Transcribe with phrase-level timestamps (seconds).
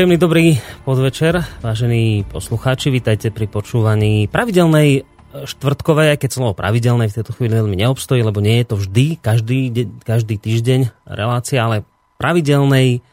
[0.00, 0.56] Príjemný dobrý
[0.88, 5.04] podvečer, vážení poslucháči, vítajte pri počúvaní pravidelnej
[5.44, 9.20] štvrtkovej, aj keď slovo pravidelnej v tejto chvíli veľmi neobstojí, lebo nie je to vždy,
[9.20, 9.60] každý,
[10.00, 11.84] každý týždeň relácia, ale
[12.16, 13.04] pravidelnej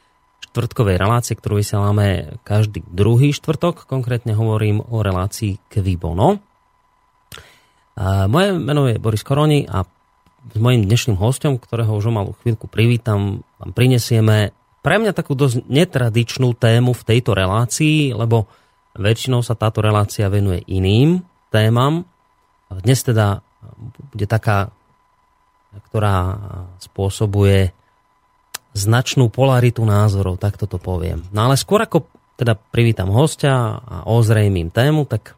[0.48, 3.84] štvrtkovej relácie, ktorú vysielame každý druhý štvrtok.
[3.84, 6.40] Konkrétne hovorím o relácii Kvibono.
[8.32, 9.84] Moje meno je Boris Koroni a
[10.56, 14.56] s mojim dnešným hostom, ktorého už o malú chvíľku privítam, vám prinesieme
[14.88, 18.48] pre mňa takú dosť netradičnú tému v tejto relácii, lebo
[18.96, 22.08] väčšinou sa táto relácia venuje iným témam.
[22.72, 23.44] Dnes teda
[24.16, 24.72] bude taká,
[25.92, 26.40] ktorá
[26.80, 27.76] spôsobuje
[28.72, 31.20] značnú polaritu názorov, tak toto poviem.
[31.36, 32.08] No ale skôr ako
[32.40, 35.36] teda privítam hostia a ozrejmím tému, tak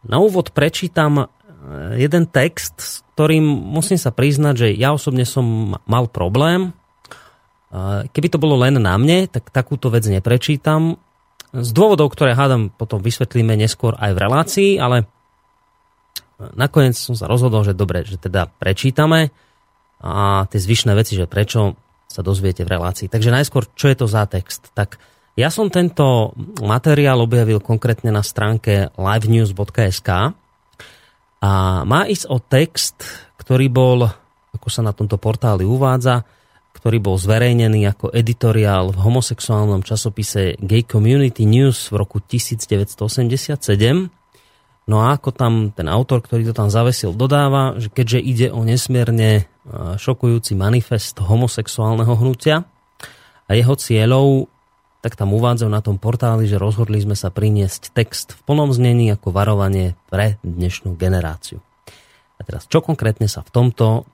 [0.00, 1.28] na úvod prečítam eh,
[2.00, 6.72] jeden text, s ktorým musím sa priznať, že ja osobne som mal problém.
[8.12, 11.02] Keby to bolo len na mne, tak takúto vec neprečítam
[11.50, 15.08] z dôvodov, ktoré hádam potom vysvetlíme neskôr aj v relácii, ale
[16.54, 19.32] nakoniec som sa rozhodol, že dobre, že teda prečítame
[20.04, 21.74] a tie zvyšné veci, že prečo
[22.06, 23.08] sa dozviete v relácii.
[23.08, 24.70] Takže najskôr, čo je to za text?
[24.76, 25.00] Tak
[25.36, 30.08] ja som tento materiál objavil konkrétne na stránke livenews.sk
[31.36, 31.50] a
[31.84, 33.04] má ísť o text,
[33.36, 34.08] ktorý bol,
[34.56, 36.24] ako sa na tomto portáli uvádza,
[36.86, 43.58] ktorý bol zverejnený ako editoriál v homosexuálnom časopise Gay Community News v roku 1987.
[44.86, 48.62] No a ako tam ten autor, ktorý to tam zavesil, dodáva, že keďže ide o
[48.62, 49.42] nesmierne e,
[49.98, 52.62] šokujúci manifest homosexuálneho hnutia
[53.50, 54.46] a jeho cieľov,
[55.02, 59.10] tak tam uvádzajú na tom portáli, že rozhodli sme sa priniesť text v plnom znení
[59.10, 61.58] ako varovanie pre dnešnú generáciu.
[62.38, 64.06] A teraz, čo konkrétne sa v tomto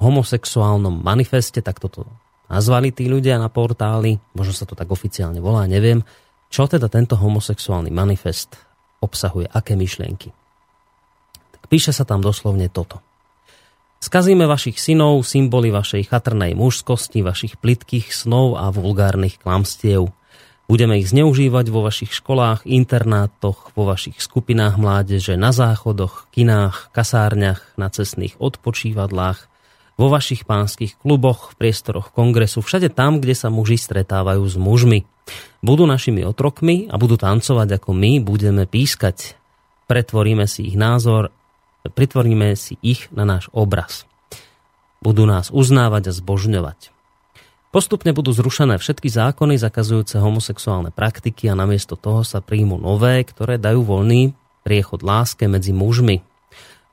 [0.00, 2.08] homosexuálnom manifeste, tak toto
[2.50, 6.02] nazvali tí ľudia na portáli, možno sa to tak oficiálne volá, neviem,
[6.50, 8.58] čo teda tento homosexuálny manifest
[8.98, 10.34] obsahuje, aké myšlienky.
[11.54, 12.98] Tak píše sa tam doslovne toto.
[14.00, 20.08] Skazíme vašich synov, symboly vašej chatrnej mužskosti, vašich plitkých snov a vulgárnych klamstiev.
[20.72, 27.76] Budeme ich zneužívať vo vašich školách, internátoch, vo vašich skupinách mládeže, na záchodoch, kinách, kasárniach,
[27.76, 29.49] na cestných odpočívadlách,
[30.00, 35.04] vo vašich pánskych kluboch, v priestoroch kongresu, všade tam, kde sa muži stretávajú s mužmi.
[35.60, 39.36] Budú našimi otrokmi a budú tancovať ako my, budeme pískať.
[39.84, 41.28] Pretvoríme si ich názor,
[41.84, 44.08] pritvoríme si ich na náš obraz.
[45.04, 46.96] Budú nás uznávať a zbožňovať.
[47.70, 53.60] Postupne budú zrušené všetky zákony zakazujúce homosexuálne praktiky a namiesto toho sa príjmu nové, ktoré
[53.60, 54.32] dajú voľný
[54.64, 56.29] priechod láske medzi mužmi.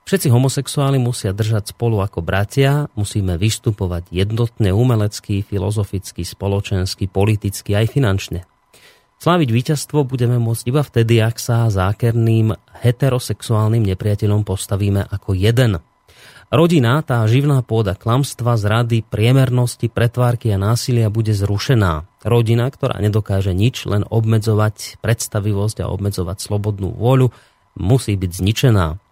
[0.08, 7.92] Všetci homosexuáli musia držať spolu ako bratia, musíme vystupovať jednotne umelecky, filozoficky, spoločensky, politicky aj
[7.92, 8.48] finančne.
[9.20, 12.56] Sláviť víťazstvo budeme môcť iba vtedy, ak sa zákerným
[12.88, 15.84] heterosexuálnym nepriateľom postavíme ako jeden.
[16.48, 22.08] Rodina, tá živná pôda klamstva, zrady, priemernosti, pretvárky a násilia bude zrušená.
[22.24, 27.36] Rodina, ktorá nedokáže nič, len obmedzovať predstavivosť a obmedzovať slobodnú vôľu,
[27.76, 29.04] musí byť zničená.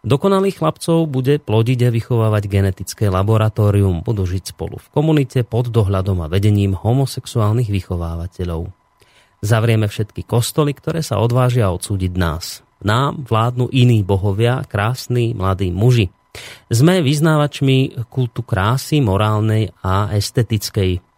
[0.00, 6.24] Dokonalých chlapcov bude plodiť a vychovávať genetické laboratórium, budú žiť spolu v komunite pod dohľadom
[6.24, 8.72] a vedením homosexuálnych vychovávateľov.
[9.44, 12.64] Zavrieme všetky kostoly, ktoré sa odvážia odsúdiť nás.
[12.80, 16.08] Nám vládnu iní bohovia, krásni mladí muži.
[16.72, 21.09] Sme vyznávačmi kultu krásy, morálnej a estetickej.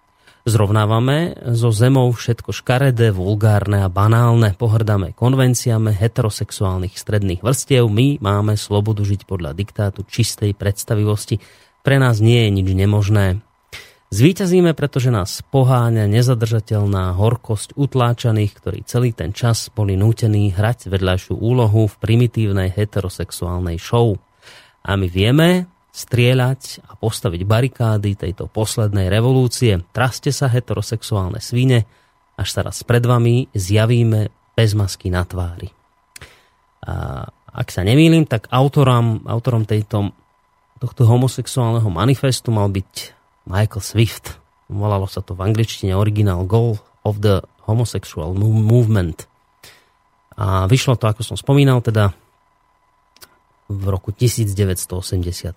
[0.43, 8.59] Zrovnávame so zemou všetko škaredé, vulgárne a banálne, pohrdáme konvenciami heterosexuálnych stredných vrstiev, my máme
[8.59, 11.39] slobodu žiť podľa diktátu čistej predstavivosti.
[11.87, 13.39] Pre nás nie je nič nemožné.
[14.11, 21.39] Zvíťazíme, pretože nás poháňa nezadržateľná horkosť utláčaných, ktorí celý ten čas boli nútení hrať vedľajšiu
[21.39, 24.19] úlohu v primitívnej heterosexuálnej show.
[24.83, 29.77] A my vieme, strieľať a postaviť barikády tejto poslednej revolúcie.
[29.93, 31.85] Traste sa heterosexuálne svine,
[32.41, 35.69] až sa raz pred vami zjavíme bez masky na tvári.
[36.89, 40.17] A ak sa nemýlim, tak autorom, autorom tejto,
[40.81, 42.93] tohto homosexuálneho manifestu mal byť
[43.45, 44.41] Michael Swift.
[44.73, 49.29] Volalo sa to v angličtine Original Goal of the Homosexual Movement.
[50.41, 52.17] A vyšlo to, ako som spomínal, teda
[53.79, 55.53] v roku 1987.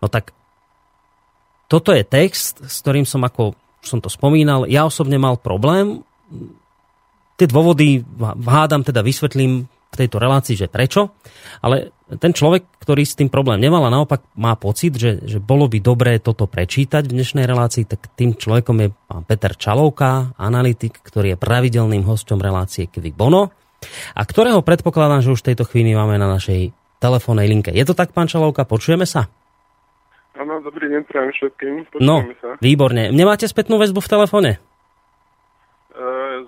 [0.00, 0.32] No tak
[1.70, 6.02] toto je text, s ktorým som, ako som to spomínal, ja osobne mal problém.
[7.38, 8.04] Tie dôvody
[8.44, 11.18] hádam, teda vysvetlím v tejto relácii, že prečo,
[11.62, 15.66] ale ten človek, ktorý s tým problém nemal a naopak má pocit, že, že bolo
[15.66, 20.98] by dobré toto prečítať v dnešnej relácii, tak tým človekom je pán Peter Čalovka, analytik,
[21.02, 23.50] ktorý je pravidelným hostom relácie Kvik Bono
[24.14, 26.70] a ktorého predpokladám, že už v tejto chvíli máme na našej
[27.00, 27.72] telefónnej linke.
[27.72, 29.32] Je to tak, pán Čalovka, počujeme sa?
[30.36, 31.72] Áno, dobrý deň, prajem všetkým.
[31.90, 32.60] Počujeme no, sa.
[32.60, 33.10] výborne.
[33.10, 34.50] Nemáte spätnú väzbu v telefóne?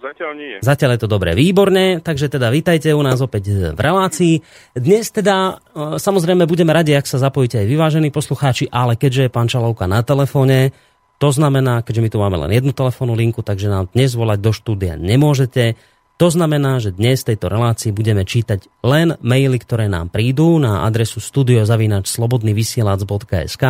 [0.03, 0.55] Zatiaľ nie.
[0.61, 4.35] Zatiaľ je to dobre, výborne, takže teda vítajte u nás opäť v relácii.
[4.77, 9.35] Dnes teda e, samozrejme budeme radi, ak sa zapojíte aj vyvážení poslucháči, ale keďže je
[9.35, 10.77] pán Čalovka na telefóne,
[11.17, 14.51] to znamená, keďže my tu máme len jednu telefónnu linku, takže nám dnes volať do
[14.51, 15.79] štúdia nemôžete.
[16.21, 20.85] To znamená, že dnes v tejto relácii budeme čítať len maily, ktoré nám prídu na
[20.87, 23.65] adresu studiozavinačslobodnyvysielac.sk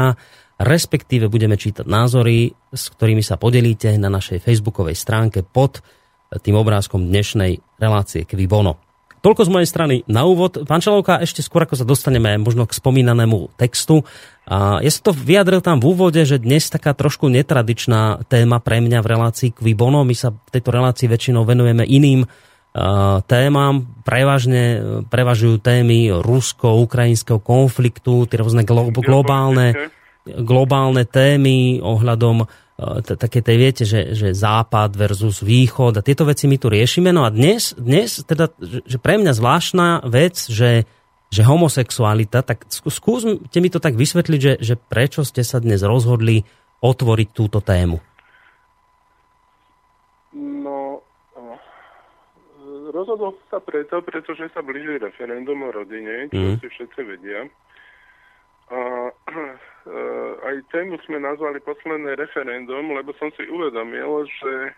[0.63, 5.83] respektíve budeme čítať názory, s ktorými sa podelíte na našej facebookovej stránke pod
[6.33, 8.92] tým obrázkom dnešnej relácie Kvi Bono.
[9.23, 10.67] Toľko z mojej strany na úvod.
[10.67, 14.03] Pán Čelovka, ešte skôr ako sa dostaneme možno k spomínanému textu.
[14.51, 18.83] A ja som to vyjadril tam v úvode, že dnes taká trošku netradičná téma pre
[18.83, 20.03] mňa v relácii Kvi Bono.
[20.03, 22.27] My sa v tejto relácii väčšinou venujeme iným
[23.31, 23.87] témam.
[24.03, 24.63] Prevažne
[25.07, 32.47] prevažujú témy rusko-ukrajinského konfliktu, tie rôzne globálne globálne témy ohľadom e,
[33.05, 37.11] také tej viete, že, že západ versus východ a tieto veci my tu riešime.
[37.15, 40.85] No a dnes, dnes teda, že pre mňa zvláštna vec, že,
[41.33, 46.45] že homosexualita, tak skúste mi to tak vysvetliť, že, že prečo ste sa dnes rozhodli
[46.83, 48.03] otvoriť túto tému.
[50.35, 51.05] No,
[52.93, 56.57] rozhodol sa preto, pretože sa blíži referendum o rodine, čo mm.
[56.61, 57.49] si všetci vedia.
[60.53, 64.77] Aj tému sme nazvali posledné referendum, lebo som si uvedomil, že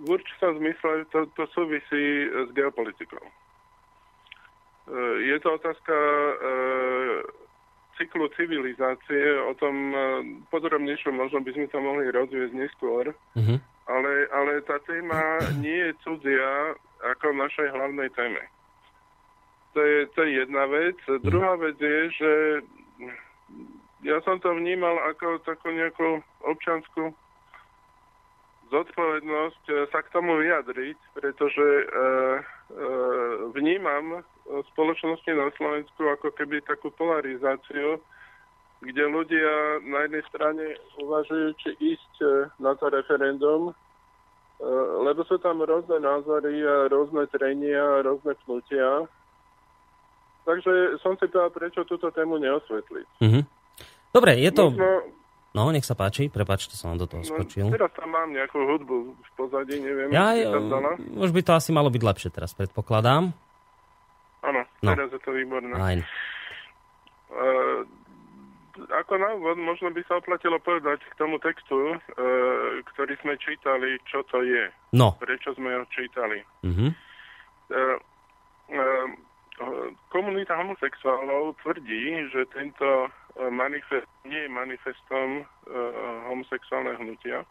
[0.00, 3.20] v určitom zmysle to, to súvisí s geopolitikou.
[3.20, 5.94] Eh, je to otázka
[8.00, 9.92] cyklu civilizácie, o tom
[10.48, 13.58] podrobnejšie možno by sme to mohli rozvieť neskôr, uh-huh.
[13.84, 16.72] ale, ale tá téma nie je cudzia
[17.14, 18.42] ako v našej hlavnej téme.
[19.76, 20.96] To je, to je jedna vec.
[21.20, 22.32] Druhá vec je, že
[24.02, 27.14] ja som to vnímal ako takú nejakú občanskú
[28.72, 31.92] zodpovednosť eh, sa k tomu vyjadriť, pretože e, e,
[33.52, 34.24] vnímam
[34.72, 38.00] spoločnosti na Slovensku ako keby takú polarizáciu,
[38.82, 40.64] kde ľudia na jednej strane
[40.98, 42.14] uvažujú, či ísť
[42.58, 43.74] na to referendum, e,
[45.06, 49.06] lebo sú tam rôzne názory a rôzne trenia a rôzne pnutia.
[50.42, 53.06] Takže som si povedal, prečo túto tému neosvetliť.
[53.22, 53.61] Mm-hmm.
[54.12, 54.70] Dobre, je to...
[54.70, 55.12] Možno...
[55.52, 57.68] No, nech sa páči, prepáčte, som vám do toho no, skočil.
[57.68, 60.32] Teraz tam mám nejakú hudbu v pozadí, neviem, ja,
[61.20, 63.36] Už by to asi malo byť lepšie teraz, predpokladám.
[64.42, 64.90] Áno, no.
[64.96, 65.76] teraz je to výborné.
[65.76, 66.00] Ajn.
[67.28, 67.84] Uh,
[68.96, 72.00] ako na úvod, možno by sa oplatilo povedať k tomu textu, uh,
[72.96, 74.72] ktorý sme čítali, čo to je.
[74.96, 75.20] No.
[75.20, 76.40] Prečo sme ho čítali.
[76.64, 76.88] Uh-huh.
[77.68, 77.96] Uh,
[78.72, 79.08] uh,
[80.08, 83.10] komunita homosexuálov tvrdí, že tento e,
[83.50, 85.46] manifest nie je manifestom uh,
[86.28, 87.44] homosexuálneho hnutia.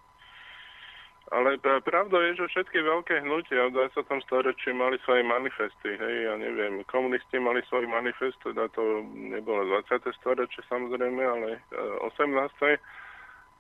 [1.32, 4.04] Ale pravda je, že všetky veľké hnutia v 20.
[4.28, 5.96] storočí mali svoje manifesty.
[5.96, 10.12] Hej, ja neviem, komunisti mali svoj manifest, teda to nebolo 20.
[10.20, 11.64] storočie samozrejme, ale
[12.04, 12.20] 18.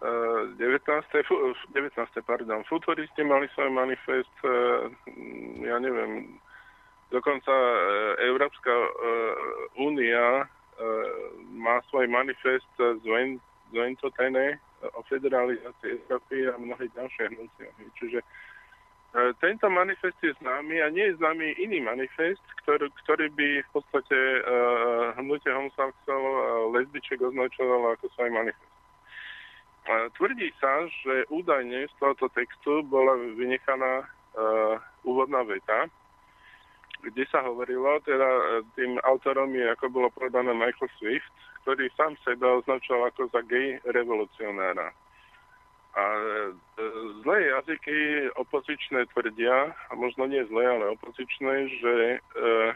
[0.03, 0.59] 19.
[0.59, 2.27] 19.
[2.27, 4.35] pardon, futuristi mali svoj manifest,
[5.63, 6.41] ja neviem,
[7.11, 8.89] Dokonca e, Európska e,
[9.83, 10.45] únia e,
[11.55, 13.03] má svoj manifest z
[13.71, 14.59] Ventotene
[14.97, 17.69] o federalizácii Európy a mnohé ďalšie hnutia.
[18.01, 18.19] Čiže
[19.43, 24.15] tento manifest je známy a nie je známy iný manifest, ktorý, ktorý by v podstate
[24.15, 28.75] uh, hnutie homosexuálov a lesbiček označovalo ako svoj manifest.
[30.15, 35.91] Tvrdí sa, že údajne z tohoto textu bola vynechaná uh, úvodná veta,
[37.01, 38.43] kde sa hovorilo, teda e,
[38.77, 41.29] tým autorom je, ako bolo povedané, Michael Swift,
[41.65, 44.93] ktorý sám seba označoval ako za gay revolucionára.
[45.91, 46.53] A e,
[47.21, 51.53] zlé jazyky opozičné tvrdia, a možno nie zlé, ale opozičné,
[51.83, 52.73] že e, e,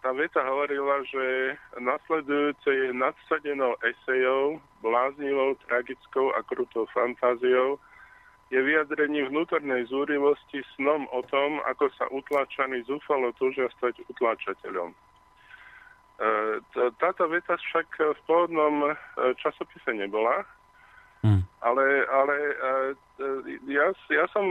[0.00, 7.76] tá veta hovorila, že nasledujúce je nadsadenou esejou, bláznivou, tragickou a krutou fantáziou,
[8.52, 14.92] je vyjadrením vnútornej zúrivosti snom o tom, ako sa utláčaní zúfalo túžia stať utláčateľom.
[14.92, 14.96] E,
[17.00, 18.94] táto veta však v pôvodnom e,
[19.40, 20.44] časopise nebola.
[21.22, 21.46] Hmm.
[21.62, 22.34] Ale, ale
[23.70, 24.42] ja, ja som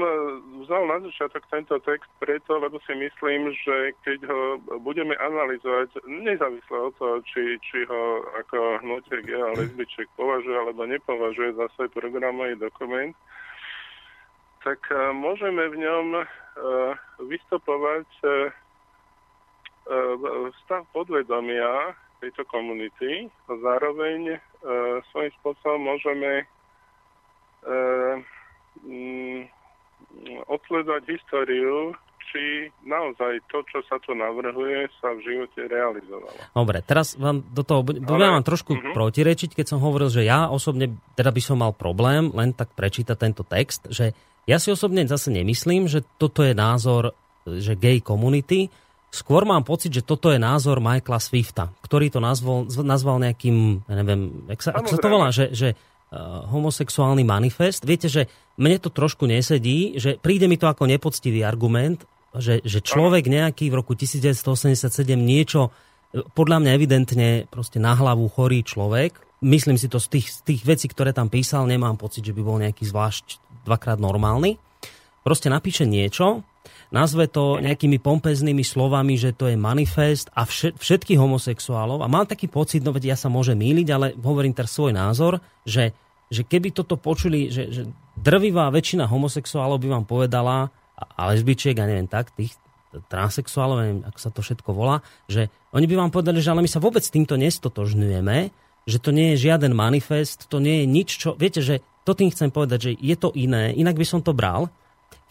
[0.64, 4.42] vzal na začiatok tento text preto, lebo si myslím, že keď ho
[4.80, 10.88] budeme analyzovať, nezávisle od toho, či, či ho ako hnutie G a lesbiček považuje alebo
[10.88, 13.12] nepovažuje za svoj programový dokument,
[14.62, 14.80] tak
[15.18, 16.06] môžeme v ňom
[17.26, 18.08] vystupovať
[20.64, 24.38] stav podvedomia tejto komunity a zároveň
[25.10, 26.46] svojím spôsobom môžeme
[30.46, 31.98] odsledovať históriu,
[32.32, 36.40] či naozaj to, čo sa tu navrhuje, sa v živote realizovalo.
[36.56, 38.40] Dobre, teraz vám do toho budem Ale...
[38.40, 38.94] vám trošku uh-huh.
[38.96, 43.18] protirečiť, keď som hovoril, že ja osobne teda by som mal problém len tak prečítať
[43.20, 44.16] tento text, že
[44.50, 47.14] ja si osobne zase nemyslím, že toto je názor
[47.46, 48.70] že gay community,
[49.12, 53.96] skôr mám pocit, že toto je názor Michaela Swifta, ktorý to nazval, nazval nejakým, ja
[53.98, 57.84] neviem, ak sa, ak sa to volá, že, že uh, homosexuálny manifest.
[57.84, 62.80] Viete, že mne to trošku nesedí, že príde mi to ako nepoctivý argument, že, že
[62.80, 64.88] človek nejaký v roku 1987
[65.20, 65.76] niečo,
[66.16, 70.40] eh, podľa mňa evidentne proste na hlavu chorý človek, myslím si to z tých, z
[70.48, 74.58] tých vecí, ktoré tam písal, nemám pocit, že by bol nejaký zvlášť dvakrát normálny.
[75.22, 76.42] Proste napíše niečo,
[76.92, 82.04] nazve to nejakými pompeznými slovami, že to je manifest a všetkých homosexuálov.
[82.04, 85.40] A mám taký pocit, no veď ja sa môžem míliť, ale hovorím teraz svoj názor,
[85.64, 85.94] že,
[86.28, 87.82] že keby toto počuli, že, že
[88.18, 92.54] drvivá väčšina homosexuálov by vám povedala, a lesbičiek, a neviem tak, tých
[93.08, 95.00] transexuálov, neviem, ako sa to všetko volá,
[95.32, 98.52] že oni by vám povedali, že ale my sa vôbec týmto nestotožňujeme,
[98.84, 101.38] že to nie je žiaden manifest, to nie je nič, čo...
[101.38, 104.70] Viete, že to tým chcem povedať, že je to iné, inak by som to bral,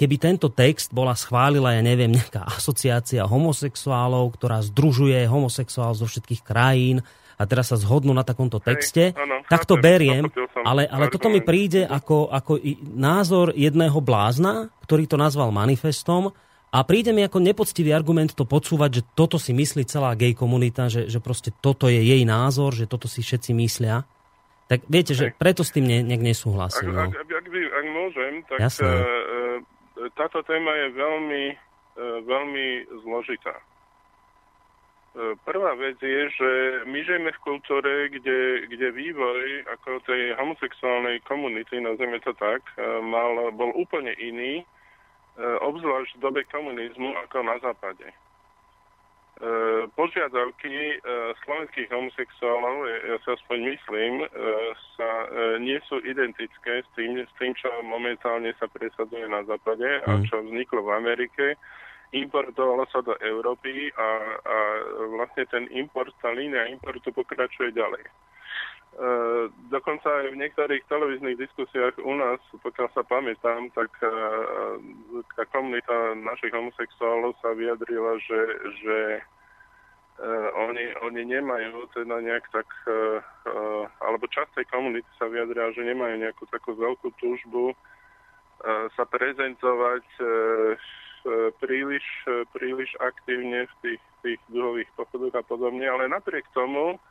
[0.01, 6.41] keby tento text bola schválila, ja neviem, nejaká asociácia homosexuálov, ktorá združuje homosexuál zo všetkých
[6.41, 7.05] krajín
[7.41, 10.29] a teraz sa zhodnú na takomto texte, Hej, ano, tak to beriem,
[10.65, 12.61] ale, ale toto mi príde ako, ako
[12.97, 16.33] názor jedného blázna, ktorý to nazval manifestom
[16.71, 20.87] a príde mi ako nepoctivý argument to podsúvať, že toto si myslí celá gay komunita,
[20.87, 24.07] že, že proste toto je jej názor, že toto si všetci myslia.
[24.71, 26.95] Tak viete, že preto s tým ne, nejak nesúhlasím.
[26.95, 27.19] Ak, no.
[27.19, 28.87] ak, ak, by, ak môžem, tak Jasné.
[28.87, 29.59] Uh,
[30.15, 31.45] táto téma je veľmi,
[31.99, 32.67] uh, veľmi
[33.03, 33.59] zložitá.
[35.43, 36.51] Prvá vec je, že
[36.87, 42.63] my žijeme v kultúre, kde, kde vývoj ako tej homosexuálnej komunity, nazveme to tak,
[43.03, 44.63] mal, bol úplne iný,
[45.67, 48.07] obzvlášť v dobe komunizmu ako na západe.
[49.41, 49.49] E,
[49.97, 50.97] požiadavky e,
[51.41, 54.29] slovenských homosexuálov, ja sa aspoň myslím, e,
[55.01, 55.09] sa
[55.57, 60.29] nie sú identické s tým, s tým, čo momentálne sa presaduje na západe a mhm.
[60.29, 61.45] čo vzniklo v Amerike.
[62.13, 64.09] Importovalo sa do Európy a,
[64.45, 64.57] a
[65.17, 68.05] vlastne ten import, tá línia importu pokračuje ďalej.
[68.91, 74.83] Uh, dokonca aj v niektorých televíznych diskusiách u nás, pokiaľ sa pamätám, tak uh,
[75.39, 78.41] tá komunita našich homosexuálov sa vyjadrila, že,
[78.83, 82.67] že uh, oni, oni nemajú teda nejak tak,
[84.03, 87.71] alebo časť tej komunity sa vyjadrila, že nemajú nejakú takú veľkú túžbu
[88.99, 90.05] sa prezentovať
[91.63, 92.05] príliš,
[92.53, 97.10] príliš aktívne v tých, tých duhových pochodoch a podobne, ale napriek tomu E,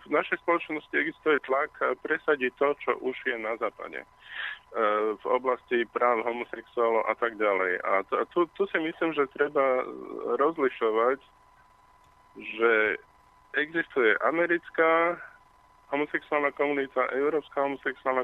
[0.00, 1.74] v našej spoločnosti existuje tlak
[2.06, 4.06] presadiť to, čo už je na západe e,
[5.18, 7.82] v oblasti práv homosexuálov a tak ďalej.
[7.82, 7.92] A
[8.30, 9.82] tu, tu si myslím, že treba
[10.38, 11.18] rozlišovať,
[12.38, 12.72] že
[13.58, 15.18] existuje americká
[15.90, 18.22] homosexuálna komunita, európska homosexuálna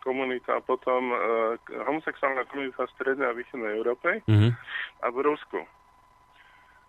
[0.00, 1.20] komunita a potom uh,
[1.84, 4.50] homosexuálna komunita v Strednej a Východnej Európe mm-hmm.
[5.04, 5.60] a v Rusku.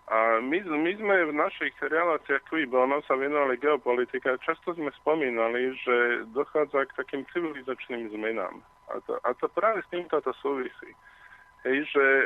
[0.05, 4.93] A my, my sme v našich reláciách Kui Bono sa venovali geopolitike a často sme
[5.01, 8.61] spomínali, že dochádza k takým civilizačným zmenám.
[8.93, 10.93] A to, a to práve s týmto to súvisí.
[11.65, 12.25] Hej, že e,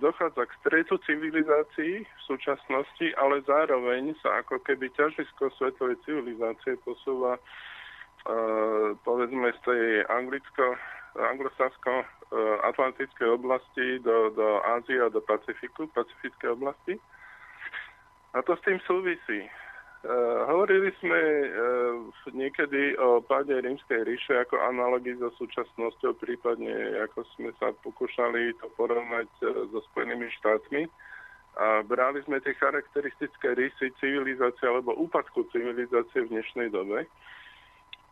[0.00, 7.36] dochádza k stretu civilizácií v súčasnosti, ale zároveň sa ako keby ťažisko svetovej civilizácie posúva
[7.36, 7.40] e,
[9.04, 10.80] povedzme z tej anglicko
[11.16, 16.96] anglosasko-atlantickej oblasti do, do Ázie a do Pacifiku, pacifickej oblasti.
[18.32, 19.50] A to s tým súvisí.
[20.02, 21.94] Uh, hovorili sme uh,
[22.34, 26.74] niekedy o páde rímskej ríše ako analogii so súčasnosťou, prípadne
[27.06, 30.90] ako sme sa pokúšali to porovnať uh, so Spojenými štátmi.
[31.54, 37.06] A brali sme tie charakteristické rysy civilizácie alebo úpadku civilizácie v dnešnej dobe.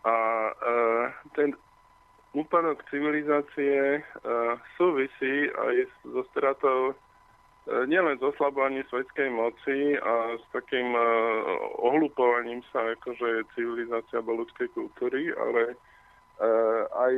[0.06, 0.14] A
[0.54, 1.58] uh, ten
[2.32, 5.74] úpadok civilizácie uh, súvisí aj
[6.06, 11.02] so stratou uh, nielen s oslabovaním svetskej moci a s takým uh,
[11.82, 15.74] ohlupovaním sa, akože civilizácia alebo ľudskej kultúry, ale
[16.96, 17.14] aj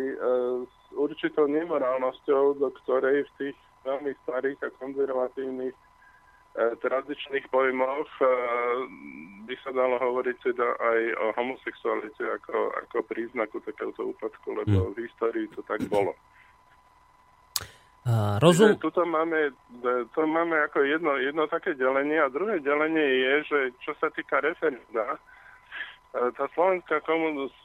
[0.66, 5.78] s určitou nemorálnosťou, do ktorej v tých veľmi starých a konzervatívnych
[6.52, 8.10] tradičných pojmoch
[9.48, 14.92] by sa dalo hovoriť teda aj o homosexualite ako, ako príznaku takéhoto úpadku, lebo hmm.
[14.92, 16.12] v histórii to tak bolo.
[18.02, 18.74] Uh, rozum...
[18.82, 19.54] Tuto máme,
[20.10, 24.42] to máme ako jedno, jedno také delenie a druhé delenie je, že čo sa týka
[24.42, 25.18] referenda, e,
[26.34, 26.98] tá slovenská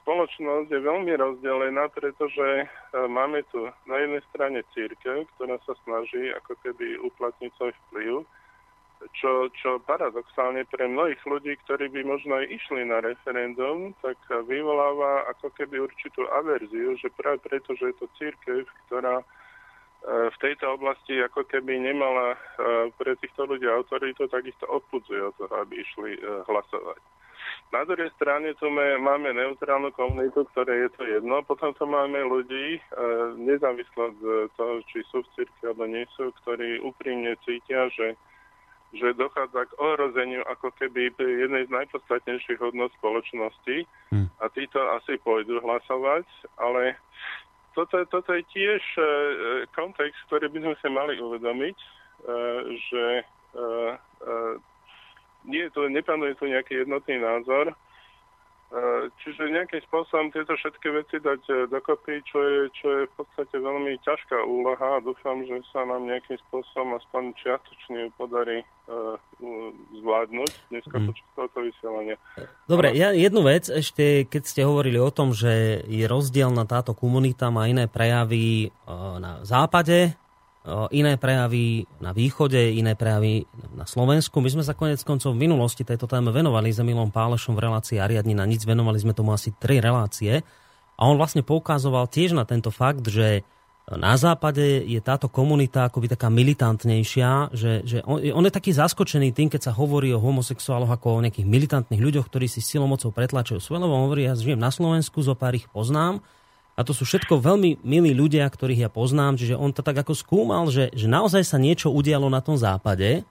[0.05, 2.65] spoločnosť je veľmi rozdelená, pretože e,
[3.09, 8.21] máme tu na jednej strane církev, ktorá sa snaží ako keby uplatniť svoj vplyv,
[9.13, 14.17] čo, čo paradoxálne pre mnohých ľudí, ktorí by možno aj išli na referendum, tak
[14.49, 19.21] vyvoláva ako keby určitú averziu, že práve preto, že je to církev, ktorá
[20.05, 22.37] E, v tejto oblasti ako keby nemala e,
[22.95, 27.01] pre týchto ľudí autoritu, tak ich to odpudzuje od toho, aby išli e, hlasovať.
[27.73, 31.43] Na druhej strane tu máme neutrálnu komunitu, ktoré je to jedno.
[31.43, 32.79] Potom tu máme ľudí,
[33.35, 34.19] nezávislo od
[34.55, 38.15] toho, či sú v cirkvi alebo nie sú, ktorí úprimne cítia, že,
[38.95, 43.83] že dochádza k ohrozeniu ako keby jednej z najpodstatnejších hodnot spoločnosti
[44.15, 44.27] hmm.
[44.39, 46.23] a títo asi pôjdu hlasovať,
[46.55, 46.95] ale
[47.75, 49.03] toto, toto je tiež e,
[49.75, 51.87] kontext, ktorý by sme sa mali uvedomiť, e,
[52.89, 53.23] že e,
[53.61, 54.39] e,
[55.45, 57.77] nie je to, nepanuje tu nejaký jednotný názor,
[59.23, 63.55] čiže nejakým spôsobom tieto všetky veci dať e, dokopy, čo je, čo je v podstate
[63.63, 69.15] veľmi ťažká úloha a dúfam, že sa nám nejakým spôsobom aspoň čiastočne podarí uh,
[70.03, 71.05] zvládnuť dneska mm.
[71.07, 72.15] počas tohoto vysielania.
[72.67, 76.91] Dobre, ja jednu vec ešte, keď ste hovorili o tom, že je rozdiel na táto
[76.91, 80.11] komunita, má iné prejavy uh, na západe,
[80.91, 84.43] iné prejavy na východe, iné prejavy na Slovensku.
[84.43, 88.03] My sme sa konec koncov v minulosti tejto téme venovali za Milom Pálešom v relácii
[88.03, 88.63] Ariadni na nic.
[88.67, 90.43] Venovali sme tomu asi tri relácie.
[90.97, 93.47] A on vlastne poukazoval tiež na tento fakt, že
[93.87, 99.31] na západe je táto komunita akoby taká militantnejšia, že, že on, on je taký zaskočený
[99.31, 103.63] tým, keď sa hovorí o homosexuáloch ako o nejakých militantných ľuďoch, ktorí si silomocou pretlačujú
[103.63, 106.19] svoje, lebo on hovorí, ja žijem na Slovensku, zo pár ich poznám,
[106.77, 110.13] a to sú všetko veľmi milí ľudia, ktorých ja poznám, čiže on to tak ako
[110.13, 113.25] skúmal, že, že naozaj sa niečo udialo na tom západe,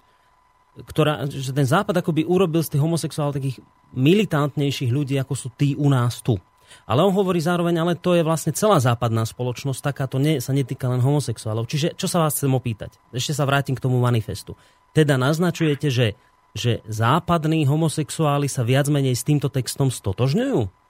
[0.77, 3.63] ktorá, že ten západ akoby urobil z tých homosexuálov takých
[3.95, 6.37] militantnejších ľudí, ako sú tí u nás tu.
[6.85, 10.51] Ale on hovorí zároveň, ale to je vlastne celá západná spoločnosť, taká to nie, sa
[10.51, 11.71] netýka len homosexuálov.
[11.71, 12.99] Čiže čo sa vás chcem opýtať?
[13.15, 14.59] Ešte sa vrátim k tomu manifestu.
[14.91, 16.19] Teda naznačujete, že,
[16.53, 20.86] že západní homosexuáli sa viac menej s týmto textom stotožňujú?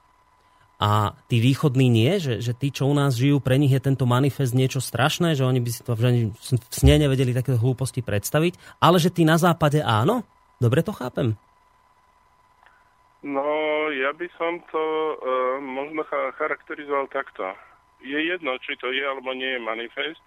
[0.77, 4.05] A tí východní nie, že, že tí, čo u nás žijú, pre nich je tento
[4.05, 6.29] manifest niečo strašné, že oni by si to v
[6.69, 10.21] sne nevedeli také hlúposti predstaviť, ale že tí na západe áno?
[10.61, 11.33] Dobre to chápem?
[13.25, 14.83] No, ja by som to
[15.17, 16.05] uh, možno
[16.37, 17.57] charakterizoval takto.
[18.05, 20.21] Je jedno, či to je alebo nie je manifest.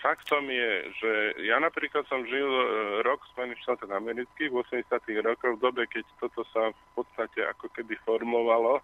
[0.00, 1.12] Faktom je, že
[1.44, 5.84] ja napríklad som žil uh, rok v Spojených štátoch amerických v 80 rokoch, v dobe,
[5.92, 8.80] keď toto sa v podstate ako keby formovalo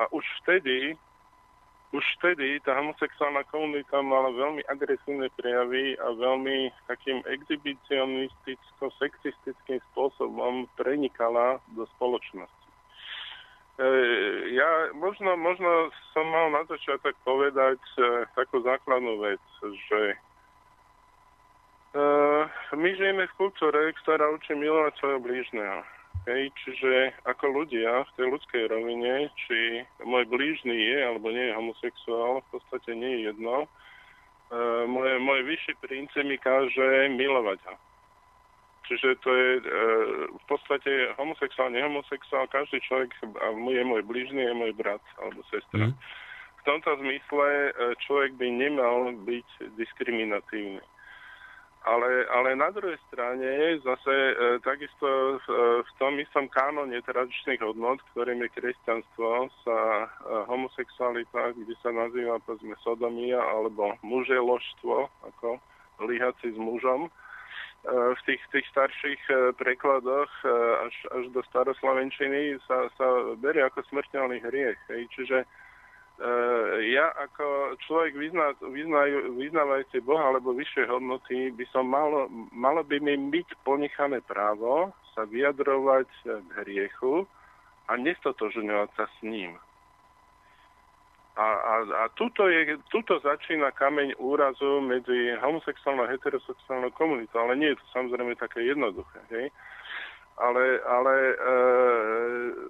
[0.00, 0.96] a už vtedy,
[1.92, 11.60] už vtedy tá homosexuálna komunita mala veľmi agresívne prejavy a veľmi takým exhibicionisticko-sexistickým spôsobom prenikala
[11.76, 12.56] do spoločnosti.
[13.80, 13.88] E,
[14.56, 20.16] ja možno, možno som mal na začiatok povedať e, takú základnú vec, že
[21.92, 22.00] e,
[22.76, 25.84] my žijeme v kultúre, ktorá učí milovať svojho blížneho.
[26.28, 31.56] Hej, čiže ako ľudia v tej ľudskej rovine, či môj blížny je alebo nie je
[31.56, 33.64] homosexuál, v podstate nie je jedno.
[33.64, 33.68] E,
[34.84, 37.74] moje, môj vyšší princíp mi káže milovať ho.
[38.84, 39.62] Čiže to je e,
[40.28, 43.16] v podstate homosexuál, nehomosexuál, každý človek
[43.56, 45.88] je môj blížny, je môj brat alebo sestra.
[45.88, 45.94] Mm.
[46.60, 47.70] V tomto zmysle e,
[48.04, 49.48] človek by nemal byť
[49.80, 50.84] diskriminatívny.
[51.80, 55.36] Ale, ale na druhej strane zase e, takisto e,
[55.80, 60.06] v tom istom kánone tradičných hodnot, ktorým je kresťanstvo, sa e,
[60.44, 65.56] homosexualita, kde sa nazýva povedzme sodomia alebo muželožstvo, ako
[66.04, 67.10] líhaci s mužom, e,
[68.12, 70.52] v tých, tých starších e, prekladoch e,
[70.84, 73.08] až, až do staroslovenčiny sa, sa
[73.40, 74.80] berie ako smrteľný hriech.
[74.92, 75.08] Hej.
[75.16, 75.48] Čiže
[76.84, 83.00] ja ako človek vyzna, vyznajú, vyznávajúci Boha alebo vyššie hodnoty by som malo, malo by
[83.00, 87.24] mi byť ponechané právo sa vyjadrovať k hriechu
[87.88, 89.56] a nestotožňovať sa s ním.
[91.40, 97.56] A, a, a tuto, je, tuto začína kameň úrazu medzi homosexuálnou a heterosexuálnou komunitou, ale
[97.56, 99.24] nie je to samozrejme také jednoduché.
[99.32, 99.48] Hej?
[100.36, 101.34] Ale, ale e,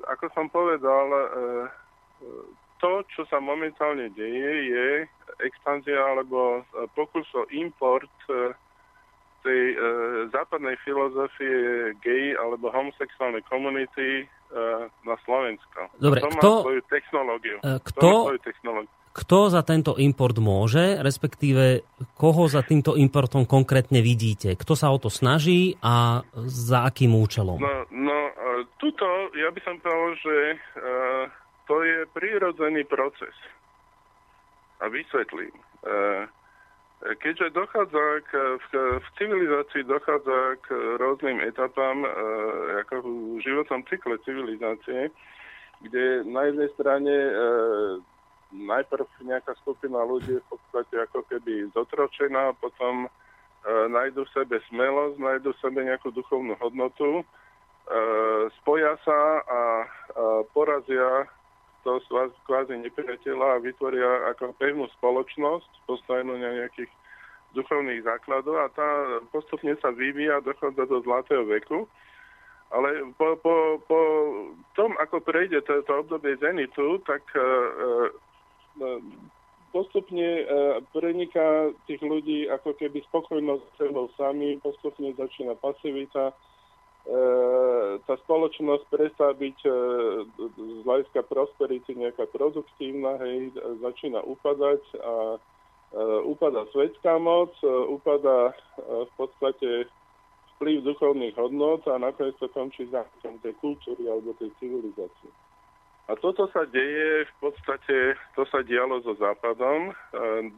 [0.06, 1.26] ako som povedal, e,
[2.80, 4.88] to, čo sa momentálne deje, je
[5.44, 6.64] expanzia alebo
[6.96, 8.10] pokus o import
[9.42, 9.76] tej e,
[10.32, 14.24] západnej filozofie gay alebo homosexuálnej komunity e,
[15.04, 15.88] na Slovensko.
[15.96, 17.56] Dobre, to kto, má svoju technológiu.
[17.64, 18.92] E, kto, svoju technológiu.
[19.16, 21.84] kto za tento import môže, respektíve
[22.20, 24.54] koho za týmto importom konkrétne vidíte?
[24.60, 27.56] Kto sa o to snaží a za akým účelom?
[27.56, 29.04] No, no e, tuto
[29.36, 30.56] ja by som povedal, že e,
[31.70, 33.30] to je prírodzený proces.
[34.82, 35.54] A vysvetlím.
[35.54, 36.26] E,
[37.00, 42.08] Keďže dochádza k, v, v civilizácii dochádza k rôznym etapám, e,
[42.84, 45.08] ako v životnom cykle civilizácie,
[45.80, 47.32] kde na jednej strane e,
[48.52, 53.08] najprv nejaká skupina ľudí je v podstate ako keby zotročená, potom e,
[53.88, 57.24] nájdu v sebe smelosť, nájdu v sebe nejakú duchovnú hodnotu, e,
[58.60, 59.60] spoja sa a
[60.52, 61.24] porazia
[61.84, 62.00] to
[62.44, 66.90] kvázi nepriateľa a vytvoria ako pevnú spoločnosť postavenú na nejakých
[67.54, 68.88] duchovných základov a tá
[69.34, 71.86] postupne sa vyvíja, dochádza do zlatého veku.
[72.70, 73.98] Ale po, po, po
[74.78, 78.06] tom, ako prejde toto obdobie zenitu, tak uh,
[78.78, 79.02] uh,
[79.74, 86.30] postupne uh, preniká tých ľudí ako keby spokojnosť s sebou sami, postupne začína pasivita,
[88.06, 89.58] tá spoločnosť prestá byť
[90.36, 95.14] z hľadiska prosperity nejaká produktívna, hej, začína upadať a
[96.28, 97.50] upada svetská moc,
[97.90, 99.90] upada v podstate
[100.56, 105.32] vplyv duchovných hodnot a nakoniec to končí záchom tej kultúry alebo tej civilizácie.
[106.10, 109.94] A toto sa deje v podstate, to sa dialo so Západom.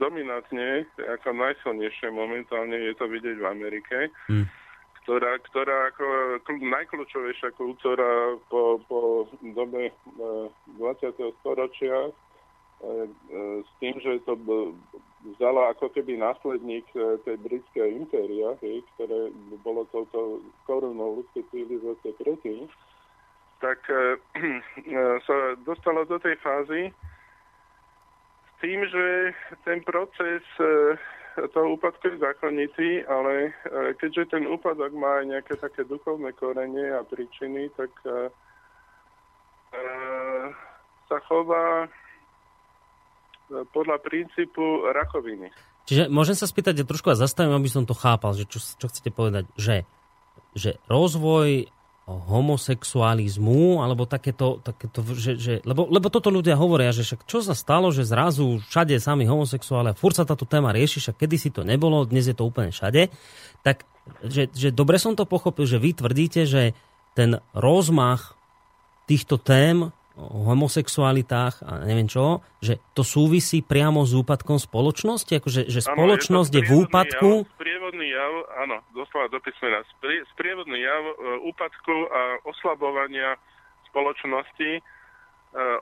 [0.01, 3.97] Dominantne, ako najsilnejšie momentálne je to vidieť v Amerike.
[4.33, 4.49] Hmm
[5.03, 6.07] ktorá, ktorá ako
[6.47, 10.79] najkľúčovejšia kultúra po, po dobe 20.
[10.79, 13.07] E, storočia e, e,
[13.67, 14.39] s tým, že to
[15.35, 16.87] vzala ako keby následník
[17.27, 18.55] tej britskej impéria,
[18.95, 19.31] ktoré
[19.67, 22.67] bolo touto korunou ľudskej civilizácie predtým,
[23.59, 23.83] tak
[25.27, 26.91] sa dostalo do tej fázy
[28.43, 29.35] s tým, že
[29.67, 30.43] ten proces
[31.53, 36.93] toho úpadku je zákonitý, ale e, keďže ten úpadok má aj nejaké také duchovné korenie
[36.93, 39.83] a príčiny, tak e, e,
[41.09, 41.89] sa chová
[43.73, 45.53] podľa princípu rakoviny.
[45.85, 48.87] Čiže môžem sa spýtať, ja trošku a zastavím, aby som to chápal, že čo, čo
[48.89, 49.85] chcete povedať, že,
[50.57, 51.69] že rozvoj
[52.07, 57.55] homosexualizmu, alebo takéto, takéto že, že, lebo, lebo toto ľudia hovoria, že však čo sa
[57.55, 61.63] stalo, že zrazu všade sami homosexuáli a furt sa táto téma rieši, však kedysi to
[61.63, 63.07] nebolo, dnes je to úplne všade,
[63.63, 63.87] tak
[64.27, 66.75] že, že dobre som to pochopil, že vy tvrdíte, že
[67.15, 68.35] ten rozmach
[69.07, 69.95] týchto tém
[70.31, 75.43] homosexualitách a neviem čo, že to súvisí priamo s úpadkom spoločnosti?
[75.43, 77.31] Akože, že spoločnosť ano, je, je v úpadku?
[77.43, 78.33] Jav, sprievodný jav,
[78.63, 79.83] áno, doslova do písmena.
[80.35, 81.15] Sprievodný jav e,
[81.51, 83.37] úpadku a oslabovania
[83.93, 84.81] spoločnosti e,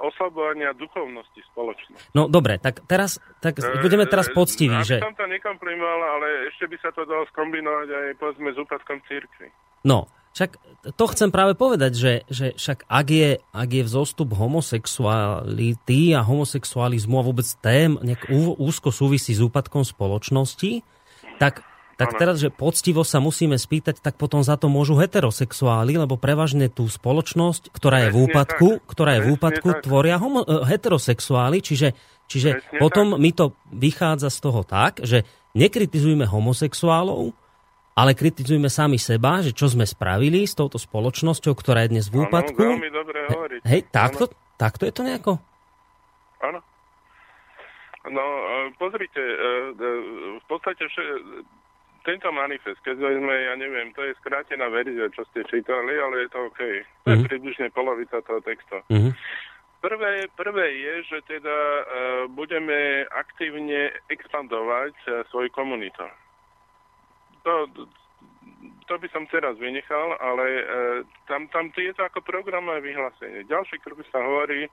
[0.03, 2.11] oslabovania duchovnosti spoločnosti.
[2.13, 4.97] No dobre, tak teraz tak e, budeme teraz poctiví, e, že...
[4.99, 9.49] som to nekomprimoval, ale ešte by sa to dalo skombinovať aj povedzme s úpadkom církvy.
[9.87, 10.51] No, však
[10.97, 17.21] to chcem práve povedať, že, že však ak je, ak je vzostup homosexuality a homosexualizmu
[17.21, 20.81] a vôbec tém nejak úzko súvisí s úpadkom spoločnosti,
[21.37, 21.61] tak,
[22.01, 26.73] tak teraz, že poctivo sa musíme spýtať, tak potom za to môžu heterosexuáli, lebo prevažne
[26.73, 31.93] tú spoločnosť, ktorá je v úpadku, ktorá je v úpadku, tvoria homo, eh, heterosexuáli, čiže,
[32.25, 37.37] čiže potom mi to vychádza z toho tak, že nekritizujme homosexuálov,
[38.01, 42.25] ale kritizujme sami seba, že čo sme spravili s touto spoločnosťou, ktorá je dnes v
[42.25, 42.57] úpadku.
[42.57, 43.61] Áno, veľmi dobre hovoriť.
[43.69, 45.37] Hej, takto, takto je to nejako?
[46.41, 46.65] Áno.
[48.09, 49.37] No, e, pozrite, e,
[49.77, 49.89] e,
[50.41, 51.05] v podstate vše,
[52.09, 56.29] tento manifest, keď sme, ja neviem, to je skrátená verzia, čo ste čítali, ale je
[56.33, 56.57] to OK.
[56.57, 57.29] To je mm-hmm.
[57.29, 58.81] približne polovica toho textu.
[58.89, 59.13] Mm-hmm.
[59.85, 61.85] Prvé, prvé je, že teda uh,
[62.29, 66.05] budeme aktívne expandovať uh, svoju komunitu
[67.45, 67.53] to,
[68.91, 70.65] to by som teraz vynechal, ale e,
[71.31, 73.47] tam, tam je to ako programové vyhlásenie.
[73.47, 74.71] Ďalší krok sa hovorí, e,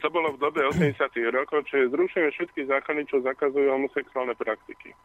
[0.00, 0.96] to bolo v dobe 80.
[1.28, 4.96] rokov, čiže zrušíme všetky zákony, čo zakazujú homosexuálne praktiky.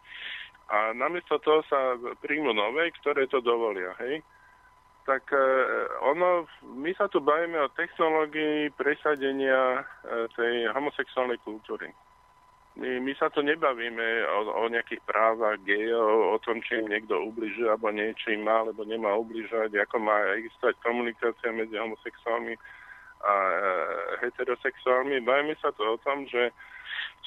[0.71, 3.91] A namiesto toho sa príjmu nové, ktoré to dovolia.
[3.99, 4.23] Hej?
[5.03, 5.45] Tak e,
[6.07, 11.91] ono, my sa tu bavíme o technológii presadenia e, tej homosexuálnej kultúry.
[12.73, 17.21] My, my sa tu nebavíme o, o nejakých právach gejov, o tom, či im niekto
[17.21, 22.57] ubližuje, alebo niečo im má, alebo nemá ubližovať, ako má existovať komunikácia medzi homosexuálmi
[23.21, 23.57] a e,
[24.25, 25.21] heterosexuálmi.
[25.21, 26.49] Bajme sa to o tom, že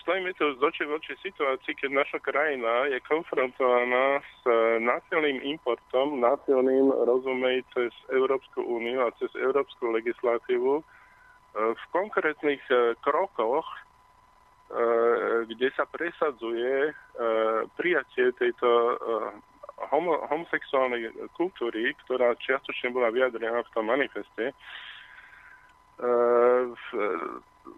[0.03, 4.43] stojíme tu z oči v oči situácii, keď naša krajina je konfrontovaná s
[4.83, 10.83] násilným importom, násilným, rozumej, cez Európsku úniu a cez Európsku legislatívu
[11.57, 12.61] v konkrétnych
[13.01, 13.65] krokoch,
[15.47, 16.91] kde sa presadzuje
[17.79, 18.99] prijatie tejto
[19.93, 24.51] homo, homosexuálnej kultúry, ktorá čiastočne bola vyjadrená v tom manifeste,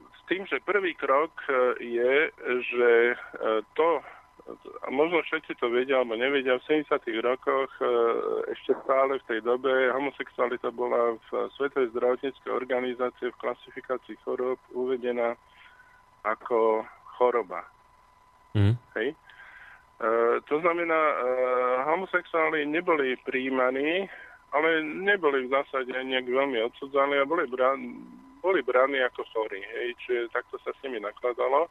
[0.09, 1.33] s tým, že prvý krok
[1.81, 2.33] je,
[2.73, 2.93] že
[3.77, 4.03] to,
[4.85, 7.05] a možno všetci to vedia alebo nevedia, v 70.
[7.21, 7.69] rokoch
[8.49, 15.37] ešte stále v tej dobe homosexualita bola v Svetovej zdravotníckej organizácie v klasifikácii chorob uvedená
[16.35, 16.85] ako
[17.17, 17.65] choroba.
[18.55, 18.75] Mm.
[18.97, 19.09] Hej?
[19.13, 19.17] E,
[20.47, 21.17] to znamená, e,
[21.85, 24.07] homosexuáli neboli príjmaní,
[24.53, 27.81] ale neboli v zásade nejak veľmi odsudzaní a boli, bran,
[28.41, 29.61] boli braní ako chorí.
[29.61, 31.69] Hej, čiže takto sa s nimi nakladalo.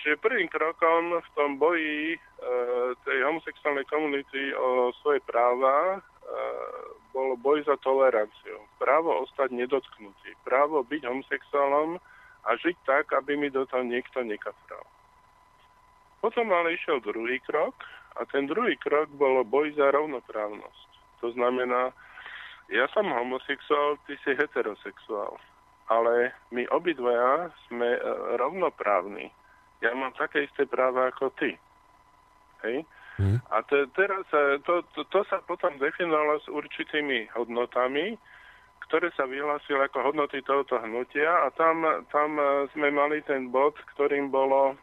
[0.00, 2.18] Čiže prvým krokom v tom boji e,
[3.04, 6.00] tej homosexuálnej komunity o svoje práva e,
[7.10, 8.64] bol boj za toleranciu.
[8.78, 10.38] Právo ostať nedotknutý.
[10.46, 11.98] Právo byť homosexuálom
[12.44, 14.84] a žiť tak, aby mi do toho niekto nekafral.
[16.20, 17.74] Potom ale išiel druhý krok
[18.20, 20.88] a ten druhý krok bolo boj za rovnoprávnosť.
[21.24, 21.92] To znamená,
[22.68, 25.36] ja som homosexuál, ty si heterosexuál.
[25.90, 28.00] Ale my obidvaja sme e,
[28.38, 29.26] rovnoprávni.
[29.82, 31.58] Ja mám také isté práva ako ty.
[32.62, 32.86] Hej?
[33.18, 33.42] Mm.
[33.50, 38.14] A te, teraz e, to, to, to sa potom definovalo s určitými hodnotami,
[38.90, 43.78] ktoré sa vyhlásili ako hodnoty tohoto hnutia a tam, tam e, sme mali ten bod,
[43.94, 44.74] ktorým bolo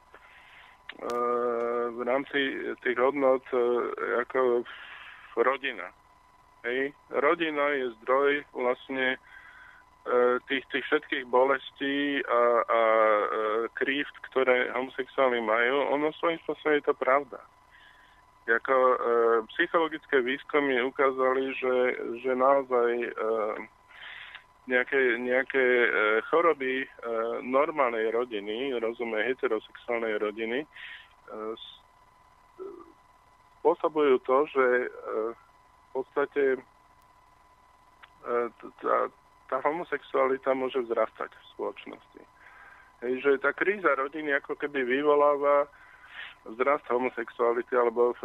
[1.93, 3.59] v rámci tých hodnot e,
[4.23, 4.65] ako
[5.37, 5.93] rodina.
[6.65, 6.93] Hej.
[7.13, 9.17] Rodina je zdroj vlastne e,
[10.49, 13.25] tých, tých všetkých bolestí a, a e,
[13.77, 15.93] krív, ktoré homosexuáli majú.
[15.93, 17.39] Ono svojím spôsobom je to pravda.
[18.47, 18.97] Jako, e,
[19.53, 21.75] psychologické výskumy ukázali, že,
[22.25, 23.11] že naozaj e,
[24.67, 25.89] nejaké, nejaké e,
[26.27, 26.87] choroby e,
[27.41, 30.67] normálnej rodiny, rozumie heterosexuálnej rodiny, e,
[33.59, 34.89] spôsobujú to, že e,
[35.33, 36.59] v podstate e,
[38.83, 38.97] tá,
[39.47, 42.21] tá homosexualita môže vzrastať v spoločnosti.
[43.07, 45.69] Hej, že tá kríza rodiny ako keby vyvoláva
[46.45, 48.15] vzrast homosexuality alebo e,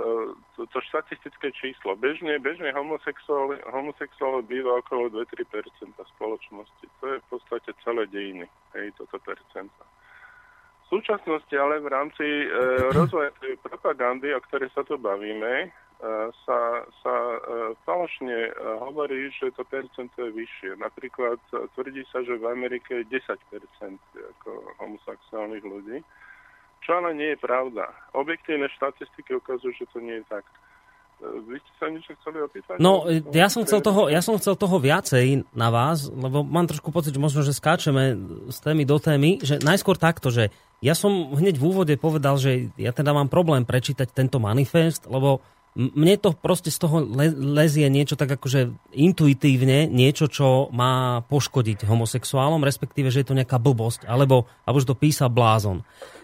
[0.57, 1.96] to, to štatistické číslo.
[1.96, 6.85] Bežne, bežne homosexuál, homosexuál býva okolo 2-3% spoločnosti.
[7.01, 8.46] To je v podstate celé dejiny,
[8.77, 9.83] hej, toto percento.
[10.88, 12.46] V súčasnosti ale v rámci e,
[12.98, 15.68] rozvoja tej propagandy, o ktorej sa tu bavíme, e,
[16.44, 16.59] sa,
[17.01, 17.38] sa e,
[17.83, 20.79] falošne e, hovorí, že to percento je vyššie.
[20.79, 21.40] Napríklad
[21.75, 23.35] tvrdí sa, že v Amerike je 10%
[24.37, 25.98] ako homosexuálnych ľudí.
[26.82, 27.94] Čo ale nie je pravda.
[28.10, 30.42] Objektívne štatistiky ukazujú, že to nie je tak.
[31.22, 32.76] E, vy ste sa niečo chceli opýtať?
[32.82, 36.90] No, ja som, chcel toho, ja som chcel toho viacej na vás, lebo mám trošku
[36.90, 38.18] pocit, že možno, že skáčeme
[38.50, 40.50] z témy do témy, že najskôr takto, že
[40.82, 45.38] ja som hneď v úvode povedal, že ja teda mám problém prečítať tento manifest, lebo
[45.78, 47.00] mne to proste z toho
[47.32, 53.56] lezie niečo tak akože intuitívne, niečo, čo má poškodiť homosexuálom, respektíve, že je to nejaká
[53.56, 55.80] blbosť, alebo, alebo že to písal blázon.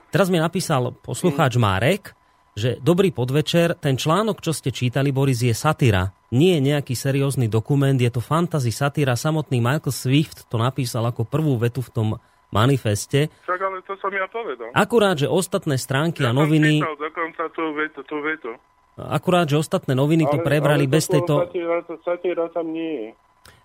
[0.09, 2.17] Teraz mi napísal poslucháč Márek,
[2.57, 6.11] že dobrý podvečer, ten článok, čo ste čítali, Boris, je satyra.
[6.35, 9.15] Nie je nejaký seriózny dokument, je to fantasy satyra.
[9.15, 12.09] Samotný Michael Swift to napísal ako prvú vetu v tom
[12.49, 13.29] manifeste.
[13.45, 14.73] Však ale to som ja povedal.
[14.73, 16.81] Akurát, že ostatné stránky ja a noviny...
[16.81, 18.51] Ja dokonca tú vetu, tú vetu.
[18.99, 21.47] Akurát, že ostatné noviny ale, to prebrali ale bez tejto...
[21.47, 23.09] Satyra, satyra tam nie je.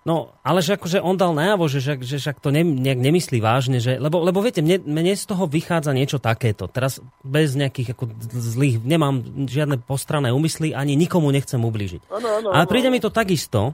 [0.04, 3.40] No, ale že akože on dal najavo, že, že, že však to ne, nejak nemyslí
[3.40, 6.68] vážne, že, lebo, lebo viete, mne, mne z toho vychádza niečo takéto.
[6.68, 12.12] Teraz bez nejakých ako zlých, nemám žiadne postrané úmysly, ani nikomu nechcem ublížiť.
[12.12, 13.72] Ano, ano, ale príde mi to takisto,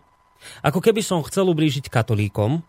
[0.62, 2.62] ako keby som chcel ublížiť katolíkom,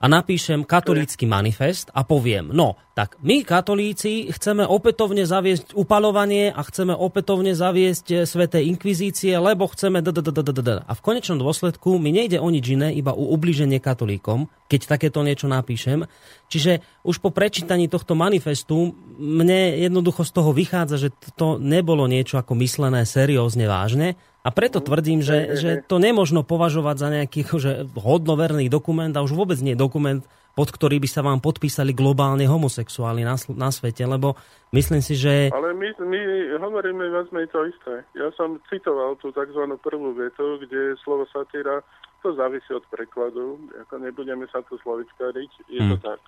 [0.00, 6.60] a napíšem katolícky manifest a poviem, no, tak my katolíci chceme opätovne zaviesť upalovanie a
[6.64, 12.48] chceme opätovne zaviesť eh, sveté inkvizície, lebo chceme a v konečnom dôsledku mi nejde o
[12.48, 16.08] nič iné, iba o ubliženie katolíkom, keď takéto niečo napíšem.
[16.48, 22.40] Čiže už po prečítaní tohto manifestu mne jednoducho z toho vychádza, že to nebolo niečo
[22.40, 27.72] ako myslené seriózne vážne, a preto tvrdím, že, že to nemožno považovať za nejaký že
[27.92, 30.24] hodnoverný dokument a už vôbec nie dokument,
[30.56, 34.34] pod ktorý by sa vám podpísali globálne homosexuáli na, na svete, lebo
[34.72, 35.52] myslím si, že...
[35.52, 36.20] Ale my, my
[36.58, 37.94] hovoríme viac to isté.
[38.16, 39.62] Ja som citoval tú tzv.
[39.78, 41.84] prvú vetu, kde slovo satíra
[42.20, 45.90] to závisí od prekladu, ako nebudeme sa tu slovičkáriť, je hmm.
[45.96, 46.20] to tak.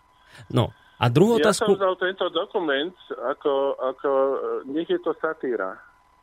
[0.48, 1.76] No, a druhú ja otázku...
[1.76, 4.10] som vzal tento dokument, ako, ako,
[4.72, 5.76] nech je to satíra,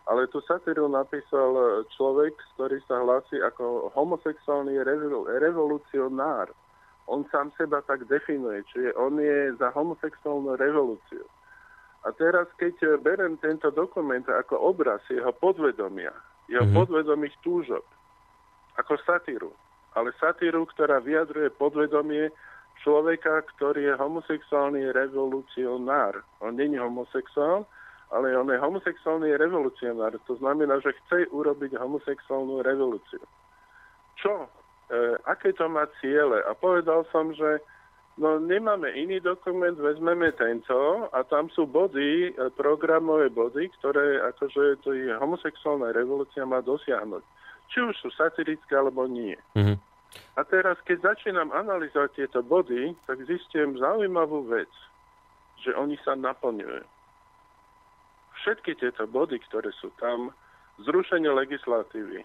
[0.10, 4.82] ale tú satíru napísal človek, ktorý sa hlási ako homosexuálny
[5.38, 6.50] revolucionár.
[7.06, 11.26] On sám seba tak definuje, čiže on je za homosexuálnu revolúciu.
[12.06, 16.14] A teraz, keď berem tento dokument ako obraz jeho podvedomia,
[16.50, 16.80] jeho mm-hmm.
[16.80, 17.86] podvedomých túžob,
[18.82, 19.52] ako satíru,
[19.94, 22.34] ale satíru, ktorá vyjadruje podvedomie
[22.82, 26.24] človeka, ktorý je homosexuálny revolucionár.
[26.40, 27.68] On není homosexuál,
[28.10, 30.18] ale on je homosexuálny revolucionár.
[30.26, 33.22] To znamená, že chce urobiť homosexuálnu revolúciu.
[34.18, 34.46] Čo?
[34.46, 34.50] E,
[35.30, 36.42] aké to má ciele?
[36.44, 37.62] A povedal som, že
[38.20, 44.84] No nemáme iný dokument, vezmeme tento a tam sú body, e, programové body, ktoré akože
[44.84, 47.24] to je homosexuálna revolúcia má dosiahnuť.
[47.72, 49.40] Či už sú satirické alebo nie.
[49.56, 49.78] Mm-hmm.
[50.36, 54.72] A teraz, keď začínam analyzovať tieto body, tak zistím zaujímavú vec,
[55.64, 56.99] že oni sa naplňujú.
[58.42, 60.32] Všetky tieto body, ktoré sú tam,
[60.80, 62.24] zrušenie legislatívy,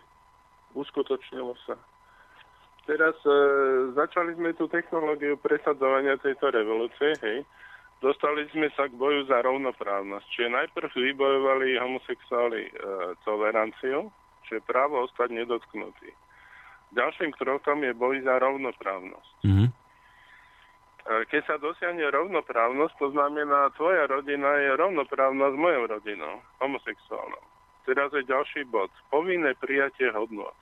[0.78, 1.74] uskutočnilo sa
[2.86, 3.36] teraz e,
[3.96, 7.44] začali sme tú technológiu presadzovania tejto revolúcie, hej.
[8.04, 10.26] Dostali sme sa k boju za rovnoprávnosť.
[10.28, 12.70] Čiže najprv vybojovali homosexuáli e,
[13.24, 14.12] toleranciu,
[14.44, 16.12] čiže právo ostať nedotknutý.
[16.92, 19.34] Ďalším krokom je boj za rovnoprávnosť.
[19.42, 19.68] Mm-hmm.
[21.04, 27.44] Keď sa dosiahne rovnoprávnosť, to znamená, tvoja rodina je rovnoprávna s mojou rodinou, homosexuálnou.
[27.84, 28.88] Teraz je ďalší bod.
[29.12, 30.56] Povinné prijatie hodnot.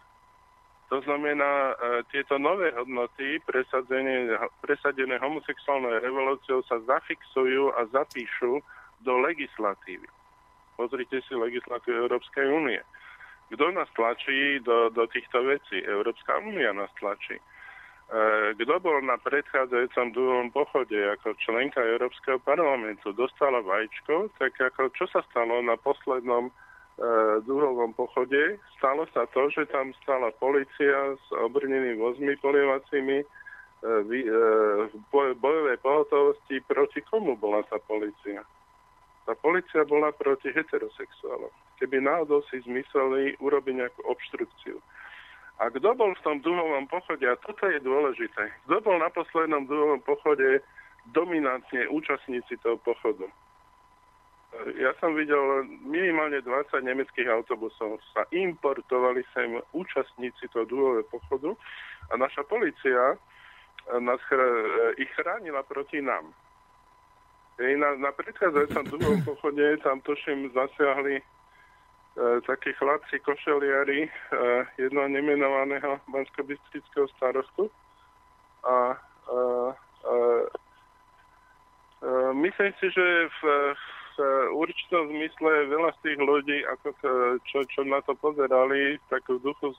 [0.91, 1.75] To znamená, e,
[2.13, 8.61] tieto nové hodnoty presadené, presadené homosexuálnou revolúciou sa zafixujú a zapíšu
[9.01, 10.05] do legislatívy.
[10.77, 12.83] Pozrite si legislatívu Európskej únie.
[13.55, 15.81] Kto nás tlačí do, do týchto vecí?
[15.81, 17.41] Európska únia nás tlačí.
[18.13, 24.93] E, kto bol na predchádzajúcom druhom pochode ako členka Európskeho parlamentu, dostala vajíčko, tak ako
[24.93, 26.53] čo sa stalo na poslednom
[26.93, 28.61] E, druhovom pochode.
[28.77, 34.23] Stalo sa to, že tam stala policia s obrnenými vozmi polievacími e, e,
[34.93, 36.61] v bojovej pohotovosti.
[36.69, 38.45] Proti komu bola tá policia?
[39.25, 41.51] Tá policia bola proti heterosexuálom.
[41.81, 44.77] Keby náhodou si zmysleli urobiť nejakú obštrukciu.
[45.61, 49.69] A kto bol v tom druhovom pochode, a toto je dôležité, kto bol na poslednom
[49.69, 50.65] druhovom pochode
[51.13, 53.29] dominantne účastníci toho pochodu?
[54.77, 61.57] ja som videl minimálne 20 nemeckých autobusov sa importovali sem účastníci toho druhého pochodu
[62.13, 63.17] a naša policia
[63.97, 66.37] nás chr- ich chránila proti nám.
[67.57, 71.25] Na, na predchádzajúcom druhom pochode tam tuším zasiahli
[72.47, 74.11] takí chlapci košeliari e,
[74.77, 76.45] jednoho nemenovaného bansko
[77.17, 77.71] starostu
[78.63, 79.37] a e,
[80.05, 80.17] e,
[82.03, 83.41] e, myslím si, že v,
[84.13, 84.17] v
[84.53, 86.89] určitom zmysle veľa z tých ľudí, ako
[87.49, 89.73] čo, čo na to pozerali, tak v duchu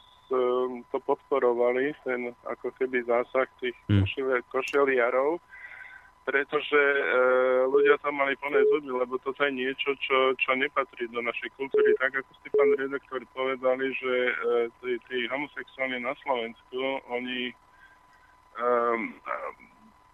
[0.89, 4.41] to podporovali, ten ako keby zásah tých hmm.
[4.49, 5.37] košeliarov,
[6.23, 7.03] pretože e,
[7.67, 11.91] ľudia tam mali plné zuby, lebo toto je niečo, čo, čo nepatrí do našej kultúry.
[11.99, 16.79] Tak ako ste, pán redaktor, povedali, že e, tí, homosexuálni na Slovensku,
[17.11, 17.51] oni
[18.55, 19.11] um,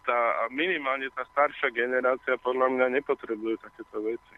[0.08, 4.36] tá, minimálne tá staršia generácia podľa mňa nepotrebujú takéto veci.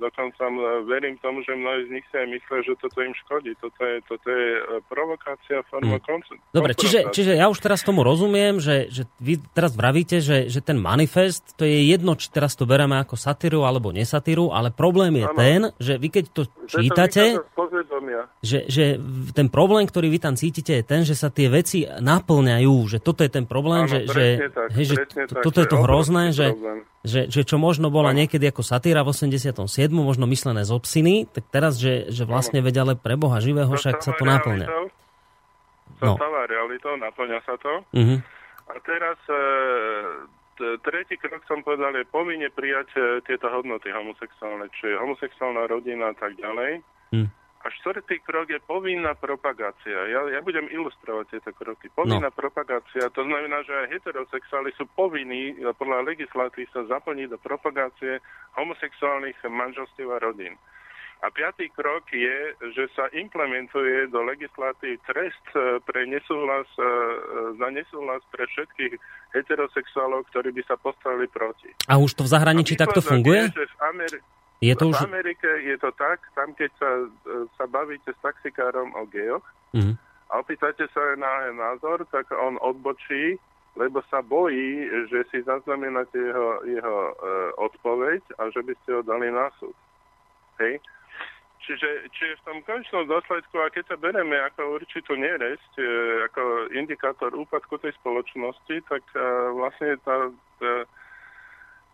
[0.00, 0.48] Dokonca
[0.88, 3.52] verím tomu, že mnohí z nich si aj myslia, že toto im škodí.
[3.60, 6.06] Toto je, toto je e, provokácia, forma hmm.
[6.08, 6.40] koncept.
[6.56, 10.64] Dobre, čiže, čiže ja už teraz tomu rozumiem, že, že vy teraz vravíte, že, že
[10.64, 15.20] ten manifest, to je jedno, či teraz to bereme ako satíru alebo nesatíru, ale problém
[15.20, 15.36] je ano.
[15.36, 17.44] ten, že vy keď to čítate, že,
[18.40, 18.98] že
[19.36, 23.22] ten problém, ktorý vy tam cítite, je ten, že sa tie veci naplňajú, že toto
[23.22, 24.96] je ten problém, ano, že, že, tak, hej, že
[25.28, 26.56] to, toto je to hrozné, že,
[27.04, 29.90] že, že čo možno bola niekedy ako satíra v 80 97.
[29.92, 34.04] možno myslené z obsiny, tak teraz, že, že vlastne vedia, ale pre Boha živého, však
[34.04, 34.68] sa to naplňa.
[36.00, 36.16] No.
[36.16, 37.84] Stáva realitou, naplňa sa to.
[37.92, 38.18] Uh-huh.
[38.72, 39.36] A teraz e,
[40.80, 46.16] tretí krok som povedal, je povinne prijať e, tieto hodnoty homosexuálne, čiže homosexuálna rodina a
[46.16, 46.80] tak ďalej.
[47.12, 47.28] Uh-huh.
[47.60, 50.08] A štvrtý krok je povinná propagácia.
[50.08, 51.92] Ja, ja budem ilustrovať tieto kroky.
[51.92, 52.36] Povinná no.
[52.36, 58.24] propagácia, to znamená, že aj heterosexuáli sú povinní podľa legislatívy sa zaplniť do propagácie
[58.56, 60.56] homosexuálnych manželstiev a rodín.
[61.20, 66.84] A piatý krok je, že sa implementuje do legislatívy trest e, pre nesúhlas, e,
[67.60, 68.96] za nesúhlas pre všetkých
[69.36, 71.76] heterosexuálov, ktorí by sa postavili proti.
[71.92, 73.52] A už to v zahraničí takto funguje?
[73.52, 74.24] Je, že v Ameri-
[74.60, 75.08] je to v už...
[75.08, 76.90] Amerike je to tak, tam keď sa,
[77.56, 79.96] sa bavíte s taxikárom o gejoch, mm-hmm.
[80.28, 83.40] a opýtate sa na názor, tak on odbočí,
[83.80, 87.14] lebo sa bojí, že si zaznamenáte jeho, jeho e,
[87.56, 89.76] odpoveď a že by ste ho dali na súd.
[90.58, 90.82] Hej?
[91.60, 95.86] Čiže, čiže v tom končnom dôsledku, a keď sa bereme ako určitú neresť, e,
[96.26, 99.22] ako indikátor úpadku tej spoločnosti, tak e,
[99.54, 100.72] vlastne tá, tá,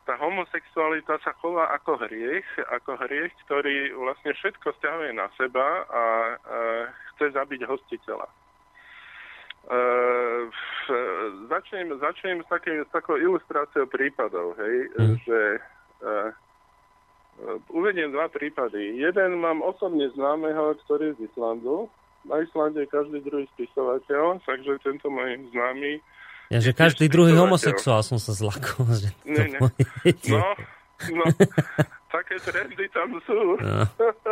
[0.06, 5.84] tá homosexualita sa chová ako hriech, ako hriech, ktorý vlastne všetko stiahuje na seba a,
[5.90, 6.04] a
[7.14, 8.28] chce zabiť hostiteľa.
[9.66, 10.46] Uh,
[11.50, 15.16] začnem, začnem s, takým, s takou ilustráciou prípadov, hej, mm.
[15.26, 15.40] že
[16.06, 16.30] uh,
[17.68, 18.96] Uvediem dva prípady.
[18.96, 21.92] Jeden mám osobne známeho, ktorý je z Islandu.
[22.24, 26.00] Na Islande je každý druhý spisovateľ, takže tento môj známy...
[26.46, 28.86] Ja, že každý druhý homosexuál som sa zlakol.
[29.02, 29.58] Že ne, ne.
[30.30, 30.46] No,
[31.10, 31.24] no,
[32.16, 33.58] také trendy tam sú.
[33.58, 33.82] No.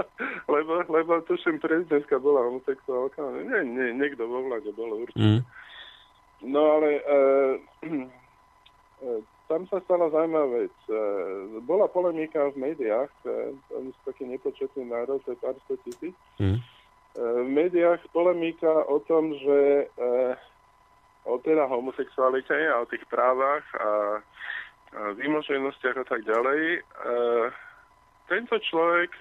[0.55, 3.21] lebo, lebo tuším, prezidentka bola homosexuálka.
[3.43, 5.21] Nie, nie, niekto vo vláde bol určite.
[5.21, 5.41] Mm.
[6.45, 7.57] No ale uh,
[9.49, 10.77] tam sa stala zaujímavá vec.
[10.89, 10.97] E,
[11.65, 16.17] bola polemika v médiách, e, oni sú taký nepočetný národ, to je pár sto tisíc.
[16.41, 16.59] Mm.
[17.15, 19.87] V médiách polemika o tom, že
[21.25, 23.91] o teda homosexualite a o tých právach a, a
[25.16, 26.85] výmoženostiach a tak ďalej.
[28.25, 29.12] Tento človek,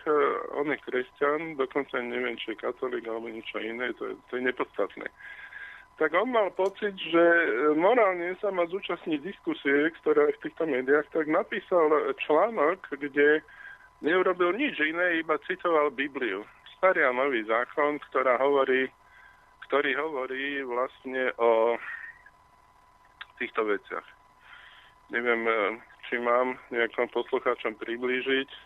[0.56, 4.48] on je kresťan, dokonca neviem, či je katolík alebo niečo iné, to je, to je
[4.48, 5.08] nepodstatné
[5.98, 7.48] tak on mal pocit, že e,
[7.78, 13.46] morálne sa má zúčastniť diskusie, ktoré v týchto médiách, tak napísal článok, kde
[14.02, 16.42] neurobil nič iné, iba citoval Bibliu.
[16.78, 18.90] Starý a nový zákon, ktorá hovorí,
[19.74, 21.74] ktorý hovorí vlastne o
[23.42, 24.06] týchto veciach.
[25.10, 28.60] Neviem, e, či mám nejakom poslucháčom priblížiť e,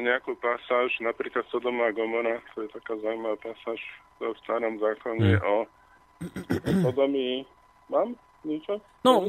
[0.00, 3.84] nejakú pasáž, napríklad Sodoma a Gomora, to je taká zaujímavá pasáž
[4.16, 5.44] v starom zákone mm.
[5.44, 5.68] o
[6.88, 7.44] Sodomii.
[7.92, 8.82] Mám niečo?
[9.06, 9.22] No,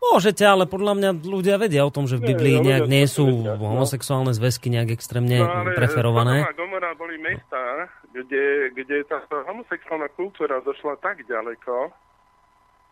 [0.00, 3.26] môžete, ale podľa mňa ľudia vedia o tom, že v Biblii nie, nejak nie sú
[3.26, 3.76] vedia, no.
[3.76, 6.46] homosexuálne zväzky nejak extrémne no, ale preferované.
[6.46, 11.94] A Gomora boli mesta, kde, kde tá homosexuálna kultúra došla tak ďaleko,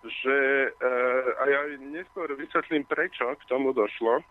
[0.07, 0.39] že
[0.71, 0.91] e,
[1.39, 1.61] a ja
[1.91, 4.23] neskôr vysvetlím, prečo k tomu došlo,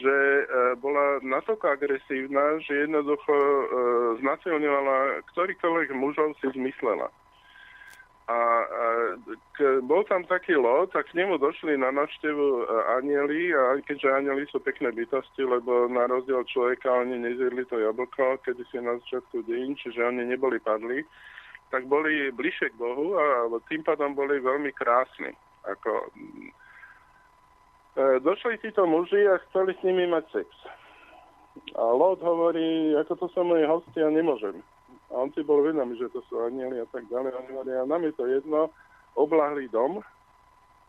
[0.00, 0.44] že e,
[0.80, 3.64] bola natoľko agresívna, že jednoducho e,
[4.24, 7.12] znasilňovala ktorýkoľvek mužov si zmyslela.
[8.30, 8.86] A, a
[9.58, 12.64] k, bol tam taký lot a k nemu došli na návštevu e,
[13.02, 18.38] anieli a keďže anieli sú pekné bytosti, lebo na rozdiel človeka oni nezjedli to jablko,
[18.46, 21.02] kedy si na začiatku deň, čiže oni neboli padli,
[21.74, 25.34] tak boli bližšie k Bohu a tým pádom boli veľmi krásni.
[25.66, 25.90] Ako,
[27.98, 30.48] e, došli títo muži a chceli s nimi mať sex.
[31.74, 34.62] A Lot hovorí, ako to sa moji hostia nemôžem.
[35.10, 37.34] A on si bol vedomý, že to sú anieli a tak ďalej.
[37.34, 38.70] Oni hovorí, a nám je to jedno,
[39.18, 39.98] oblahli dom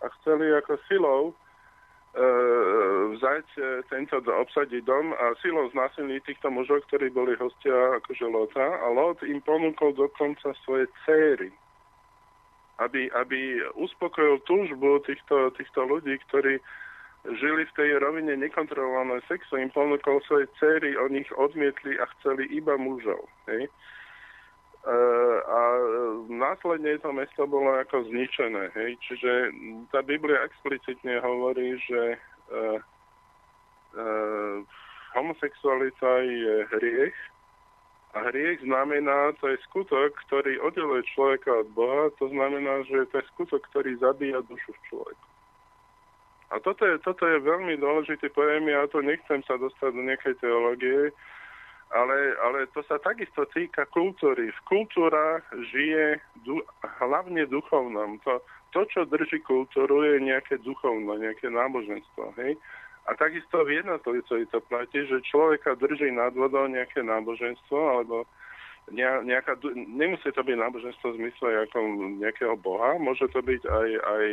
[0.01, 1.33] a chceli ako silou e,
[3.17, 8.61] vzať e, tento, obsadiť dom a silou znásilniť týchto mužov, ktorí boli hostia akože Lota.
[8.61, 11.49] A Lot im ponúkol dokonca svoje céry,
[12.77, 16.61] aby, aby uspokojil túžbu týchto, týchto ľudí, ktorí
[17.25, 22.49] žili v tej rovine nekontrolovaného sexu, im ponúkol svoje céry, oni ich odmietli a chceli
[22.49, 23.29] iba mužov.
[23.45, 23.69] Hej?
[24.81, 24.97] E,
[25.45, 25.61] a
[26.25, 28.73] následne to mesto bolo ako zničené.
[28.73, 28.97] Hej?
[29.05, 29.31] Čiže
[29.93, 32.17] tá Biblia explicitne hovorí, že
[32.49, 32.79] uh,
[33.93, 34.57] uh,
[35.13, 37.17] homosexualita je hriech
[38.11, 43.23] a hriech znamená, to je skutok, ktorý oddeluje človeka od Boha, to znamená, že to
[43.23, 45.27] je skutok, ktorý zabíja dušu v človeku.
[46.51, 50.35] A toto je, toto je veľmi dôležitý pojem, ja to nechcem sa dostať do nejakej
[50.43, 51.15] teológie,
[51.91, 54.51] ale, ale to sa takisto týka kultúry.
[54.51, 56.63] V kultúra žije du,
[57.03, 58.19] hlavne duchovnom.
[58.23, 58.39] To,
[58.71, 62.31] to, čo drží kultúru, je nejaké duchovno, nejaké náboženstvo.
[62.39, 62.55] Hej?
[63.09, 68.23] A takisto v jednotlivosti to platí, že človeka drží nad vodou nejaké náboženstvo, alebo
[68.91, 71.77] nejaká, nemusí to byť náboženstvo v zmysle ako
[72.17, 74.25] nejakého boha, môže to byť aj, aj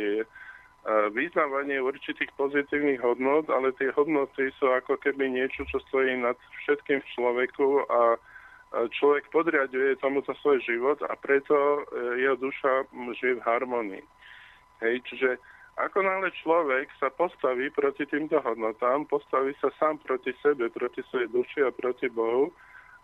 [1.11, 7.03] vyznávanie určitých pozitívnych hodnot, ale tie hodnoty sú ako keby niečo, čo stojí nad všetkým
[7.03, 8.01] v človeku a
[8.69, 11.81] človek podriaduje tomuto svoj život a preto e,
[12.21, 12.85] jeho duša
[13.17, 14.05] žije v harmonii.
[14.85, 15.41] Hej, čiže
[15.79, 21.31] ako náhle človek sa postaví proti týmto hodnotám, postaví sa sám proti sebe, proti svojej
[21.33, 22.53] duši a proti Bohu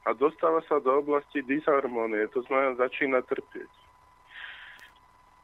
[0.05, 3.84] a dostáva sa do oblasti disharmonie, to znamená začína trpieť.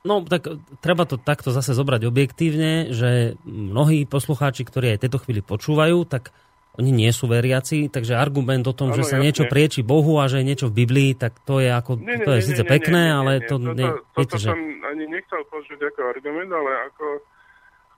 [0.02, 0.49] No, tak
[0.82, 6.34] treba to takto zase zobrať objektívne, že mnohí poslucháči, ktorí aj tejto chvíli počúvajú, tak
[6.80, 9.26] oni nie sú veriaci, takže argument o tom, ano, že sa jasne.
[9.28, 12.26] niečo prieči Bohu a že je niečo v Biblii, tak to je ako, nie, nie,
[12.26, 13.56] to je nie, síce nie, pekné, nie, nie, ale nie, to...
[13.60, 14.49] nie, toto, viete, že...
[14.49, 17.06] som ani nechcel použiť ako argument, ale ako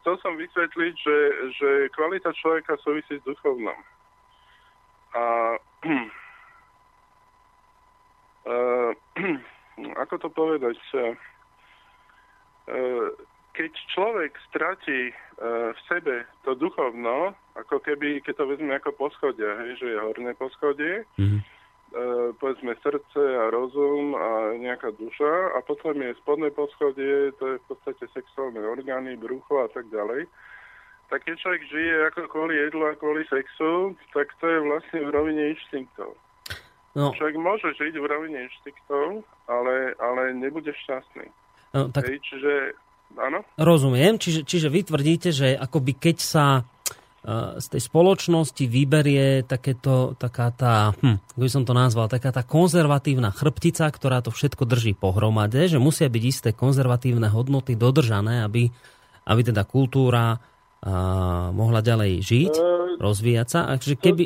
[0.01, 1.17] chcel som vysvetliť, že,
[1.55, 3.77] že kvalita človeka súvisí s duchovnom.
[5.13, 5.23] A
[8.49, 8.91] uh,
[10.03, 10.75] ako to povedať?
[12.67, 13.11] Uh,
[13.53, 19.45] keď človek stratí uh, v sebe to duchovno, ako keby, keď to vezme ako poschodie,
[19.45, 21.41] hej, že je horné poschodie, mm-hmm.
[22.41, 27.65] povedzme srdce a rozum a nejaká duša a potom je spodné poschodie, to je v
[27.69, 30.25] podstate sexuálne orgány, brucho a tak ďalej,
[31.13, 35.13] tak keď človek žije ako kvôli jedlu a kvôli sexu, tak to je vlastne v
[35.13, 36.17] rovine inštinktov.
[36.97, 37.13] No.
[37.13, 41.29] Človek môže žiť v rovine inštinktov, ale, ale nebude šťastný.
[41.73, 42.05] No, tak...
[42.05, 42.77] Hej, čiže
[43.17, 43.45] Áno.
[43.57, 44.17] Rozumiem.
[44.17, 50.49] Čiže, čiže vy tvrdíte, že akoby keď sa uh, z tej spoločnosti vyberie takéto, taká
[50.49, 54.97] tá, hm, ako by som to nazval, taká tá konzervatívna chrbtica, ktorá to všetko drží
[54.97, 58.73] pohromade, že musia byť isté konzervatívne hodnoty dodržané, aby,
[59.29, 63.59] aby teda kultúra uh, mohla ďalej žiť, uh, rozvíjať sa.
[63.77, 64.25] Takže keby...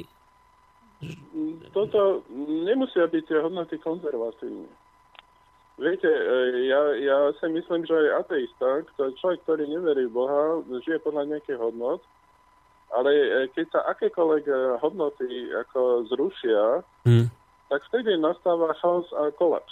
[1.76, 4.66] Toto nemusia byť tie hodnoty konzervatívne.
[5.78, 10.98] Viete, e, ja, ja si myslím, že aj ateista, človek, ktorý neverí v Boha, žije
[11.06, 12.02] podľa nejakých hodnot,
[12.98, 17.30] ale e, keď sa akékoľvek e, hodnoty ako zrušia, hmm.
[17.70, 19.70] tak vtedy nastáva chaos a kolaps.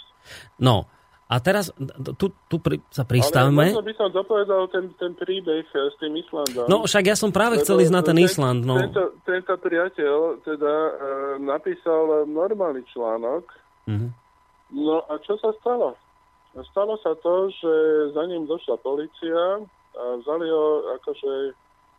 [0.62, 0.86] No,
[1.26, 1.74] a teraz
[2.14, 3.74] tu, tu pri, sa pristavme.
[3.74, 6.70] Ale by som dopovedal ten, ten príbeh s tým Islandom.
[6.70, 8.62] No však ja som práve chcel ísť na ten, ten Island.
[8.62, 8.78] No.
[8.78, 10.92] Tento, tento priateľ teda e,
[11.42, 13.42] napísal normálny článok,
[13.90, 14.25] mm-hmm
[14.74, 15.94] No a čo sa stalo?
[16.72, 17.72] Stalo sa to, že
[18.16, 19.60] za ním došla policia
[19.96, 21.32] a vzali ho, akože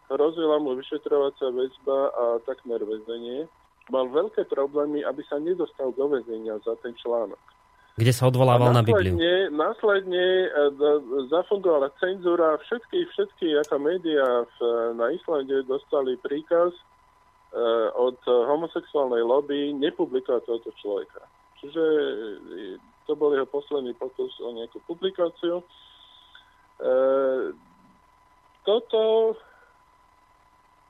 [0.10, 3.46] hrozila mu vyšetrovacia väzba a takmer väzenie.
[3.88, 7.40] Mal veľké problémy, aby sa nedostal do väzenia za ten článok.
[7.98, 9.18] Kde sa odvolával na Bibliu.
[9.50, 10.48] Následne e,
[11.34, 12.62] zafungovala cenzúra.
[12.62, 14.58] Všetky, všetky ako médiá v,
[14.94, 16.82] na Islande dostali príkaz e,
[17.98, 21.26] od homosexuálnej lobby nepublikovať tohoto človeka.
[21.62, 22.78] Čiže e,
[23.10, 25.62] to bol jeho posledný pokus o nejakú publikáciu.
[25.62, 25.66] E,
[28.68, 29.34] toto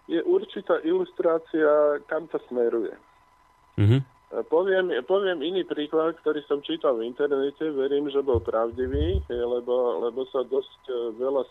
[0.07, 2.95] je určitá ilustrácia, kam to smeruje.
[3.77, 4.01] Mm-hmm.
[4.51, 10.27] Poviem, poviem iný príklad, ktorý som čítal v internete, verím, že bol pravdivý, lebo, lebo
[10.27, 11.43] sa dosť e, veľa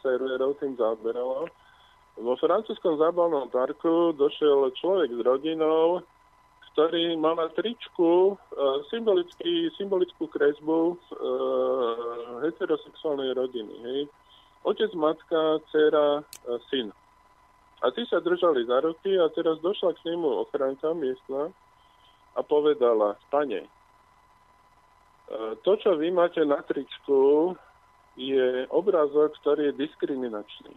[0.00, 1.50] serverov tým zaoberalo.
[2.16, 6.00] Vo francúzskom zábavnom parku došiel človek s rodinou,
[6.76, 8.84] ktorý mal na tričku uh,
[9.80, 10.96] symbolickú kresbu uh,
[12.44, 13.74] heterosexuálnej rodiny.
[13.80, 14.00] Hej.
[14.60, 16.92] Otec, matka, dcera, uh, syn.
[17.80, 21.48] A tí sa držali za ruky a teraz došla k nemu ochranka miestna
[22.36, 27.56] a povedala, pane, uh, to, čo vy máte na tričku,
[28.20, 30.76] je obrázok, ktorý je diskriminačný.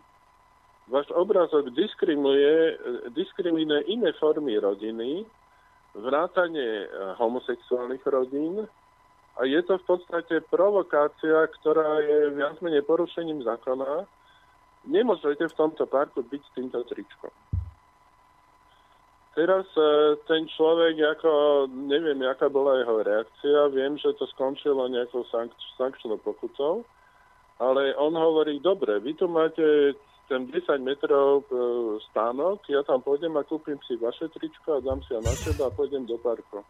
[0.88, 2.80] Váš obrázok diskriminuje,
[3.12, 5.28] diskriminuje iné formy rodiny,
[6.00, 6.88] vrátanie e,
[7.20, 8.66] homosexuálnych rodín
[9.40, 14.04] a je to v podstate provokácia, ktorá je viac menej porušením zákona.
[14.88, 17.32] Nemôžete v tomto parku byť s týmto tričkom.
[19.38, 21.32] Teraz e, ten človek, ako,
[21.72, 26.84] neviem, aká bola jeho reakcia, viem, že to skončilo nejakou sank- sankčnou pokutou,
[27.62, 29.96] ale on hovorí, dobre, vy tu máte
[30.30, 31.54] ten 10 metrov e,
[32.10, 35.68] stánok, ja tam pôjdem a kúpim si vaše tričko a dám si ho na seba
[35.68, 36.62] a pôjdem do parku.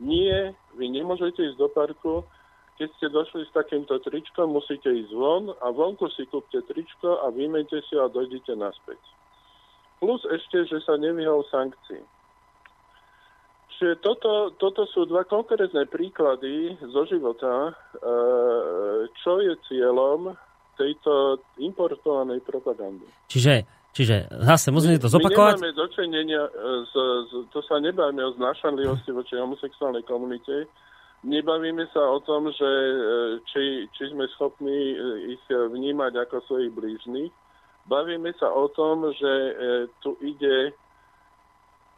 [0.00, 2.24] Nie, vy nemôžete ísť do parku,
[2.80, 7.28] keď ste došli s takýmto tričkom, musíte ísť von a vonku si kúpte tričko a
[7.28, 8.98] vymente si ho a dojdite naspäť.
[10.00, 12.02] Plus ešte, že sa nevyhol sankcií.
[13.76, 17.72] Čiže toto, toto sú dva konkrétne príklady zo života, e,
[19.20, 20.32] čo je cieľom
[20.82, 23.06] tejto importovanej propagandy.
[23.30, 23.62] Čiže,
[23.94, 25.62] čiže zase musíme to zopakovať.
[25.62, 26.42] My nemáme dočinenia,
[26.90, 26.94] z,
[27.30, 30.66] z, to sa nebavíme o znášanlivosti voči homosexuálnej komunite,
[31.22, 32.94] nebavíme sa o tom, že e,
[33.46, 34.96] či, či sme schopní e,
[35.38, 37.30] ich vnímať ako svojich blížnych,
[37.86, 39.52] bavíme sa o tom, že e,
[40.02, 40.74] tu ide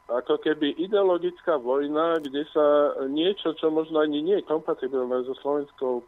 [0.05, 6.05] ako keby ideologická vojna, kde sa niečo, čo možno ani nie je kompatibilné so slovenskou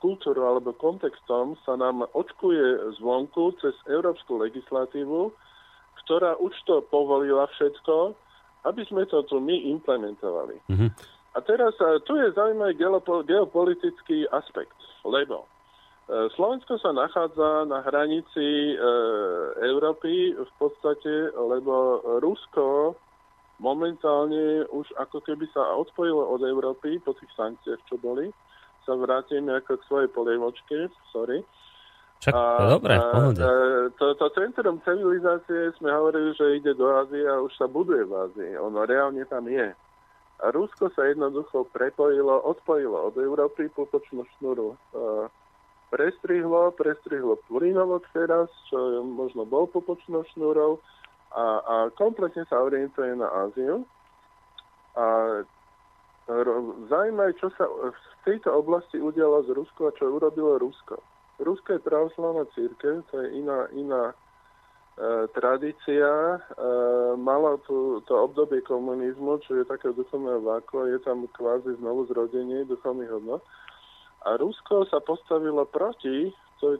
[0.00, 5.30] kultúrou alebo kontextom sa nám očkuje zvonku cez európsku legislatívu,
[6.04, 8.16] ktorá už to povolila všetko,
[8.64, 10.56] aby sme to tu my implementovali.
[10.68, 10.90] Mm-hmm.
[11.30, 11.78] A teraz
[12.08, 12.74] tu je zaujímavý
[13.28, 14.74] geopolitický aspekt,
[15.06, 18.76] lebo e, Slovensko sa nachádza na hranici e,
[19.62, 22.98] Európy v podstate, lebo Rusko
[23.62, 28.32] momentálne už ako keby sa odpojilo od Európy po tých sankciách, čo boli.
[28.88, 31.44] Sa vrátim ako k svojej polievočke, sorry.
[32.20, 33.32] Čak, to dobre, a,
[33.96, 38.12] to, to centrum civilizácie sme hovorili, že ide do Ázie a už sa buduje v
[38.12, 38.52] Ázii.
[38.60, 39.72] Ono reálne tam je.
[40.40, 44.76] A Rusko sa jednoducho prepojilo, odpojilo od Európy pupočnú šnuru.
[45.88, 50.76] Prestrihlo, prestrihlo plynovod teraz, čo možno bol pupočnou šnúrou
[51.32, 53.84] a, a kompletne sa orientuje na Áziu.
[54.96, 55.40] A
[56.88, 61.00] zaujímavé, čo sa v tejto oblasti udialo z Rusko a čo urobilo Rusko.
[61.40, 64.14] Rusko je pravoslavná církev, to je iná, iná e,
[65.32, 66.36] tradícia.
[66.36, 66.38] E,
[67.16, 72.68] mala tu to obdobie komunizmu, čo je také duchovné váko, je tam kvázi znovu zrodenie
[72.68, 73.42] duchovných hodnot.
[74.28, 76.28] A Rusko sa postavilo proti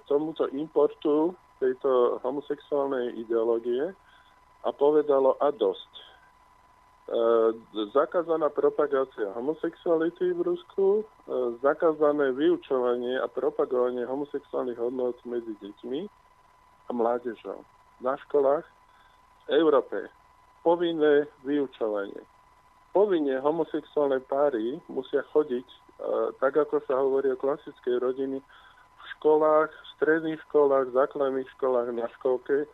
[0.04, 3.96] tomuto importu tejto homosexuálnej ideológie
[4.60, 6.09] a povedalo a dosť.
[7.10, 7.18] E,
[7.90, 11.04] zakázaná propagácia homosexuality v Rusku, e,
[11.58, 16.06] zakázané vyučovanie a propagovanie homosexuálnych hodnot medzi deťmi
[16.86, 17.66] a mládežou
[17.98, 20.06] na školách v Európe.
[20.62, 22.22] Povinné vyučovanie.
[22.94, 25.78] Povinne homosexuálne páry musia chodiť, e,
[26.38, 31.90] tak ako sa hovorí o klasickej rodiny, v školách, v stredných školách, v základných školách,
[31.90, 32.70] na školke,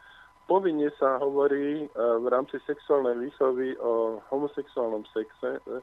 [0.46, 5.58] povinne sa hovorí e, v rámci sexuálnej výchovy o homosexuálnom sexe.
[5.58, 5.80] E,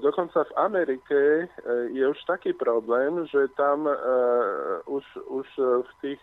[0.00, 1.46] dokonca v Amerike e,
[1.92, 3.86] je už taký problém, že tam
[4.88, 6.20] už, už v tých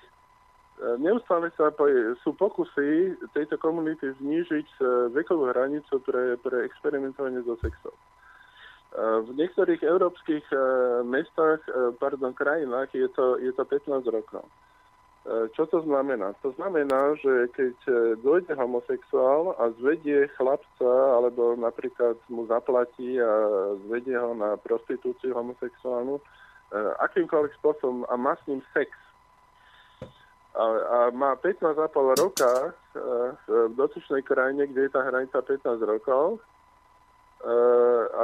[0.98, 1.70] neustále sa
[2.26, 4.82] sú pokusy tejto komunity znížiť
[5.14, 7.94] vekovú hranicu pre, pre experimentovanie so sexom.
[8.98, 10.42] V niektorých európskych
[11.06, 11.62] mestách,
[12.02, 14.42] pardon, krajinách je to, je to 15 rokov.
[15.22, 16.34] E, čo to znamená?
[16.42, 17.94] To znamená, že keď e,
[18.26, 23.32] dojde homosexuál a zvedie chlapca, alebo napríklad mu zaplatí a
[23.86, 26.24] zvedie ho na prostitúciu homosexuálnu, e,
[27.06, 28.90] akýmkoľvek spôsobom a má s ním sex,
[30.52, 31.80] a, a má 15,5
[32.20, 32.76] roka
[33.48, 36.44] v dotyčnej krajine, kde je tá hranica 15 rokov,
[37.42, 38.22] a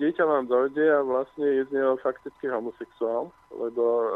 [0.00, 4.08] dieťa vám dojde a vlastne je z neho fakticky homosexuál, lebo uh,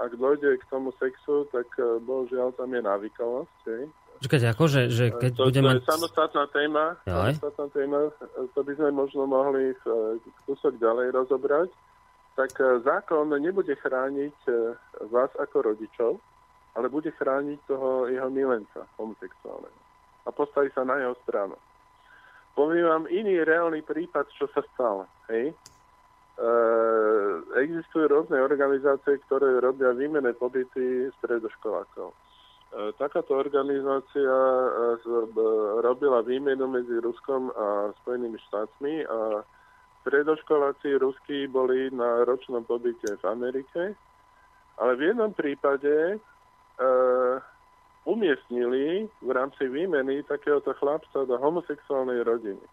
[0.00, 3.60] ak dojde k tomu sexu, tak uh, bohužiaľ tam je návykovosť.
[3.68, 3.84] Hej.
[4.24, 5.74] Počkajte, akože, že keď to, bude mať...
[5.74, 8.00] To je samostatná téma, samostatná téma,
[8.56, 9.76] to by sme možno mohli
[10.48, 11.68] kúsok ďalej rozobrať.
[12.38, 12.56] Tak
[12.88, 14.38] zákon nebude chrániť
[15.12, 16.16] vás ako rodičov,
[16.72, 19.78] ale bude chrániť toho jeho milenca homosexuálneho.
[20.24, 21.58] A postaví sa na jeho stranu.
[22.54, 25.10] Poviem vám iný reálny prípad, čo sa stalo.
[25.26, 25.50] Hej?
[25.50, 26.46] E,
[27.66, 32.14] existujú rôzne organizácie, ktoré robia výmené pobyty stredoškolákov.
[32.14, 32.16] E,
[32.94, 34.98] takáto organizácia e,
[35.82, 39.42] robila výmenu medzi Ruskom a Spojenými štátmi a
[40.06, 43.98] stredoškoláci ruskí boli na ročnom pobyte v Amerike,
[44.78, 46.18] ale v jednom prípade
[48.04, 52.64] umiestnili v rámci výmeny takéhoto chlapca do homosexuálnej rodiny.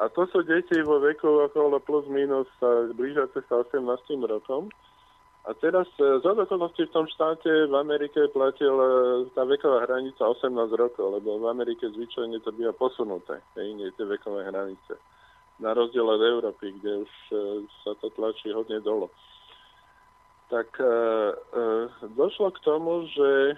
[0.00, 2.50] A to sú deti vo veku okolo plus minus
[2.98, 3.84] blížiace sa 18
[4.26, 4.66] rokom.
[5.44, 8.88] A teraz z okolností v tom štáte v Amerike platil e,
[9.36, 14.48] tá veková hranica 18 rokov, lebo v Amerike zvyčajne to býva posunuté, nie tie vekové
[14.48, 14.96] hranice.
[15.60, 17.34] Na rozdiel od Európy, kde už e,
[17.84, 19.12] sa to tlačí hodne dolo
[20.48, 20.92] tak e, e,
[22.14, 23.56] došlo k tomu, že e,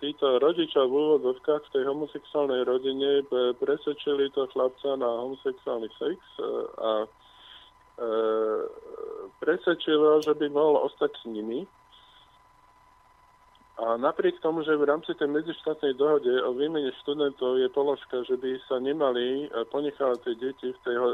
[0.00, 3.22] títo rodičia v úvodzovkách v tej homosexuálnej rodine
[3.62, 6.42] presvedčili to chlapca na homosexuálny sex e,
[6.80, 7.06] a e,
[9.38, 11.62] presvedčilo, že by mohol ostať s nimi.
[13.82, 18.36] A napriek tomu, že v rámci tej medzištátnej dohode o výmene študentov je položka, že
[18.36, 21.06] by sa nemali e, ponechávať tie deti v tej e,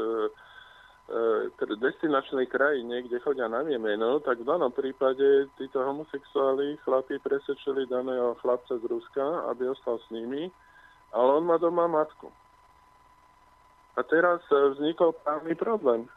[1.79, 8.37] destinačnej krajine, kde chodia na výmenu, tak v danom prípade títo homosexuáli chlapi presvedčili daného
[8.43, 10.51] chlapca z Ruska, aby ostal s nimi,
[11.09, 12.29] ale on má doma matku.
[13.97, 16.05] A teraz e, vznikol právny problém.
[16.05, 16.11] E,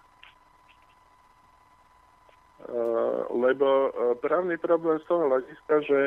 [3.33, 3.91] lebo e,
[4.21, 6.01] právny problém z toho hľadiska, že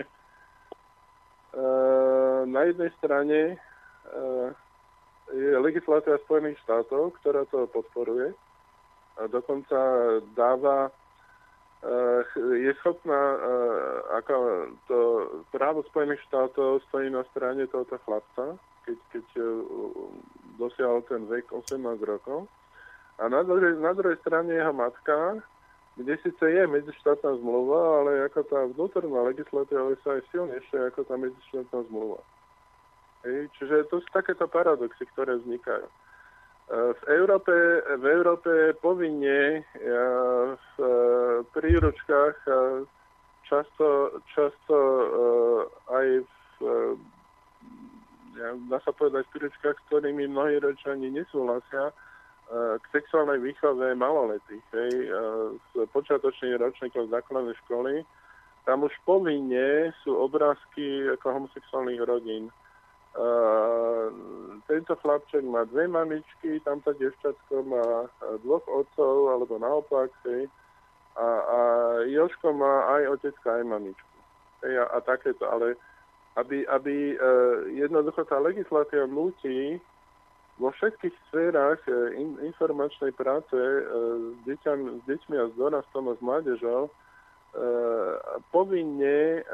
[2.52, 3.56] na jednej strane
[5.32, 8.36] je legislatíva Spojených štátov, ktorá to podporuje,
[9.28, 9.80] dokonca
[10.36, 10.92] dáva
[11.84, 12.22] eh,
[12.60, 14.36] je schopná, eh, ako
[14.88, 14.98] to
[15.52, 19.48] právo Spojených štátov stojí na strane tohoto chlapca, keď, keď eh,
[20.60, 22.48] dosiahol ten vek 18 rokov.
[23.16, 25.40] A na druhej, na druhej strane jeho matka,
[25.96, 31.16] kde síce je medzištátna zmluva, ale ako tá vnútorná legislatíva USA je silnejšia ako tá
[31.16, 32.20] medzištátna zmluva.
[33.24, 33.48] Hej?
[33.56, 35.88] Čiže to sú takéto paradoxy, ktoré vznikajú.
[36.66, 37.54] V Európe,
[38.02, 39.62] v Európe povinne
[40.58, 40.78] v
[41.54, 42.38] príručkách
[43.46, 44.78] často, často
[45.94, 46.28] aj v
[48.68, 51.94] dá sa povedať, príručkách, s ktorými mnohí rodičia nesúhlasia,
[52.52, 54.92] k sexuálnej výchove maloletých, hej,
[55.58, 58.06] z počiatočných ročníkov základnej školy,
[58.70, 62.54] tam už povinne sú obrázky ako homosexuálnych rodín.
[63.16, 64.12] Uh,
[64.68, 68.12] tento chlapček má dve mamičky, tamto devčatko má
[68.44, 70.52] dvoch otcov, alebo naopak, hej.
[71.16, 71.60] A, a
[72.12, 74.16] Joško má aj otecka, aj mamičku.
[74.68, 75.80] Hej, a, a takéto, ale
[76.36, 79.80] aby, aby uh, jednoducho tá legislatíva nutí
[80.60, 86.20] vo všetkých sférach uh, in, informačnej práce s, deťami, s deťmi a s dorastom a
[86.20, 86.92] s mládežou
[88.52, 89.48] povinne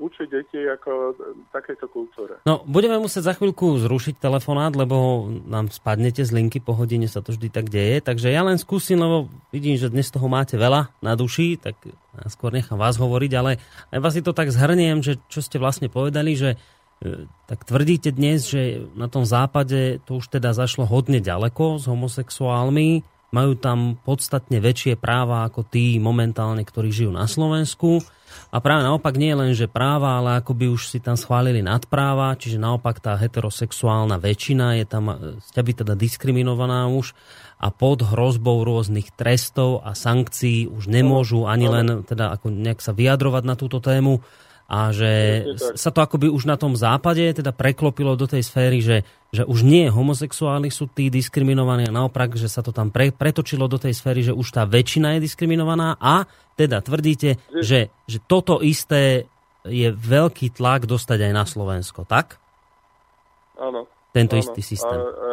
[0.00, 1.14] učiť deti ako
[1.52, 2.40] takéto kultúre.
[2.48, 7.20] No, budeme musieť za chvíľku zrušiť telefonát, lebo nám spadnete z linky, po hodine sa
[7.20, 8.00] to vždy tak deje.
[8.00, 11.76] Takže ja len skúsim, lebo vidím, že dnes toho máte veľa na duši, tak
[12.32, 13.60] skôr nechám vás hovoriť, ale
[13.92, 16.56] aj vás si to tak zhrniem, že čo ste vlastne povedali, že
[17.04, 21.84] e, tak tvrdíte dnes, že na tom západe to už teda zašlo hodne ďaleko s
[21.84, 28.02] homosexuálmi, majú tam podstatne väčšie práva ako tí momentálne, ktorí žijú na Slovensku.
[28.54, 32.38] A práve naopak nie len, že práva, ale ako by už si tam schválili nadpráva,
[32.38, 35.10] čiže naopak tá heterosexuálna väčšina je tam
[35.50, 37.14] by teda diskriminovaná už
[37.58, 42.94] a pod hrozbou rôznych trestov a sankcií už nemôžu ani len teda ako nejak sa
[42.94, 44.22] vyjadrovať na túto tému
[44.70, 45.42] a že
[45.74, 49.02] sa to akoby už na tom západe teda preklopilo do tej sféry, že,
[49.34, 53.66] že už nie homosexuáli sú tí diskriminovaní a naopak, že sa to tam pre, pretočilo
[53.66, 56.22] do tej sféry, že už tá väčšina je diskriminovaná a
[56.54, 59.26] teda tvrdíte, že, že toto isté
[59.66, 62.38] je veľký tlak dostať aj na Slovensko, tak?
[63.58, 63.90] Áno.
[64.14, 64.42] Tento áno.
[64.46, 64.98] istý systém.
[64.98, 65.30] A, a,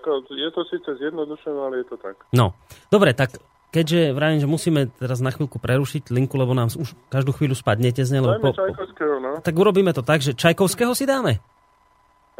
[0.00, 2.16] ako, je to síce zjednodušené, ale je to tak.
[2.32, 2.56] No,
[2.88, 3.36] dobre, tak
[3.70, 8.02] keďže vravím, že musíme teraz na chvíľku prerušiť linku, lebo nám už každú chvíľu spadnete
[8.02, 8.22] z nej.
[8.22, 9.40] Po, po, no.
[9.40, 11.38] Tak urobíme to tak, že Čajkovského si dáme?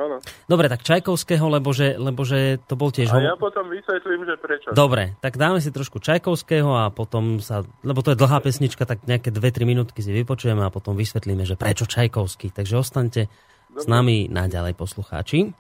[0.01, 0.16] Áno.
[0.49, 3.12] Dobre, tak Čajkovského, lebo že, lebo že to bol tiež...
[3.12, 4.72] A ja potom vysvetlím, že prečo.
[4.72, 7.68] Dobre, tak dáme si trošku Čajkovského a potom sa...
[7.85, 11.61] Lebo to je dlhá pesnička, tak nejaké 2-3 minútky si vypočujeme a potom vysvetlíme, že
[11.61, 12.49] prečo Čajkovský.
[12.49, 13.76] Takže ostaňte Dobre.
[13.76, 15.53] s nami naďalej poslucháči.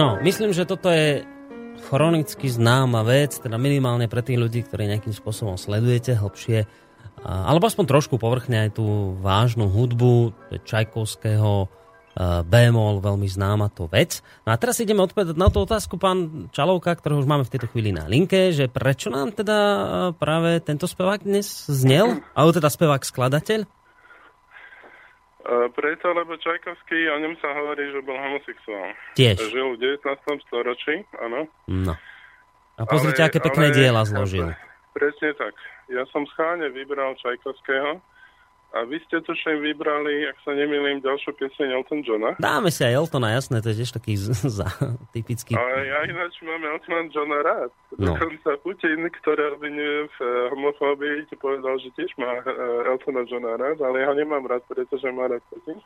[0.00, 1.28] No, myslím, že toto je
[1.92, 6.64] chronicky známa vec, teda minimálne pre tých ľudí, ktorí nejakým spôsobom sledujete hlbšie,
[7.20, 10.32] alebo aspoň trošku povrchne aj tú vážnu hudbu
[10.64, 11.68] Čajkovského
[12.48, 14.24] Bémol, veľmi známa to vec.
[14.48, 17.68] No a teraz ideme odpovedať na tú otázku pán Čalovka, ktorého už máme v tejto
[17.68, 19.58] chvíli na linke, že prečo nám teda
[20.16, 23.68] práve tento spevák dnes znel, alebo teda spevák skladateľ?
[25.48, 28.92] Preto, lebo Čajkovský, o ňom sa hovorí, že bol homosexuál.
[29.16, 29.40] Tiež.
[29.40, 30.46] Žil v 19.
[30.46, 31.48] storočí, áno.
[31.64, 31.96] No.
[32.76, 34.52] A pozrite, ale, aké pekné ale, diela zložil.
[34.92, 35.56] Presne tak.
[35.88, 38.04] Ja som schválne vybral Čajkovského,
[38.70, 42.38] A vy ste to všem vybrali, ak sa nemýlim, ďalšiu pieseň Elton Johna.
[42.38, 44.70] Dáme si aj Eltona, jasné, to je tiež taký z, za,
[45.10, 45.58] typický.
[45.58, 47.74] Ale ja ináč mám Elton Johna rád.
[47.98, 48.14] No.
[48.14, 53.58] Dokonca Putin, ktorý obvinuje v eh, homofóbii, ti povedal, že tiež má uh, Eltona Johna
[53.58, 55.82] rád, ale ja ho nemám rád, pretože má rád Putin.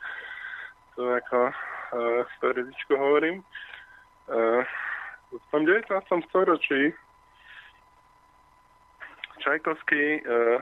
[0.93, 3.41] To ako uh, storičku hovorím.
[4.29, 4.61] Uh,
[5.33, 5.89] v tom 19.
[6.29, 6.93] storočí
[9.41, 10.61] Čajkovský uh,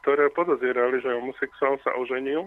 [0.00, 2.46] ktoré podozierali, že homosexuál sa oženil,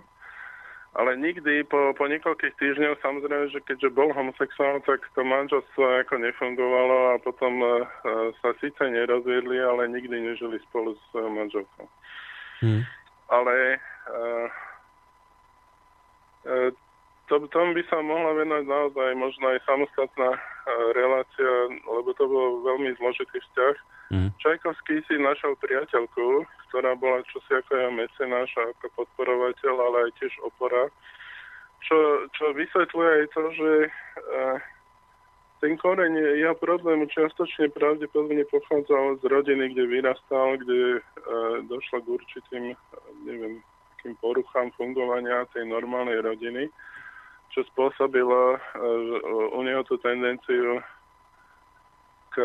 [0.98, 6.16] ale nikdy po, po niekoľkých týždňoch, samozrejme, že keďže bol homosexuál, tak to manželstvo ako
[6.18, 7.86] nefungovalo a potom uh,
[8.42, 11.86] sa síce nerozviedli, ale nikdy nežili spolu s svojou manželkou.
[12.66, 12.82] Hmm.
[13.30, 13.78] Ale
[14.10, 14.48] uh,
[16.50, 16.70] uh,
[17.30, 20.40] to, tom by sa mohla venovať naozaj možno aj samostatná uh,
[20.98, 21.52] relácia,
[21.84, 23.76] lebo to bol veľmi zložitý vzťah.
[24.08, 24.32] Mm.
[24.40, 30.12] Čajkovský si našiel priateľku, ktorá bola čosi ako ja mecenáš a ako podporovateľ, ale aj
[30.24, 30.88] tiež opora.
[31.84, 34.58] Čo, čo vysvetľuje aj to, že uh,
[35.60, 42.08] ten koreň jeho problému čiastočne pravdepodobne pochádzal z rodiny, kde vyrastal, kde uh, došlo k
[42.08, 42.64] určitým,
[43.28, 43.60] neviem,
[43.98, 46.72] takým poruchám fungovania tej normálnej rodiny,
[47.52, 48.60] čo spôsobilo uh,
[49.52, 50.80] u neho tú tendenciu
[52.32, 52.36] k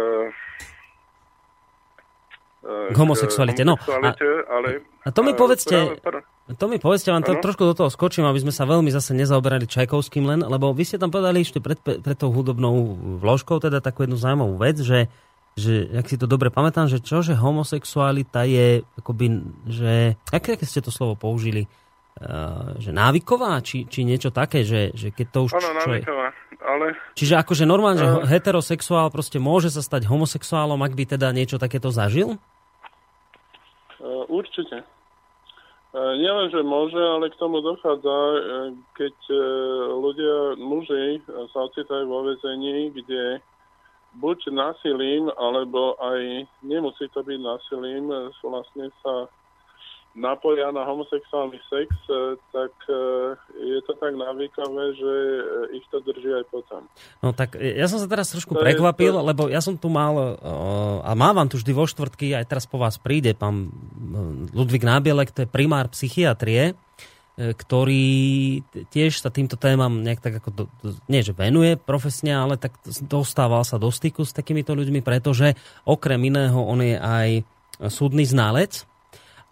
[2.63, 3.67] k homosexualite.
[3.67, 4.15] No, a,
[4.47, 5.99] ale, a to mi povedzte,
[6.55, 9.67] to mi povedzte, vám to, trošku do toho skočím, aby sme sa veľmi zase nezaoberali
[9.67, 14.07] Čajkovským len, lebo vy ste tam povedali ešte pred, pred tou hudobnou vložkou teda takú
[14.07, 15.11] jednu zaujímavú vec, že,
[15.59, 19.27] že ak si to dobre pamätám, že čo, že homosexualita je akoby,
[19.67, 19.95] že,
[20.31, 25.11] aké, aké ste to slovo použili, uh, že návyková, či, či niečo také, že, že
[25.11, 25.51] keď to už...
[25.59, 26.31] Áno, návyková,
[26.63, 26.95] ale...
[27.19, 31.59] Čiže akože normálne, uh, že heterosexuál proste môže sa stať homosexuálom, ak by teda niečo
[31.59, 32.39] takéto zažil?
[34.03, 34.83] E, určite.
[34.83, 34.87] E,
[36.19, 38.41] nielen, že môže, ale k tomu dochádza, e,
[38.99, 39.17] keď
[40.03, 41.23] ľudia, muži
[41.55, 43.39] sa ocitajú vo vezení, kde
[44.19, 48.11] buď násilím, alebo aj nemusí to byť násilím,
[48.43, 49.31] vlastne sa
[50.13, 52.97] napoja na homosexuálny sex, e, tak e,
[53.57, 55.43] je to tak návykové, že e,
[55.81, 56.85] ich to drží aj potom.
[57.25, 59.25] No tak ja som sa teraz trošku to prekvapil, to...
[59.25, 60.37] lebo ja som tu mal,
[61.03, 63.73] a mávam tu vždy vo štvrtky, aj teraz po vás príde pán
[64.53, 66.77] Ludvík Nábielek, to je primár psychiatrie,
[67.33, 68.61] ktorý
[68.93, 70.65] tiež sa týmto témam nejak tak ako, do,
[71.09, 72.77] nie že venuje profesne, ale tak
[73.09, 75.57] dostával sa do styku s takýmito ľuďmi, pretože
[75.89, 77.29] okrem iného on je aj
[77.89, 78.85] súdny znalec,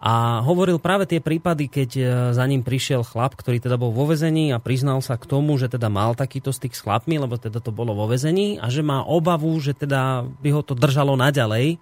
[0.01, 4.09] a hovoril práve tie prípady, keď e, za ním prišiel chlap, ktorý teda bol vo
[4.09, 7.61] vezení a priznal sa k tomu, že teda mal takýto styk s chlapmi, lebo teda
[7.61, 11.77] to bolo vo vezení a že má obavu, že teda by ho to držalo naďalej.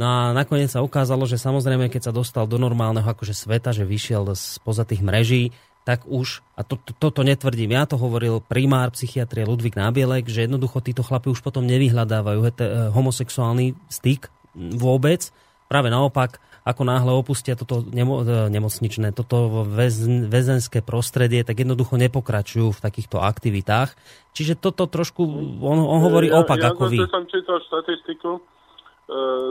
[0.00, 3.84] No a nakoniec sa ukázalo, že samozrejme, keď sa dostal do normálneho akože sveta, že
[3.84, 5.52] vyšiel spoza tých mreží,
[5.84, 10.48] tak už, a to, to, toto netvrdím, ja to hovoril primár psychiatrie Ludvík Nábielek, že
[10.48, 12.50] jednoducho títo chlapi už potom nevyhľadávajú e,
[12.94, 15.28] homosexuálny styk vôbec.
[15.66, 21.98] Práve naopak, ako náhle opustia toto nemo, e, nemocničné, toto väz, väzenské prostredie, tak jednoducho
[21.98, 23.98] nepokračujú v takýchto aktivitách.
[24.30, 25.26] Čiže toto trošku,
[25.58, 27.02] on, on hovorí ja, opak ja, ako vy.
[27.02, 28.40] Ja som čítal štatistiku e,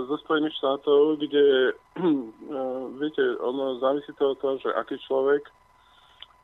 [0.08, 2.60] zo Spojených štátov, kde, e,
[2.96, 5.44] viete, ono závisí to od toho, že aký človek,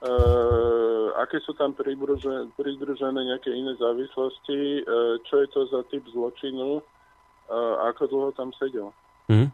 [0.03, 0.09] e,
[1.15, 4.91] aké sú tam pridružené nejaké iné závislosti, e,
[5.24, 6.84] čo je to za typ zločinu, e,
[7.88, 8.91] ako dlho tam sedel.
[9.32, 9.47] Mm.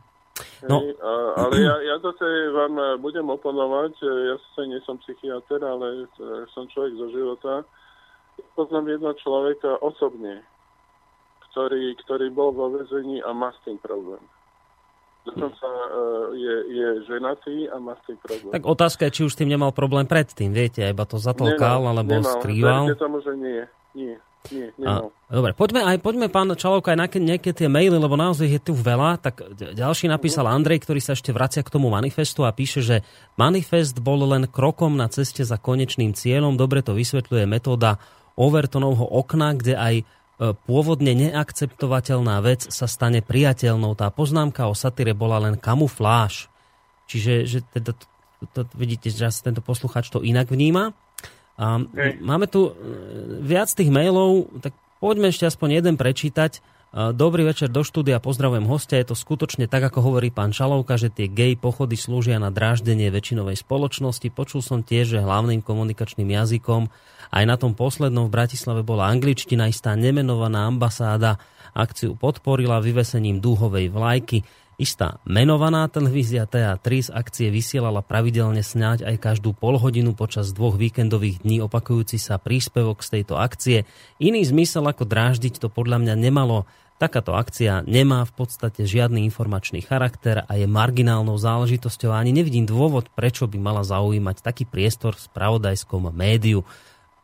[0.66, 0.82] No.
[0.82, 1.12] Hej, a,
[1.46, 6.10] ale ja, ja zase vám e, budem oponovať, e, ja sa nie som psychiatr, ale
[6.10, 7.54] e, som človek zo života.
[8.58, 10.42] Poznám jedného človeka osobne,
[11.52, 14.22] ktorý, ktorý bol vo vezení a má s tým problém.
[15.24, 15.70] Dokonca
[16.36, 18.52] je, je ženatý a má s tým problém.
[18.52, 21.94] Tak otázka je, či už s tým nemal problém predtým, viete, iba to zatlkal nemal,
[21.94, 22.34] alebo nemal.
[22.42, 22.84] skrýval.
[22.90, 23.62] Verte tomu, že nie.
[23.94, 24.18] Nie.
[24.52, 28.48] Nie, a, dobre, poďme aj, poďme pán Čalovka aj na nejaké tie maily, lebo naozaj
[28.52, 29.24] je tu veľa.
[29.24, 33.08] Tak ďalší napísal Andrej, ktorý sa ešte vracia k tomu manifestu a píše, že
[33.40, 36.60] manifest bol len krokom na ceste za konečným cieľom.
[36.60, 38.04] Dobre to vysvetľuje metóda
[38.36, 40.04] Overtonovho okna, kde aj e,
[40.68, 43.96] pôvodne neakceptovateľná vec sa stane priateľnou.
[43.96, 46.52] Tá poznámka o satyre bola len kamufláž.
[47.08, 48.06] Čiže že teda, to,
[48.52, 50.92] to, vidíte, že tento posluchač to inak vníma.
[51.54, 51.82] A.
[52.22, 52.72] Máme tu e,
[53.46, 56.52] viac tých mailov, tak poďme ešte aspoň jeden prečítať.
[56.58, 56.60] E,
[57.14, 58.98] dobrý večer do štúdia, pozdravujem hostia.
[58.98, 63.14] Je to skutočne tak, ako hovorí pán Šalovka, že tie gay pochody slúžia na dráždenie
[63.14, 64.34] väčšinovej spoločnosti.
[64.34, 66.90] Počul som tiež, že hlavným komunikačným jazykom
[67.34, 71.42] aj na tom poslednom v Bratislave bola angličtina, istá nemenovaná ambasáda
[71.74, 74.46] akciu podporila vyvesením dúhovej vlajky.
[74.84, 80.76] Istá menovaná televízia TA3 z akcie vysielala pravidelne snáď aj každú pol hodinu počas dvoch
[80.76, 83.88] víkendových dní opakujúci sa príspevok z tejto akcie.
[84.20, 86.68] Iný zmysel ako dráždiť to podľa mňa nemalo.
[87.00, 92.68] Takáto akcia nemá v podstate žiadny informačný charakter a je marginálnou záležitosťou a ani nevidím
[92.68, 96.68] dôvod, prečo by mala zaujímať taký priestor v spravodajskom médiu.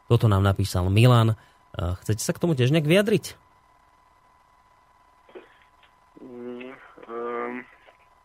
[0.08, 1.36] Toto nám napísal Milan.
[1.76, 3.36] Chcete sa k tomu tiež nejak vyjadriť?
[6.20, 6.76] Mm,
[7.08, 7.66] um,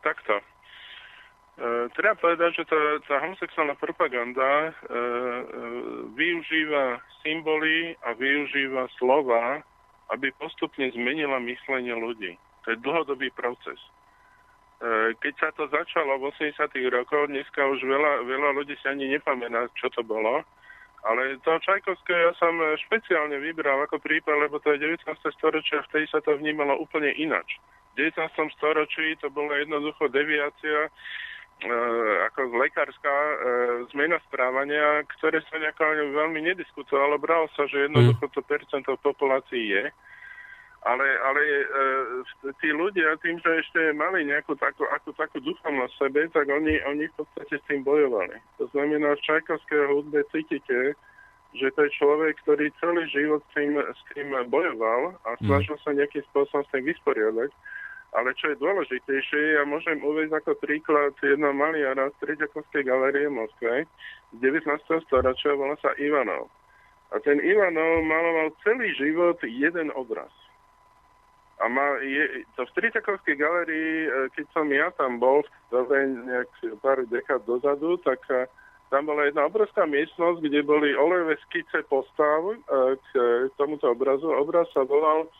[0.04, 0.44] takto.
[1.54, 5.42] Uh, treba povedať, že tá, tá homosexuálna propaganda uh, uh,
[6.12, 9.62] využíva symboly a využíva slova,
[10.12, 12.36] aby postupne zmenila myslenie ľudí.
[12.66, 13.80] To je dlhodobý proces.
[15.24, 16.60] Keď sa to začalo v 80.
[16.92, 20.44] rokoch, dneska už veľa, veľa ľudí si ani nepamätá, čo to bolo,
[21.04, 22.56] ale to Čajkovské ja som
[22.88, 25.04] špeciálne vybral ako prípad, lebo to je 19.
[25.40, 27.60] storočie a vtedy sa to vnímalo úplne inač.
[27.94, 28.58] V 19.
[28.58, 30.90] storočí to bola jednoducho deviácia e,
[32.26, 33.34] ako lekárska e,
[33.94, 37.22] zmena správania, ktoré sa nejako veľmi nediskutovalo.
[37.22, 39.84] Bralo sa, že jednoducho to percento populácii je.
[40.84, 41.64] Ale, ale e,
[42.60, 46.76] tí ľudia tým, že ešte mali nejakú takú, akú, takú duchovnosť v sebe, tak oni,
[46.84, 48.36] oni v podstate s tým bojovali.
[48.60, 50.92] To znamená, v Čajkovského hudbe cítite,
[51.54, 55.48] že to je človek, ktorý celý život s tým, s tým bojoval a mhm.
[55.48, 57.50] snažil sa nejakým spôsobom s tým vysporiadať.
[58.14, 63.42] Ale čo je dôležitejšie, ja môžem uvieť ako príklad jedno maliara z Treďakovskej galerie v
[63.42, 63.90] Moskve
[64.30, 64.70] z 19.
[65.10, 66.46] storočia, volá sa Ivanov.
[67.10, 70.30] A ten Ivanov maloval celý život jeden obraz.
[71.62, 76.50] A má, je, to v Tritakovskej galerii, e, keď som ja tam bol, dobre nejak
[76.82, 78.50] pár dekád dozadu, tak e,
[78.90, 82.58] tam bola jedna obrovská miestnosť, kde boli olejové skice postav e,
[82.98, 83.10] k
[83.54, 84.34] tomuto obrazu.
[84.34, 85.30] Obraz sa volal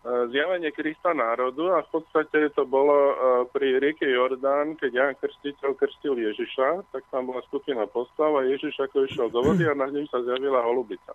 [0.00, 3.12] Zjavenie Krista národu a v podstate to bolo
[3.52, 8.80] pri rieke Jordán, keď Jan Krstiteľ krstil Ježiša, tak tam bola skupina postav a Ježiš
[8.80, 11.12] ako išiel do vody a na ním sa zjavila holubica.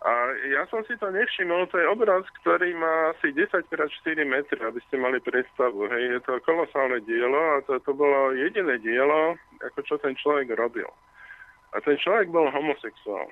[0.00, 4.24] A ja som si to nevšimol, to je obraz, ktorý má asi 10 x 4
[4.24, 5.92] metry, aby ste mali predstavu.
[5.92, 10.56] Hej, je to kolosálne dielo a to, to bolo jediné dielo, ako čo ten človek
[10.56, 10.88] robil.
[11.76, 13.28] A ten človek bol homosexuál.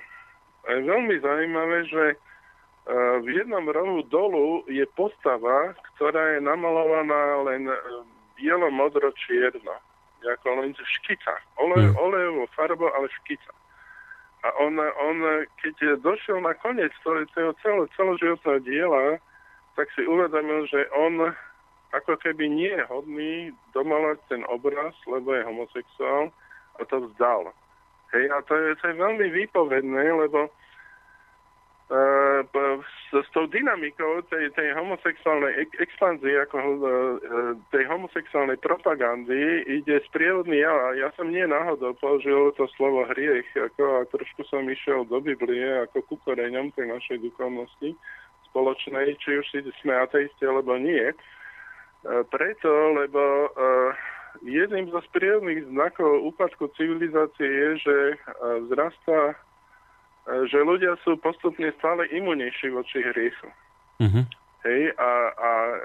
[0.69, 2.17] A je veľmi zaujímavé, že e,
[3.21, 7.75] v jednom rohu dolu je postava, ktorá je namalovaná len e,
[8.39, 9.75] bielo, modro, čierno.
[10.19, 11.39] Ako len škica.
[11.59, 11.95] Ole, hmm.
[11.95, 13.51] olejovou farbou, ale škica.
[14.43, 15.17] A on, on
[15.59, 17.27] keď došiel na koniec toho
[17.63, 19.03] celo, celoživotného diela,
[19.75, 21.35] tak si uvedomil, že on
[21.91, 23.33] ako keby nie je hodný
[23.75, 26.31] domalovať ten obraz, lebo je homosexuál
[26.77, 27.51] a to vzdal.
[28.15, 30.49] Hej, a to je, to je veľmi výpovedné, lebo
[31.89, 36.81] s, s tou dynamikou tej, tej homosexuálnej expanzie, ako uh,
[37.73, 40.93] tej homosexuálnej propagandy ide sprievodný ja.
[40.93, 45.81] Ja som nie náhodou použil to slovo hriech, ako a trošku som išiel do Biblie
[45.89, 47.97] ako ku koreňom tej našej duchovnosti
[48.53, 51.09] spoločnej, či už si sme ateisti alebo nie.
[52.05, 52.69] Uh, preto,
[53.01, 53.49] lebo
[54.45, 57.97] jedným zo sprievodných znakov úpadku civilizácie je, že
[58.69, 59.35] vzrastá
[60.49, 63.49] že ľudia sú postupne stále imunejší voči hriechu.
[63.99, 64.23] Uh-huh.
[64.59, 65.77] Hej, a, a e,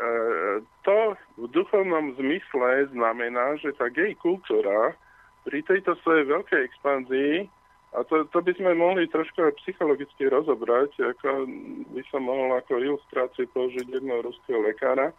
[0.83, 4.99] to v duchovnom zmysle znamená, že tá gay kultúra
[5.47, 7.47] pri tejto svojej veľkej expanzii,
[7.95, 11.47] a to, to by sme mohli trošku psychologicky rozobrať, ako
[11.95, 15.15] by som mohol ako ilustráciu použiť jedného ruského lekára,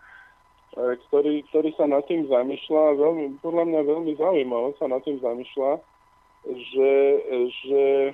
[0.76, 5.24] e, ktorý, ktorý sa nad tým zamýšľa, veľmi, podľa mňa veľmi zaujímavo sa nad tým
[5.24, 5.80] zamýšľa,
[6.46, 6.94] že,
[7.66, 8.14] že e,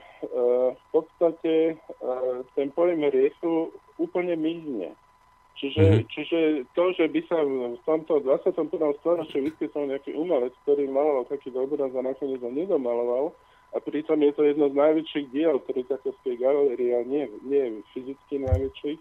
[0.71, 2.13] v podstate e,
[2.55, 4.95] ten pojem riechu úplne mizne.
[5.59, 6.07] Čiže, mm-hmm.
[6.09, 6.39] čiže
[6.73, 8.71] to, že by sa v tomto 21.
[9.03, 13.35] storočí vyskytol nejaký umelec, ktorý maloval taký obraz a nakoniec ho nedomaloval,
[13.71, 18.99] a pritom je to jedno z najväčších diel Tritakovskej galérie, a nie, nie fyzicky najväčších,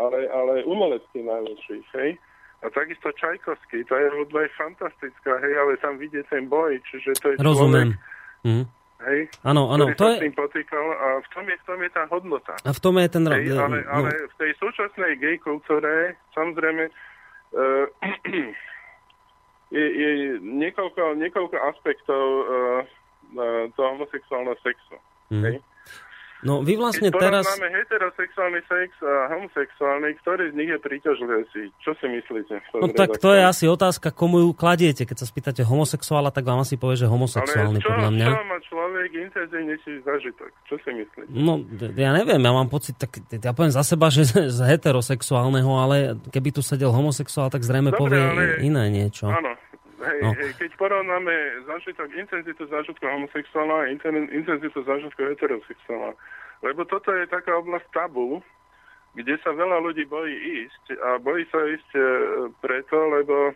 [0.00, 2.10] ale, ale umelecky najväčších, hej.
[2.58, 7.16] A takisto Čajkovský, tá je hudba je fantastická, hej, ale tam vidie ten boj, čiže
[7.20, 7.94] to je Rozumiem.
[7.94, 8.64] Človek, Mm.
[8.98, 10.26] Hej, áno, áno, to je...
[10.34, 12.54] potýkal a v tom, je, v tom je tá hodnota.
[12.66, 13.22] A v tom je ten...
[13.30, 13.90] Hej, ale, no.
[13.94, 17.86] ale v tej súčasnej gay kultúre, samozrejme, uh,
[19.78, 20.10] je, je
[20.42, 24.98] niekoľko, niekoľko aspektov uh, toho homosexuálneho sexu.
[25.30, 25.42] Mm.
[25.46, 25.54] Hej?
[26.38, 27.44] No vy vlastne Keď teraz...
[27.50, 31.62] máme heterosexuálny sex a homosexuálny, ktorý z nich je príťažlivejší?
[31.82, 32.54] Čo si myslíte?
[32.78, 35.02] No tak to je asi otázka, komu ju kladiete.
[35.02, 38.26] Keď sa spýtate homosexuála, tak vám asi povie, že homosexuálny, Ale čo, podľa mňa.
[38.30, 40.50] čo má človek intenzívnejší zažitok?
[40.64, 41.30] Čo si myslíte?
[41.34, 41.58] No,
[41.98, 44.22] ja neviem, ja mám pocit, tak ja poviem za seba, že
[44.56, 45.96] z heterosexuálneho, ale
[46.30, 49.26] keby tu sedel homosexuál, tak zrejme Dobre, povie ale- iné niečo.
[49.26, 49.58] Áno.
[49.98, 50.30] Hej, No.
[50.38, 51.34] hej, keď porovnáme
[51.66, 56.14] zážitok, intenzitu zážitku homosexuálna a inten- intenzitu zážitku heterosexuálna.
[56.62, 58.38] Lebo toto je taká oblasť tabu,
[59.18, 62.02] kde sa veľa ľudí bojí ísť a bojí sa ísť e,
[62.62, 63.54] preto, lebo e,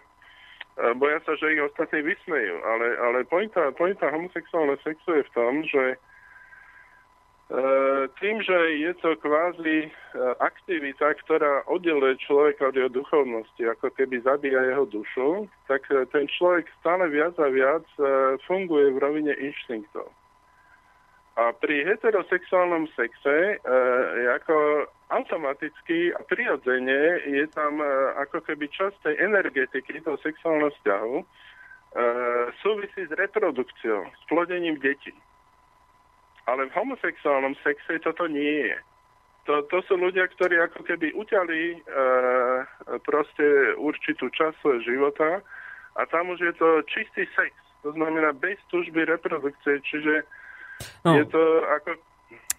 [0.99, 2.59] boja sa, že ich ostatní vysmejú.
[2.66, 5.95] Ale, ale pointa, pointa homosexuálneho sexu je v tom, že
[8.16, 9.90] tým, že je to kvázi e,
[10.40, 15.28] aktivita, ktorá oddeluje človeka od jeho duchovnosti, ako keby zabíja jeho dušu,
[15.68, 20.09] tak e, ten človek stále viac a viac e, funguje v rovine inštinktov.
[21.32, 23.57] A pri heterosexuálnom sexe e,
[24.36, 27.88] ako automaticky a prirodzene je tam e,
[28.20, 31.24] ako keby časť tej energetiky toho sexuálneho vzťahu e,
[32.61, 35.12] súvisí s reprodukciou, s plodením detí.
[36.47, 38.78] Ale v homosexuálnom sexe toto nie je.
[39.47, 41.76] To, to sú ľudia, ktorí ako keby uťali e,
[43.03, 45.43] proste určitú časť svojho života
[45.99, 47.51] a tam už je to čistý sex.
[47.82, 50.22] To znamená bez túžby reprodukcie, čiže
[51.05, 51.18] No.
[51.18, 51.43] je to
[51.78, 51.90] ako...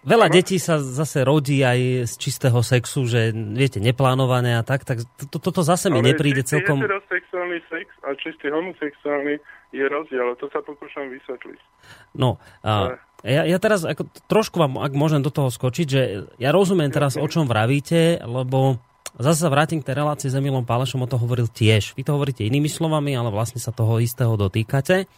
[0.04, 5.00] Veľa detí sa zase rodí aj z čistého sexu, že viete, neplánované a tak, tak
[5.32, 6.84] to, toto zase mi ale nepríde čistý celkom...
[6.84, 9.40] heterosexuálny sex a čistý homosexuálny
[9.72, 10.36] je rozdiel.
[10.36, 11.60] To sa pokúšam vysvetliť.
[12.20, 16.52] No, a ja, ja teraz ako, trošku vám, ak môžem do toho skočiť, že ja
[16.52, 18.76] rozumiem teraz, o čom vravíte, lebo
[19.16, 21.96] zase sa vrátim k tej relácii s Emilom Pálešom, o to hovoril tiež.
[21.96, 25.08] Vy to hovoríte inými slovami, ale vlastne sa toho istého dotýkate.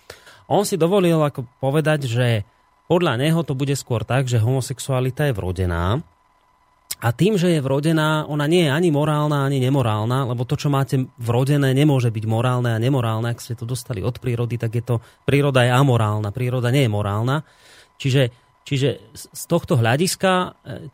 [0.47, 2.47] On si dovolil ako povedať, že
[2.87, 6.07] podľa neho to bude skôr tak, že homosexualita je vrodená,
[6.97, 10.73] a tým, že je vrodená, ona nie je ani morálna, ani nemorálna, lebo to, čo
[10.73, 13.29] máte vrodené, nemôže byť morálne a nemorálne.
[13.29, 16.95] Ak ste to dostali od prírody, tak je to, príroda je amorálna, príroda nie je
[16.97, 17.45] morálna.
[17.97, 18.23] Čiže,
[18.65, 20.49] čiže z- tohto hľadiska e,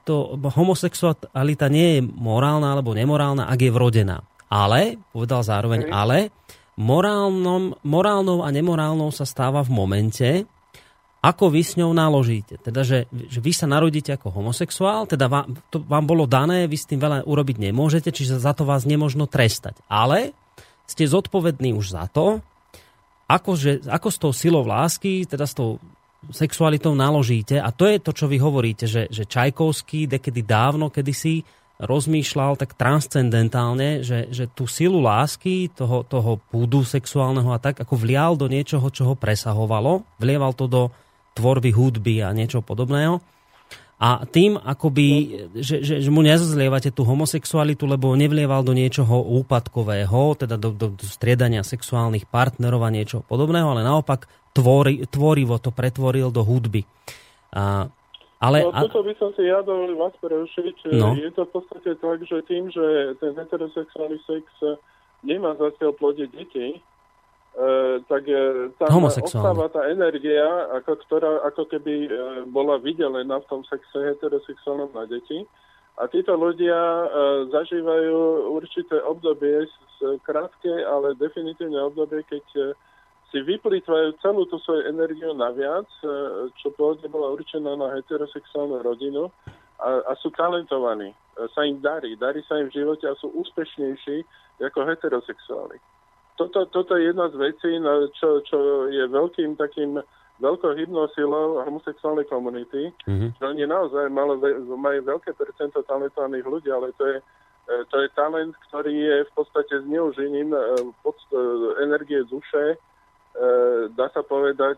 [0.06, 4.22] to homosexualita nie je morálna alebo nemorálna, ak je vrodená.
[4.52, 5.92] Ale, povedal zároveň Hej.
[5.92, 6.18] ale,
[6.76, 10.30] morálnom, morálnou a nemorálnou sa stáva v momente,
[11.22, 12.58] ako vy s ňou naložíte.
[12.58, 16.74] Teda, že, že vy sa narodíte ako homosexuál, teda vám, to vám bolo dané, vy
[16.74, 19.78] s tým veľa urobiť nemôžete, čiže za to vás nemožno trestať.
[19.86, 20.34] Ale
[20.90, 22.42] ste zodpovední už za to,
[23.30, 25.78] ako, že, ako s tou silou lásky, teda s tou
[26.30, 27.58] sexualitou naložíte.
[27.58, 31.42] A to je to, čo vy hovoríte, že, že Čajkovský dekedy dávno, kedysi
[31.82, 37.98] rozmýšľal tak transcendentálne, že, že tú silu lásky, toho, toho púdu sexuálneho a tak, ako
[37.98, 40.06] vlial do niečoho, čo ho presahovalo.
[40.22, 40.82] Vlieval to do
[41.34, 43.18] tvorby hudby a niečo podobného.
[44.02, 45.06] A tým akoby,
[45.62, 50.90] že, že, že mu nezazlievate tú homosexualitu, lebo nevlieval do niečoho úpadkového, teda do, do,
[50.90, 56.82] do striedania sexuálnych partnerov a niečo podobného, ale naopak tvori, tvorivo to pretvoril do hudby.
[57.54, 57.86] A,
[58.42, 60.98] ale, no, toto by som si ja dovolil vás prerušiť.
[60.98, 61.14] No.
[61.14, 64.44] Je to v podstate tak, že tým, že ten heterosexuálny sex
[65.22, 66.82] nemá za cieľ plodiť deti,
[68.08, 69.28] tak e, tam Homosexuálny.
[69.28, 72.10] ostáva tá energia, ako, ktorá ako keby e,
[72.48, 75.44] bola vydelená v tom sexe heterosexuálnom na deti.
[76.00, 77.06] A títo ľudia e,
[77.52, 78.16] zažívajú
[78.56, 79.68] určité obdobie,
[80.26, 82.74] krátke, ale definitívne obdobie, keď
[83.30, 85.86] si vyplýtvajú celú tú svoju energiu naviac,
[86.58, 89.30] čo pôvodne bola určená na heterosexuálnu rodinu
[89.78, 91.14] a, a sú talentovaní.
[91.54, 94.26] Sa im darí, darí sa im v živote a sú úspešnejší
[94.58, 95.78] ako heterosexuáli.
[96.36, 97.70] Toto, toto je jedna z vecí,
[98.16, 100.00] čo, čo je veľkým takým
[100.42, 103.38] veľkou hybnou silou homosexuálnej komunity, Mhm.
[103.38, 104.40] že oni naozaj malo,
[104.74, 107.16] majú veľké percento talentovaných ľudí, ale to je,
[107.70, 110.58] e, to je talent, ktorý je v podstate zneužením e,
[111.06, 111.36] pod, e,
[111.84, 112.76] energie duše,
[113.96, 114.76] dá sa povedať,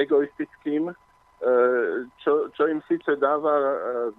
[0.00, 0.88] egoistickým,
[2.24, 3.52] čo, čo im síce dáva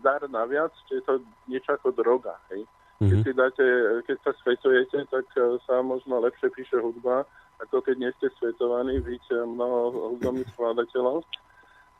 [0.05, 1.17] dar naviac, či je to
[1.49, 2.37] niečo ako droga.
[2.53, 2.69] Hej?
[2.99, 3.23] Keď, Mhm.
[3.23, 3.65] si dáte,
[4.11, 7.23] keď sa svetujete, tak e, sa možno lepšie píše hudba,
[7.63, 11.23] ako keď nie ste svetovaní, víte mnoho hudobných skladateľov.
[11.23, 11.27] E,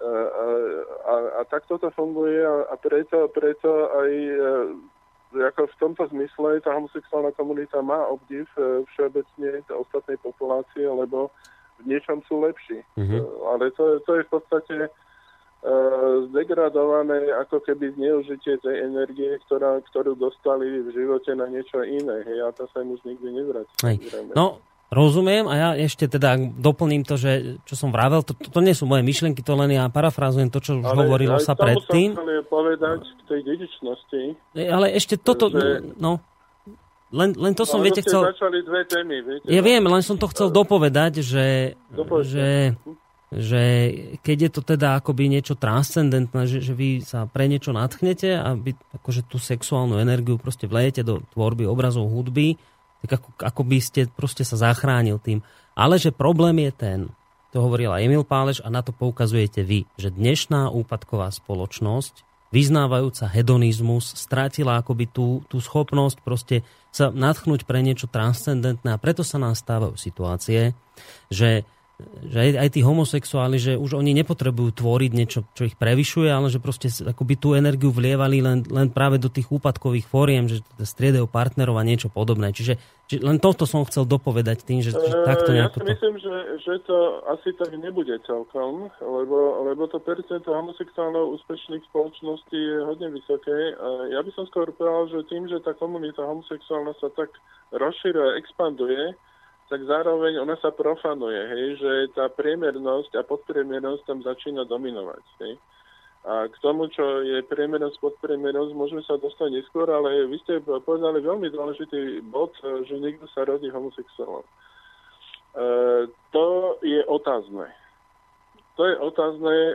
[0.04, 0.46] A,
[1.08, 4.36] a, a tak toto funguje a, a preto, preto aj e,
[5.40, 11.32] ako v tomto zmysle tá homosexuálna komunita má obdiv e, všeobecne ostatnej populácie, lebo
[11.80, 12.84] v niečom sú lepší.
[13.00, 13.18] Mhm.
[13.20, 14.90] E, Ale to, to je v podstate e,
[16.32, 22.24] zdegradované ako keby zneužitie tej energie, ktorá, ktorú dostali v živote na niečo iné.
[22.24, 23.74] Hej, a to sa im už nikdy nevráti.
[23.84, 23.98] Hej.
[24.36, 28.58] No, Rozumiem a ja ešte teda doplním to, že čo som vravel, to, to, to
[28.58, 32.18] nie sú moje myšlienky, to len ja parafrázujem to, čo už ale hovorilo sa predtým.
[32.18, 34.22] Ale povedať k tej dedičnosti.
[34.58, 35.94] Ale ešte toto, že...
[35.94, 36.18] no,
[37.14, 38.34] len, len to som, no, viete, chcel...
[38.34, 39.46] začali dve témy, viete.
[39.46, 39.68] Ja no.
[39.70, 41.78] viem, len som to chcel dopovedať, že,
[42.26, 42.74] že,
[43.30, 43.94] že
[44.26, 48.58] keď je to teda akoby niečo transcendentné, že, že vy sa pre niečo natchnete a
[48.98, 52.58] akože tú sexuálnu energiu proste vlejete do tvorby obrazov hudby,
[53.06, 55.46] tak ako, ako by ste proste sa zachránil tým.
[55.78, 57.00] Ale že problém je ten,
[57.54, 64.18] to hovorila Emil Páleš a na to poukazujete vy, že dnešná úpadková spoločnosť, vyznávajúca hedonizmus,
[64.18, 69.54] strátila akoby tú, tú schopnosť proste sa natchnúť pre niečo transcendentné a preto sa nám
[69.54, 70.74] stávajú situácie,
[71.30, 71.62] že
[72.00, 76.48] že aj, aj tí homosexuáli, že už oni nepotrebujú tvoriť niečo, čo ich prevyšuje, ale
[76.48, 80.86] že proste akoby tú energiu vlievali len, len práve do tých úpadkových fóriem, že teda
[80.88, 82.56] striedajú partnerov a niečo podobné.
[82.56, 82.80] Čiže,
[83.12, 85.84] čiže len toto som chcel dopovedať tým, že, že takto nejako...
[85.84, 86.98] Ja si myslím, že, že to
[87.28, 93.76] asi tak nebude celkom, lebo, lebo to percento homosexuálov úspešných spoločností je hodne vysoké.
[94.16, 97.36] Ja by som skôr povedal, že tým, že tá komunita homosexuálna sa tak
[97.76, 99.20] rozširuje, expanduje,
[99.70, 105.24] tak zároveň ona sa profanuje, hej, že tá priemernosť a podpriemernosť tam začína dominovať.
[105.46, 105.54] Hej.
[106.26, 111.24] A k tomu, čo je priemernosť, podpriemernosť, môžeme sa dostať neskôr, ale vy ste povedali
[111.24, 114.44] veľmi dôležitý bod, že niekto sa rodí homosexuálom.
[114.44, 114.52] E,
[116.36, 116.46] to
[116.84, 117.72] je otázne.
[118.76, 119.74] To je otázne e,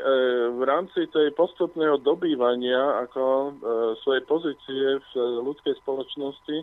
[0.53, 3.51] v rámci tej postupného dobývania ako e,
[4.05, 5.11] svojej pozície v
[5.49, 6.57] ľudskej spoločnosti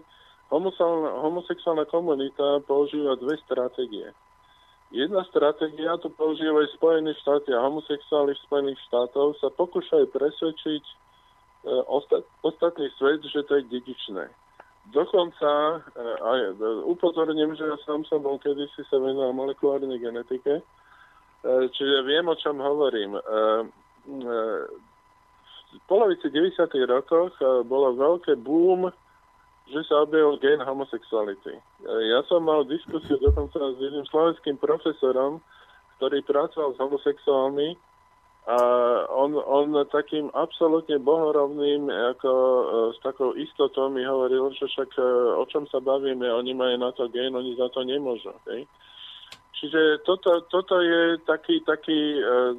[0.52, 4.12] homosexuálna komunita používa dve stratégie.
[4.92, 10.94] Jedna stratégia, tu používajú Spojené štáty a homosexuáli Spojených štátov, sa pokúšajú presvedčiť e,
[11.88, 14.28] ostat, ostatný svet, že to je dedičné.
[14.92, 20.60] Dokonca, e, aj, e, upozorním, že ja sám som bol kedysi sa venoval molekulárnej genetike,
[20.60, 20.64] e,
[21.72, 23.16] čiže viem, o čom hovorím.
[23.16, 24.40] E, e,
[25.72, 26.68] v polovici 90.
[26.92, 28.92] rokoch e, bolo veľké boom
[29.70, 31.60] že sa objavil gen homosexuality.
[31.86, 35.44] Ja som mal diskusiu dokonca s jedným slovenským profesorom,
[36.02, 37.78] ktorý pracoval s homosexuálmi
[38.50, 38.58] a
[39.14, 45.06] on, on takým absolútne bohorovným, ako e, s takou istotou mi hovoril, že však e,
[45.38, 48.34] o čom sa bavíme, oni majú na to gen, oni za to nemôžu.
[48.42, 48.66] Okay?
[49.62, 52.58] Čiže toto, toto je taký, taký uh,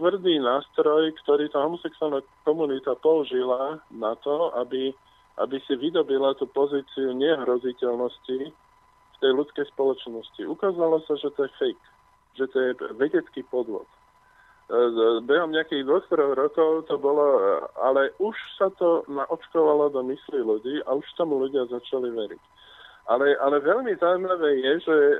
[0.00, 4.96] tvrdý nástroj, ktorý tá homosexuálna komunita použila na to, aby
[5.38, 10.42] aby si vydobila tú pozíciu nehroziteľnosti v tej ľudskej spoločnosti.
[10.46, 11.86] Ukázalo sa, že to je fake,
[12.38, 13.86] že to je vedecký podvod.
[14.68, 17.42] E, behom nejakých dvoch, rokov to bolo, e,
[17.80, 22.42] ale už sa to naočkovalo do mysli ľudí a už tomu ľudia začali veriť.
[23.08, 25.14] Ale, ale veľmi zaujímavé je, že e,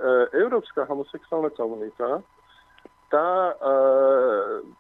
[0.45, 2.21] európska homosexuálna komunita
[3.09, 3.65] tá e,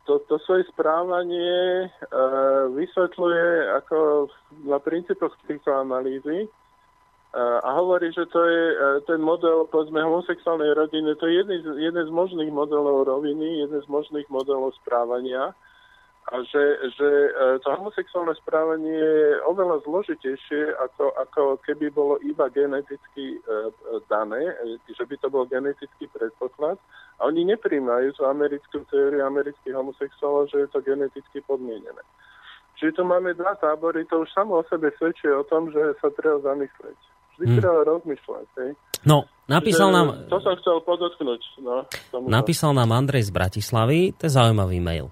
[0.04, 1.88] to, to svoje správanie e,
[2.76, 3.46] vysvetľuje
[3.84, 4.28] ako
[4.68, 6.48] na princípoch psychoanalýzy e,
[7.40, 8.64] a hovorí, že to je
[9.08, 13.80] ten model, povedzme, homosexuálnej rodiny, to je jeden z, jeden z možných modelov roviny, jeden
[13.80, 15.56] z možných modelov správania
[16.28, 17.30] a že, že e,
[17.64, 23.72] to homosexuálne správanie je oveľa zložitejšie, ako, ako keby bolo iba geneticky e,
[24.12, 26.76] dané, e, že by to bol genetický predpoklad.
[27.16, 32.04] A oni nepríjmajú tú americkú teóriu amerických homosexuálov, že je to geneticky podmienené.
[32.76, 36.12] Čiže tu máme dva tábory, to už samo o sebe svedčí o tom, že sa
[36.12, 36.98] treba zamyslieť.
[37.40, 37.58] Vždy hmm.
[37.58, 38.46] treba rozmýšľať.
[38.60, 38.70] Hej.
[39.08, 40.28] No, napísal nám...
[40.28, 41.42] To som chcel podotknúť.
[41.64, 41.88] No,
[42.28, 45.08] napísal nám Andrej z Bratislavy, to je zaujímavý mail.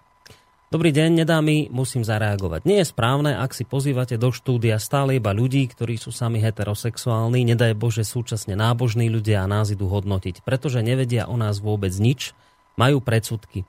[0.66, 2.66] Dobrý deň, nedá mi, musím zareagovať.
[2.66, 7.46] Nie je správne, ak si pozývate do štúdia stále iba ľudí, ktorí sú sami heterosexuálni,
[7.46, 12.34] nedaj Bože súčasne nábožní ľudia a nás idú hodnotiť, pretože nevedia o nás vôbec nič,
[12.74, 13.62] majú predsudky.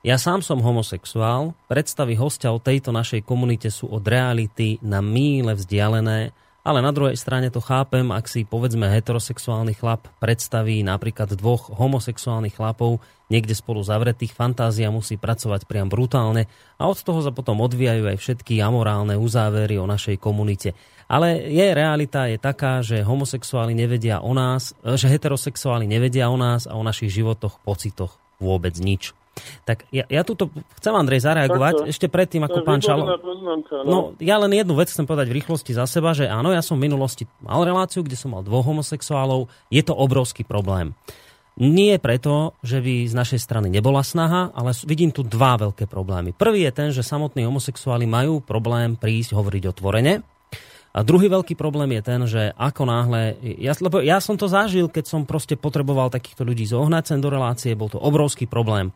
[0.00, 5.52] Ja sám som homosexuál, predstavy hostia o tejto našej komunite sú od reality na míle
[5.52, 6.32] vzdialené
[6.66, 12.56] ale na druhej strane to chápem, ak si povedzme heterosexuálny chlap predstaví napríklad dvoch homosexuálnych
[12.58, 13.00] chlapov
[13.32, 18.16] niekde spolu zavretých, fantázia musí pracovať priam brutálne a od toho sa potom odvíjajú aj
[18.20, 20.76] všetky amorálne uzávery o našej komunite.
[21.08, 26.68] Ale je realita je taká, že homosexuáli nevedia o nás, že heterosexuáli nevedia o nás
[26.68, 29.17] a o našich životoch, pocitoch vôbec nič.
[29.64, 31.90] Tak ja, ja tuto chcem, Andrej, zareagovať Takto.
[31.90, 33.04] ešte predtým, ako pán Čalo...
[33.84, 33.90] no.
[33.90, 36.76] no, ja len jednu vec chcem povedať v rýchlosti za seba, že áno, ja som
[36.76, 39.50] v minulosti mal reláciu, kde som mal dvoch homosexuálov.
[39.68, 40.96] Je to obrovský problém.
[41.58, 46.30] Nie preto, že by z našej strany nebola snaha, ale vidím tu dva veľké problémy.
[46.30, 50.22] Prvý je ten, že samotní homosexuáli majú problém prísť hovoriť otvorene.
[50.94, 54.86] A druhý veľký problém je ten, že ako náhle, ja, lebo ja som to zažil,
[54.86, 58.94] keď som proste potreboval takýchto ľudí zohnať sem do relácie, bol to obrovský problém.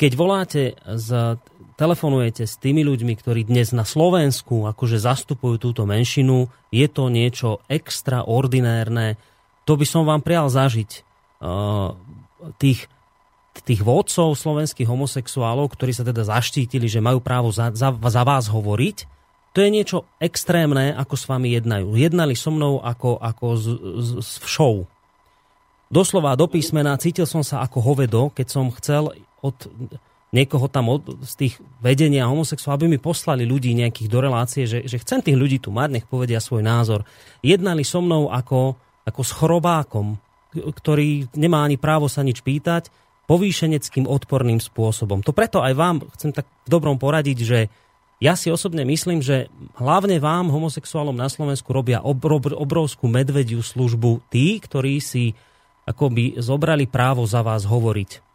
[0.00, 1.36] Keď voláte, z,
[1.76, 7.60] telefonujete s tými ľuďmi, ktorí dnes na Slovensku akože zastupujú túto menšinu, je to niečo
[7.68, 9.20] extraordinérne.
[9.68, 11.04] To by som vám prial zažiť.
[11.44, 11.92] Uh,
[12.56, 12.88] tých,
[13.60, 18.48] tých vodcov slovenských homosexuálov, ktorí sa teda zaštítili, že majú právo za, za, za vás
[18.48, 19.20] hovoriť,
[19.52, 21.92] to je niečo extrémne, ako s vami jednajú.
[21.98, 23.66] Jednali so mnou ako, ako z,
[24.00, 24.86] z, z show.
[25.90, 29.10] Doslova do písmena cítil som sa ako hovedo, keď som chcel
[29.40, 29.56] od
[30.30, 34.86] niekoho tam od, z tých vedenia homosexuálov, aby mi poslali ľudí nejakých do relácie, že,
[34.86, 37.02] že chcem tých ľudí tu mať, nech povedia svoj názor.
[37.42, 40.18] Jednali so mnou ako, ako s chorobákom,
[40.54, 42.90] ktorý nemá ani právo sa nič pýtať,
[43.26, 45.22] povýšeneckým odporným spôsobom.
[45.22, 47.58] To preto aj vám chcem tak v dobrom poradiť, že
[48.20, 49.48] ja si osobne myslím, že
[49.78, 55.32] hlavne vám, homosexuálom na Slovensku, robia obrov, obrovskú medvediu službu tí, ktorí si
[55.88, 58.29] akoby zobrali právo za vás hovoriť.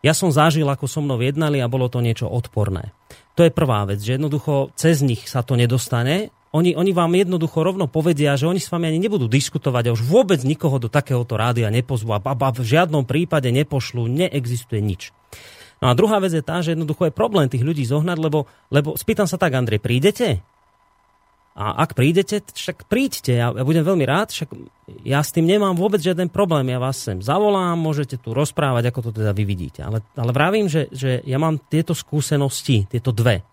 [0.00, 2.96] Ja som zažil, ako so mnou jednali a bolo to niečo odporné.
[3.36, 6.32] To je prvá vec, že jednoducho cez nich sa to nedostane.
[6.50, 10.02] Oni, oni vám jednoducho rovno povedia, že oni s vami ani nebudú diskutovať a už
[10.02, 15.14] vôbec nikoho do takéhoto rádia nepozvú a v žiadnom prípade nepošlu, neexistuje nič.
[15.80, 18.98] No a druhá vec je tá, že jednoducho je problém tých ľudí zohnať, lebo, lebo
[18.98, 20.44] spýtam sa tak, Andrej, prídete?
[21.60, 24.48] A ak prídete, však príďte, ja, ja budem veľmi rád, však
[25.04, 29.12] ja s tým nemám vôbec žiaden problém, ja vás sem zavolám, môžete tu rozprávať, ako
[29.12, 29.84] to teda vy vidíte.
[29.84, 33.44] Ale, ale vravím, že, že ja mám tieto skúsenosti, tieto dve.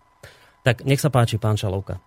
[0.64, 2.00] Tak nech sa páči, pán Čalovka.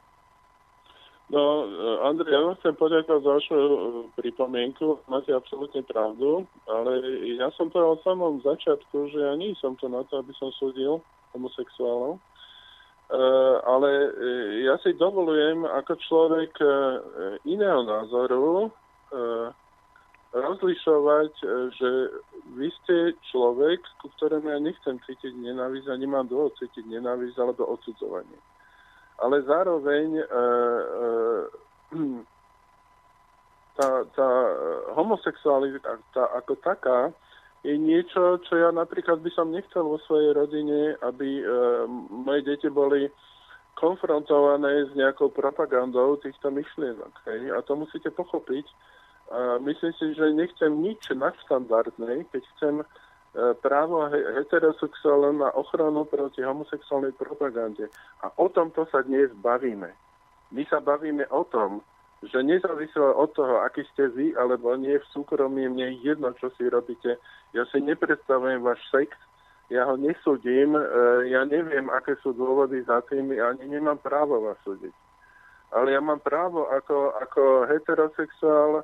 [1.30, 1.70] No,
[2.02, 3.70] Andrej, ja vám chcem poďakovať za vašu e,
[4.18, 5.06] pripomienku.
[5.06, 6.98] Máte absolútne pravdu, ale
[7.38, 10.50] ja som povedal od samom začiatku, že ja nie som to na to, aby som
[10.58, 11.00] súdil
[11.38, 12.18] homosexuálov.
[13.12, 14.12] Uh, ale uh,
[14.64, 16.72] ja si dovolujem ako človek uh,
[17.44, 18.72] iného názoru
[20.32, 21.32] rozlišovať,
[21.76, 21.90] že
[22.56, 27.68] vy ste človek, ku ktorému ja nechcem cítiť nenávisť a nemám dôvod cítiť nenávisť alebo
[27.76, 28.40] odsudzovanie.
[29.20, 30.24] Ale zároveň
[33.76, 34.30] tá, tá
[34.96, 37.12] homosexualita tá, ako taká
[37.62, 41.44] je niečo, čo ja napríklad by som nechcel vo svojej rodine, aby e,
[42.10, 43.06] moje deti boli
[43.78, 47.14] konfrontované s nejakou propagandou týchto myšlienok.
[47.30, 47.54] Hej?
[47.54, 48.66] A to musíte pochopiť.
[49.32, 52.76] A myslím si, že nechcem nič nadštandardné, keď chcem
[53.32, 57.88] E, právo heterosexuálne na ochranu proti homosexuálnej propagande.
[58.20, 59.88] A o tomto sa dnes bavíme.
[60.52, 61.80] My sa bavíme o tom,
[62.22, 66.70] že nezávisle od toho, aký ste vy, alebo nie v súkromí, mne jedno, čo si
[66.70, 67.18] robíte.
[67.58, 69.10] Ja si nepredstavujem váš sex,
[69.74, 70.84] ja ho nesúdim, e,
[71.34, 74.94] ja neviem, aké sú dôvody za tým, ja ani nemám právo vás súdiť.
[75.72, 78.84] Ale ja mám právo ako, ako heterosexuál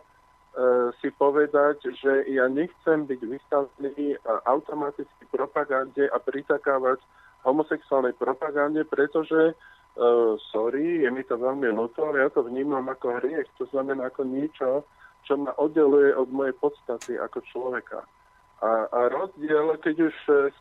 [0.58, 4.18] E, si povedať, že ja nechcem byť vystavený
[4.50, 6.98] automaticky propagande a pritakávať
[7.46, 9.54] homosexuálnej propagande, pretože,
[9.98, 13.50] uh, sorry, je mi to veľmi ľúto, ale ja to vnímam ako hriech.
[13.58, 14.86] To znamená ako niečo,
[15.26, 18.06] čo ma oddeluje od mojej podstaty ako človeka.
[18.62, 20.16] A, a rozdiel, keď už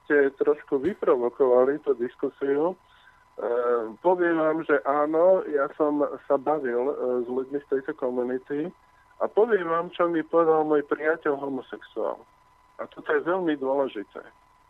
[0.04, 7.24] ste trošku vyprovokovali tú diskusiu, uh, poviem vám, že áno, ja som sa bavil uh,
[7.24, 8.72] s ľuďmi z tejto komunity,
[9.16, 12.20] a poviem vám, čo mi povedal môj priateľ homosexuál.
[12.76, 14.20] A toto je veľmi dôležité.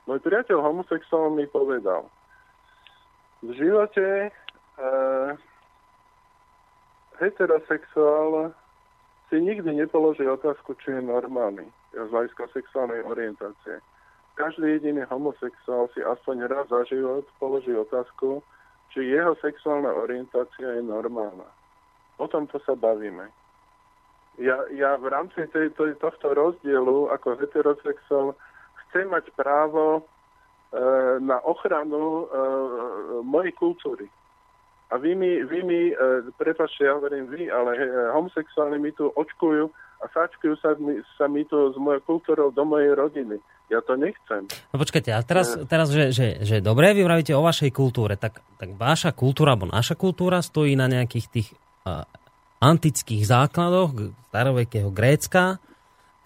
[0.06, 2.06] Môj priateľ homosexuál mi povedal,
[3.42, 4.30] v živote
[7.16, 8.52] heterosexuál
[9.28, 11.66] si nikdy nepoloží otázku, či je normálny
[11.96, 13.80] z hľadiska sexuálnej orientácie.
[14.36, 18.44] Každý jediný homosexuál si aspoň raz za život položí otázku,
[18.92, 21.48] či jeho sexuálna orientácia je normálna.
[22.20, 23.32] O tomto sa bavíme
[24.38, 28.36] ja, ja v rámci tej, tej, tohto rozdielu ako heterosexuál
[28.88, 30.02] chcem mať právo e,
[31.24, 32.24] na ochranu e,
[33.24, 34.06] mojej kultúry.
[34.86, 35.94] A vy mi, vy mi e,
[36.38, 37.82] prepáčte, ja hovorím vy, ale e,
[38.14, 39.66] homosexuálni mi tu očkujú
[39.98, 43.42] a sáčkujú sa mi, sa mi tu s mojou kultúrou do mojej rodiny.
[43.66, 44.46] Ja to nechcem.
[44.70, 45.66] No počkajte, a teraz, e.
[45.66, 49.66] teraz že, že, že dobre, vy vravíte o vašej kultúre, tak, tak vaša kultúra, alebo
[49.66, 51.48] naša kultúra stojí na nejakých tých
[51.82, 52.06] uh,
[52.62, 55.58] antických základoch starovekého Grécka,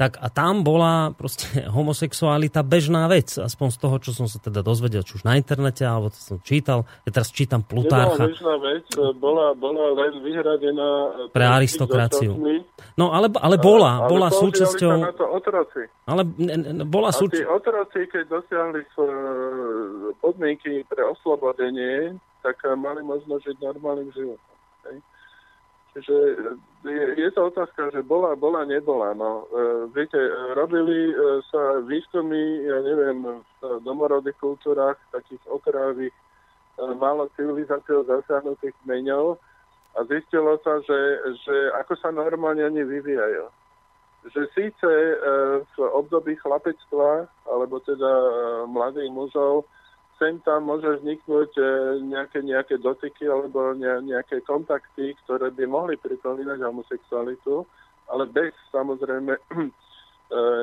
[0.00, 4.64] tak a tam bola proste homosexualita bežná vec, aspoň z toho, čo som sa teda
[4.64, 8.24] dozvedel, či už na internete, alebo to som čítal, ja teraz čítam Plutárcha.
[8.24, 8.86] Nebola bežná vec,
[9.20, 10.88] bola, bola len vyhradená
[11.36, 12.32] pre aristokraciu.
[12.96, 14.96] No, ale, ale bola, ale, bola ale súčasťou...
[15.04, 15.84] na to otroci.
[16.08, 17.52] Ale ne, ne, bola súčasťou...
[17.52, 18.80] A otroci, keď dosiahli
[20.24, 24.56] podmienky pre oslobodenie, tak mali možnosť žiť normálnym životom.
[24.88, 24.96] Hej?
[25.90, 26.16] Čiže
[26.86, 29.10] je, je to otázka, že bola, bola, nebola.
[29.10, 30.18] No, e, viete,
[30.54, 31.14] robili e,
[31.50, 39.34] sa výskumy, ja neviem, v domorodých kultúrach, takých otravých, e, málo civilizáciou zasiahnutých kmeňov
[39.98, 41.00] a zistilo sa, že,
[41.42, 43.50] že ako sa normálne oni vyvíjajú.
[44.30, 45.14] Že síce e,
[45.66, 48.30] v období chlapectva, alebo teda e,
[48.70, 49.66] mladých mužov,
[50.20, 51.64] sem tam môže vzniknúť e,
[52.04, 57.64] nejaké, nejaké dotyky alebo ne, nejaké kontakty, ktoré by mohli pripomínať homosexualitu,
[58.12, 59.68] ale bez samozrejme e,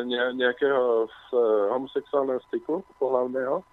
[0.05, 1.41] ne, nejakého e,
[1.73, 3.65] homosexuálneho styku pohľavného.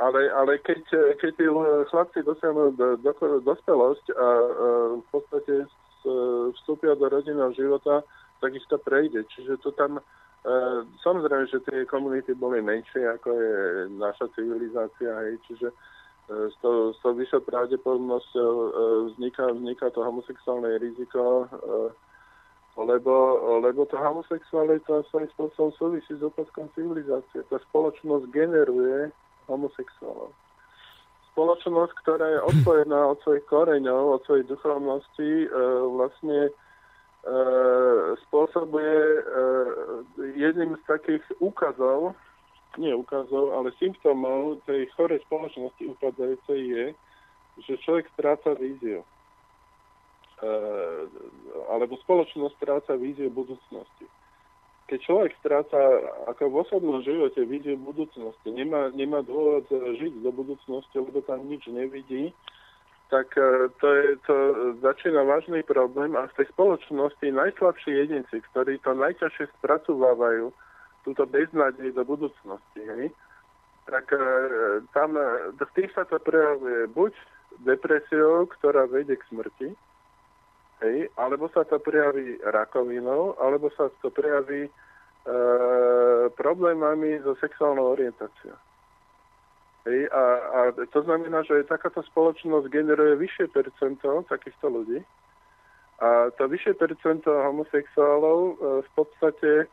[0.00, 0.88] Ale, ale keď,
[1.20, 1.44] keď tí
[1.92, 3.12] chlapci dosiahnu do, do,
[3.44, 4.28] dospelosť a
[5.04, 5.68] v podstate
[6.56, 8.00] vstúpia do rodinného života,
[8.40, 9.20] tak ich to prejde.
[9.36, 10.00] Čiže to tam
[11.06, 13.56] samozrejme, že tie komunity boli menšie, ako je
[13.94, 18.68] naša civilizácia, hej, čiže uh, s tou, s tou vyššou pravdepodobnosťou uh,
[19.14, 21.46] vzniká, vzniká to homosexuálne riziko,
[22.72, 23.14] lebo,
[23.60, 27.44] lebo to homosexualita svojím spôsobom súvisí s úpadkom civilizácie.
[27.52, 29.12] Tá spoločnosť generuje
[29.44, 30.32] homosexuálov.
[31.36, 35.32] Spoločnosť, ktorá je odpojená od svojich koreňov, od svojej duchovnosti,
[35.92, 36.52] vlastne E,
[38.26, 39.20] spôsobuje e,
[40.34, 42.18] jedným z takých úkazov,
[42.80, 46.84] nie úkazov, ale symptómov tej chorej spoločnosti upadajúcej je,
[47.62, 49.06] že človek stráca víziu.
[50.42, 50.46] E,
[51.70, 54.10] alebo spoločnosť stráca víziu budúcnosti.
[54.90, 55.78] Keď človek stráca
[56.26, 61.70] ako v osobnom živote víziu budúcnosti, nemá, nemá dôvod žiť do budúcnosti, lebo tam nič
[61.70, 62.34] nevidí,
[63.12, 64.36] tak e, to, je, to
[64.80, 70.48] začína vážny problém a v tej spoločnosti najslabší jedinci, ktorí to najťažšie spracovávajú,
[71.04, 73.12] túto beznádej do budúcnosti, hej,
[73.84, 74.24] tak e,
[74.96, 77.12] tam e, v tých sa to prejavuje buď
[77.68, 79.68] depresiou, ktorá vedie k smrti,
[80.80, 84.72] hej, alebo sa to prejaví rakovinou, alebo sa to prejaví e,
[86.32, 88.56] problémami so sexuálnou orientáciou.
[89.82, 90.60] Hej, a, a
[90.94, 95.02] to znamená, že takáto spoločnosť generuje vyššie percento takýchto ľudí.
[95.98, 99.66] A to vyššie percento homosexuálov e, v podstate e,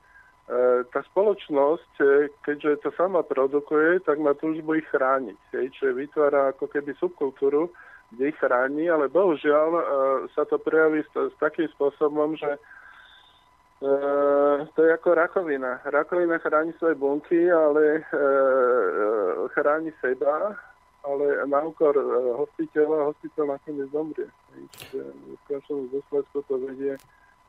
[0.90, 2.06] tá spoločnosť, e,
[2.42, 5.38] keďže to sama produkuje, tak má túžbu ich chrániť.
[5.54, 7.70] Hej, čiže vytvára ako keby subkultúru,
[8.10, 9.70] kde ich chráni, ale bohužiaľ
[10.34, 12.58] sa to prejaví s, s takým spôsobom, že
[13.80, 15.80] Uh, to je ako rakovina.
[15.88, 20.52] Rakovina chráni svoje bunky, ale uh, chráni seba,
[21.08, 24.28] ale na úkor uh, hostiteľa, hostiteľ nakoniec zomrie.
[24.76, 27.00] Čiže v končnom dôsledku to vedie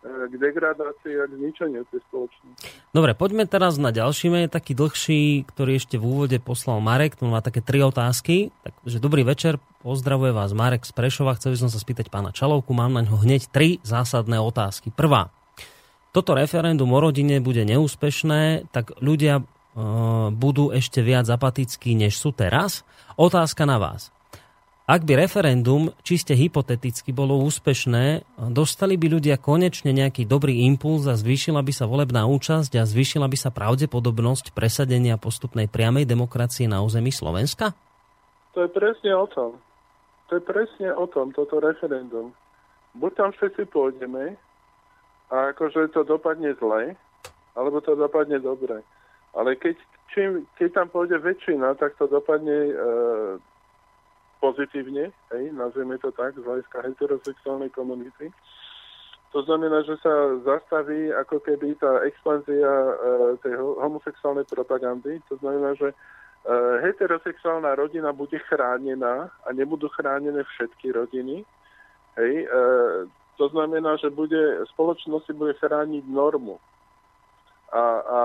[0.00, 2.88] k degradácii a k zničeniu tej spoločnosti.
[2.88, 7.28] Dobre, poďme teraz na ďalší mail, taký dlhší, ktorý ešte v úvode poslal Marek, tu
[7.28, 8.48] má také tri otázky.
[8.64, 12.72] Takže dobrý večer, pozdravuje vás Marek z Prešova, chcel by som sa spýtať pána Čalovku,
[12.72, 14.88] mám na ňo hneď tri zásadné otázky.
[14.88, 15.28] Prvá,
[16.10, 19.42] toto referendum o rodine bude neúspešné, tak ľudia e,
[20.34, 22.82] budú ešte viac apatickí, než sú teraz.
[23.14, 24.10] Otázka na vás.
[24.90, 31.14] Ak by referendum čiste hypoteticky bolo úspešné, dostali by ľudia konečne nejaký dobrý impuls a
[31.14, 36.82] zvýšila by sa volebná účasť a zvýšila by sa pravdepodobnosť presadenia postupnej priamej demokracie na
[36.82, 37.70] území Slovenska?
[38.58, 39.62] To je presne o tom.
[40.26, 42.34] To je presne o tom, toto referendum.
[42.98, 44.34] Buď tam všetci pôjdeme,
[45.30, 46.98] a akože to dopadne zle,
[47.54, 48.82] alebo to dopadne dobre.
[49.34, 49.78] Ale keď,
[50.10, 52.74] čím, keď tam pôjde väčšina, tak to dopadne e,
[54.42, 58.34] pozitívne, hej, nazvieme to tak, z hľadiska heterosexuálnej komunity.
[59.30, 62.94] To znamená, že sa zastaví ako keby tá expanzia e,
[63.46, 65.22] tej homosexuálnej propagandy.
[65.30, 65.96] To znamená, že e,
[66.82, 71.46] heterosexuálna rodina bude chránená a nebudú chránené všetky rodiny.
[72.18, 72.46] Hej, e,
[73.40, 76.60] to znamená, že bude, spoločnosť si bude chrániť normu.
[77.72, 78.18] A, a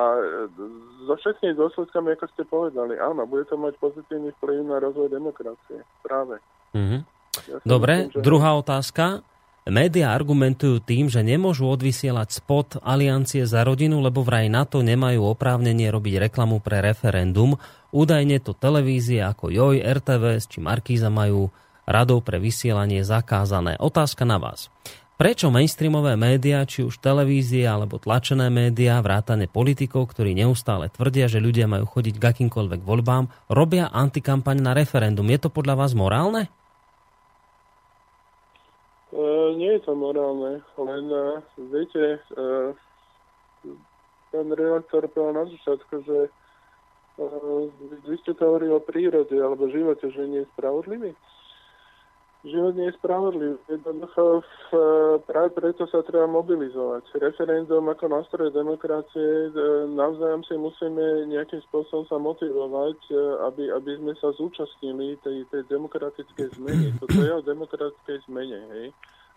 [1.07, 5.87] so všetkými dôsledkami, ako ste povedali, áno, bude to mať pozitívny vplyv na rozvoj demokracie.
[6.03, 6.43] Práve.
[6.75, 7.01] Mm-hmm.
[7.47, 8.25] Ja Dobre, myslím, že...
[8.25, 9.23] druhá otázka.
[9.65, 15.25] Média argumentujú tým, že nemôžu odvysielať spot Aliancie za rodinu, lebo vraj na to nemajú
[15.25, 17.57] oprávnenie robiť reklamu pre referendum.
[17.89, 21.49] Údajne to televízie ako JOJ, RTVS či Markíza majú
[21.85, 23.77] radou pre vysielanie zakázané.
[23.81, 24.69] Otázka na vás.
[25.15, 31.39] Prečo mainstreamové médiá, či už televízie alebo tlačené médiá, vrátane politikov, ktorí neustále tvrdia, že
[31.39, 35.23] ľudia majú chodiť k akýmkoľvek voľbám, robia antikampaň na referendum?
[35.31, 36.51] Je to podľa vás morálne?
[39.15, 41.39] Uh, nie je to morálne, len uh,
[41.71, 42.75] viete, uh,
[44.35, 46.19] pán redaktor povedal na začiatku, že
[47.23, 47.63] uh,
[48.03, 51.15] vy ste to hovorili o prírode alebo živote, že nie je spravodlivý.
[52.45, 53.57] Život nie je spravodlivý.
[53.65, 54.45] Jednoducho
[55.25, 57.17] práve preto sa treba mobilizovať.
[57.17, 59.49] Referendum ako nástroj demokracie,
[59.91, 62.99] navzájom si musíme nejakým spôsobom sa motivovať,
[63.49, 66.93] aby, aby sme sa zúčastnili tej, tej demokratickej zmeny.
[67.01, 68.87] Toto je o demokratickej zmene, hej?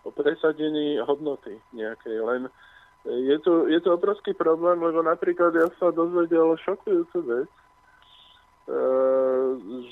[0.05, 2.23] o presadení hodnoty nejakej.
[2.23, 2.41] Len
[3.03, 7.49] je to, je to obrovský problém, lebo napríklad ja sa dozvedel šokujúcu vec,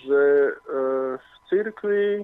[0.05, 0.23] že
[1.17, 2.21] v cirkvi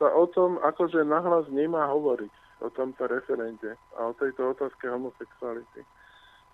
[0.00, 2.32] sa o tom akože nahlas nemá hovoriť,
[2.64, 5.84] o tomto referende a o tejto otázke homosexuality.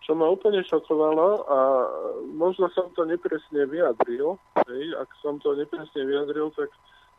[0.02, 1.58] Čo ma úplne šokovalo a
[2.34, 4.34] možno som to nepresne vyjadril,
[4.66, 6.74] hej, ak som to nepresne vyjadril, tak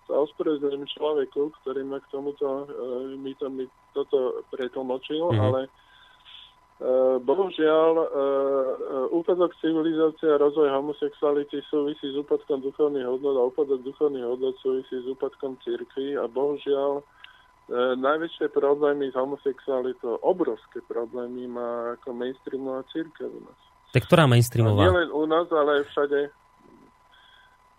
[0.08, 5.44] sa ospravedlňujem človeku, ktorý ma k tomuto, e, mi, to, mi toto pretlmočil, mm-hmm.
[5.44, 5.68] ale
[7.26, 8.08] bohužiaľ, e, e,
[9.10, 14.94] úpadok civilizácie a rozvoj homosexuality súvisí s úpadkom duchovných hodnot a úpadok duchovných hodnot súvisí
[15.02, 17.02] s úpadkom cirkvi a bohužiaľ
[17.98, 23.60] najväčšie problémy s homosexualitou, obrovské problémy má ako mainstreamová církev u nás.
[23.91, 24.88] Tak ktorá mainstreamová?
[24.88, 26.20] Nie len u nás, ale aj všade.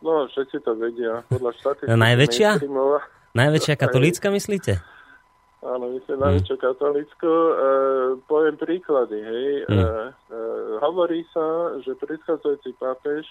[0.04, 1.24] No, všetci to vedia.
[1.32, 2.50] Podľa štatistiky Najväčšia?
[3.32, 4.97] Najväčšia katolícka, myslíte?
[5.58, 6.22] Áno, my sme hm.
[6.22, 7.26] najväčšou katolícku.
[7.28, 7.54] E,
[8.30, 9.48] poviem príklady, hej.
[9.66, 9.74] Mm.
[9.74, 10.38] E, e,
[10.78, 13.26] hovorí sa, že predchádzajúci pápež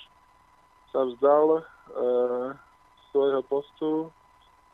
[0.91, 1.63] sa vzdal e,
[3.11, 3.91] svojho postu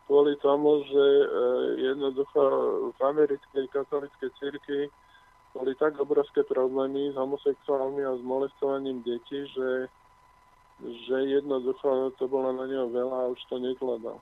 [0.09, 1.25] kvôli tomu, že e,
[1.93, 2.41] jednoducho
[2.97, 4.89] v americkej katolíckej cirkvi
[5.53, 9.85] boli tak obrovské problémy s homosexuálmi a s molestovaním detí, že,
[10.81, 14.17] že jednoducho to bolo na neho veľa a už to nezvládal.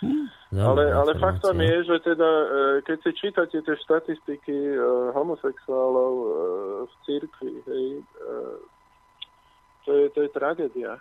[0.00, 0.28] Hm.
[0.60, 2.46] ale, ale faktom je, že teda, e,
[2.84, 4.78] keď si čítate tie štatistiky e,
[5.16, 6.28] homosexuálov e,
[6.84, 7.88] v církvi, hej,
[9.88, 11.00] to je, to je tragédia.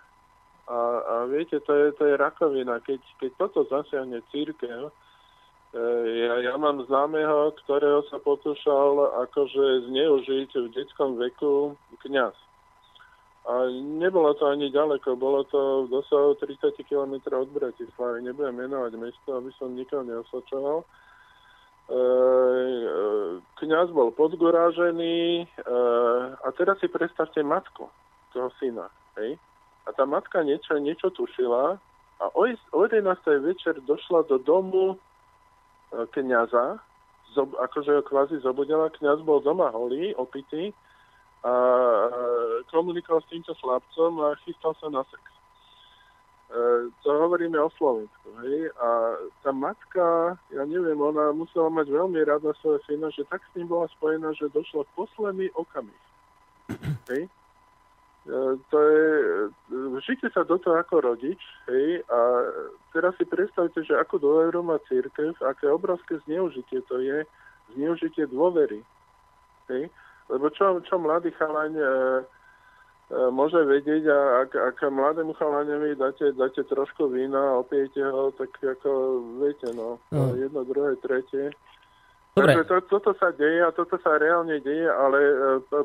[0.65, 2.79] A, a viete, to je, to je rakovina.
[2.81, 4.89] Keď, keď toto zasiahne církev,
[6.05, 12.33] ja, ja mám známeho, ktorého sa potúšal akože zneužiť v detskom veku kňaz.
[13.45, 18.25] A nebolo to ani ďaleko, bolo to dosahu 30 km od Bratislavy.
[18.25, 20.81] Nebudem menovať mesto, aby som nikoho neosočoval.
[20.81, 20.87] E,
[21.93, 22.01] e,
[23.61, 25.75] kňaz bol podgorážený e,
[26.41, 27.85] a teraz si predstavte matku
[28.33, 28.89] toho syna.
[29.21, 29.37] Hej?
[29.85, 31.77] A tá matka niečo, niečo tušila
[32.17, 33.05] a o, o 11.
[33.45, 34.97] večer došla do domu e,
[36.17, 36.81] kňaza,
[37.37, 40.73] zob, akože ho kvázi zobudila, kňaz bol doma holý, opitý
[41.45, 41.53] a
[42.73, 45.23] komunikoval s týmto chlapcom a chystal sa na sex.
[46.49, 48.27] E, to hovoríme o Slovensku.
[48.41, 48.73] Hej?
[48.81, 48.89] A
[49.45, 53.69] tá matka, ja neviem, ona musela mať veľmi rada svojho syna, že tak s ním
[53.69, 56.03] bola spojená, že došlo v posledný okamih.
[57.13, 57.29] Hej?
[58.25, 58.41] E,
[58.73, 59.05] to je,
[60.01, 61.37] žite sa do toho ako rodič,
[61.69, 62.19] hej, a
[62.89, 67.21] teraz si predstavte, že ako dôveru má církev, aké obrovské zneužitie to je,
[67.77, 68.81] zneužitie dôvery,
[69.69, 69.93] hej.
[70.29, 71.93] Lebo čo, čo mladý chalaň e, e,
[73.29, 78.49] môže vedieť a ak, ak mladému chalaňovi dáte, dáte trošku vína a opijete ho, tak
[78.57, 80.33] ako viete, no, no.
[80.33, 81.53] jedno, druhé, tretie.
[82.35, 82.51] Dobre.
[82.51, 85.35] Takže to, toto sa deje a toto sa reálne deje, ale e,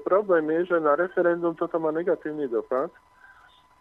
[0.03, 2.91] problém je, že na referendum toto má negatívny dopad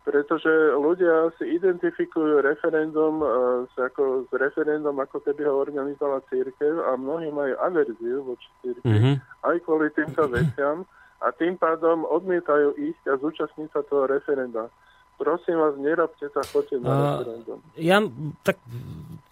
[0.07, 0.49] pretože
[0.79, 3.29] ľudia si identifikujú referendum uh,
[3.67, 8.89] s, ako, s referendum, ako keby ho organizovala církev a mnohí majú averziu voči církev
[8.89, 9.15] mm-hmm.
[9.45, 10.87] aj kvôli týmto veciam
[11.19, 14.71] a tým pádom odmietajú ísť a zúčastniť sa toho referenda.
[15.19, 17.59] Prosím vás, nerobte sa, choďte na referendum.
[17.75, 17.99] Ja
[18.47, 18.55] tak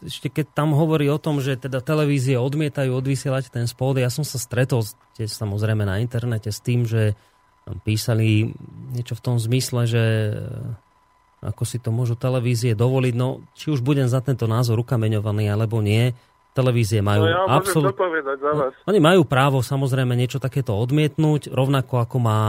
[0.03, 4.27] ešte keď tam hovorí o tom, že teda televízie odmietajú odvysielať ten spod, ja som
[4.27, 4.83] sa stretol
[5.15, 7.15] tiež samozrejme na internete s tým, že
[7.83, 8.51] písali
[8.95, 10.03] niečo v tom zmysle, že
[10.33, 13.13] eh, ako si to môžu televízie dovoliť.
[13.13, 16.15] No, či už budem za tento názor ukameňovaný, alebo nie,
[16.57, 17.93] televízie majú no ja absolút...
[17.93, 18.73] za vás.
[18.73, 22.41] No, oni majú právo samozrejme niečo takéto odmietnúť, rovnako ako má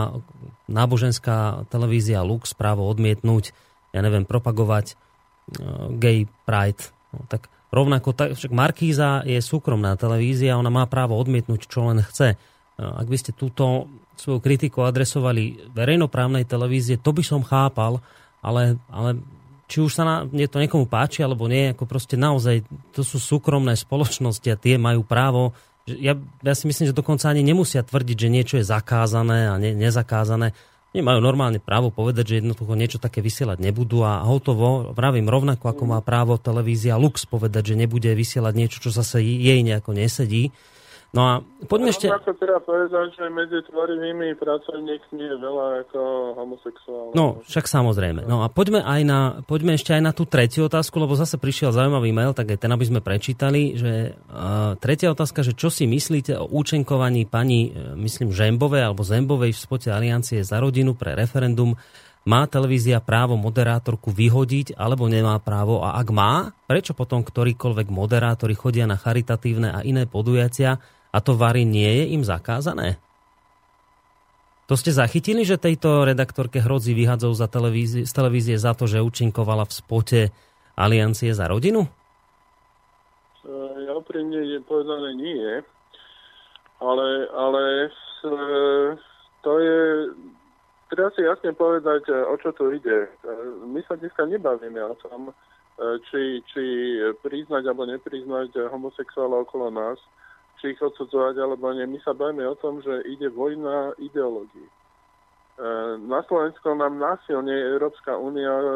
[0.65, 3.53] náboženská televízia Lux právo odmietnúť,
[3.93, 6.89] ja neviem, propagovať uh, gay pride.
[7.13, 12.01] No, tak rovnako, tak, však Markíza je súkromná televízia, ona má právo odmietnúť, čo len
[12.01, 12.41] chce.
[12.81, 18.03] Uh, ak by ste túto svoju kritiku adresovali verejnoprávnej televízie, to by som chápal,
[18.43, 19.19] ale, ale
[19.71, 23.23] či už sa na, mne to niekomu páči alebo nie, ako proste naozaj to sú
[23.23, 25.55] súkromné spoločnosti a tie majú právo,
[25.97, 26.13] ja,
[26.45, 30.53] ja si myslím, že dokonca ani nemusia tvrdiť, že niečo je zakázané a ne, nezakázané.
[30.97, 35.69] Oni majú normálne právo povedať, že jednoducho niečo také vysielať nebudú a hotovo, vravím rovnako
[35.69, 40.53] ako má právo televízia Lux povedať, že nebude vysielať niečo, čo zase jej nejako nesedí.
[41.09, 41.33] No a
[41.65, 42.13] poďme ešte...
[42.13, 46.01] Ako teda povedať, že medzi tvorivými pracovníkmi je veľa ako
[46.37, 47.13] homosexuálov.
[47.17, 48.29] No, však samozrejme.
[48.29, 51.73] No a poďme, aj na, poďme ešte aj na tú tretiu otázku, lebo zase prišiel
[51.73, 55.89] zaujímavý mail, tak aj ten, aby sme prečítali, že uh, tretia otázka, že čo si
[55.89, 61.17] myslíte o účenkovaní pani, uh, myslím, Žembovej alebo Zembovej v spote Aliancie za rodinu pre
[61.17, 61.73] referendum
[62.29, 68.53] má televízia právo moderátorku vyhodiť alebo nemá právo a ak má, prečo potom ktorýkoľvek moderátori
[68.53, 70.77] chodia na charitatívne a iné podujatia
[71.13, 73.01] a to vary nie je im zakázané?
[74.69, 79.01] To ste zachytili, že tejto redaktorke hrozí vyhadzov za televízie, z televízie za to, že
[79.01, 80.21] účinkovala v spote
[80.77, 81.89] Aliancie za rodinu?
[83.89, 85.65] Ja úprimne je povedané nie.
[86.85, 87.89] Ale, ale
[89.41, 89.81] to je
[90.93, 93.09] treba si jasne povedať, o čo tu ide.
[93.69, 95.33] My sa dneska nebavíme o tom,
[96.11, 96.65] či, či
[97.23, 99.99] priznať alebo nepriznať homosexuála okolo nás
[100.59, 101.87] či ich odsudzovať alebo nie.
[101.87, 104.67] My sa bavíme o tom, že ide vojna ideológií.
[104.67, 104.73] E,
[106.07, 108.69] na Slovensku nám násilne Európska únia e,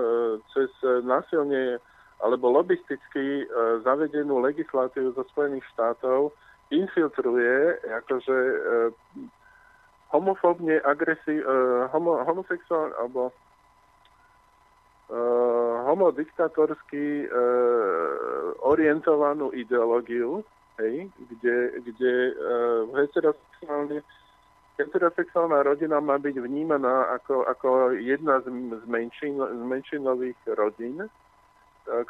[0.50, 0.70] cez
[1.06, 1.78] násilne
[2.22, 3.44] alebo lobisticky e,
[3.86, 6.34] zavedenú legislatívu zo Spojených štátov
[6.72, 8.36] infiltruje akože
[10.09, 11.44] homofóbne agresi,
[11.92, 13.28] homo, homosexuál alebo
[15.84, 17.28] homodiktatorsky
[18.64, 20.40] orientovanú ideológiu,
[20.78, 24.01] hej, kde, kde uh, heterosexuálne
[24.81, 27.69] heterosexuálna rodina má byť vnímaná ako, ako
[28.01, 28.49] jedna z,
[28.81, 31.09] z, menšin, z menšinových rodín, uh,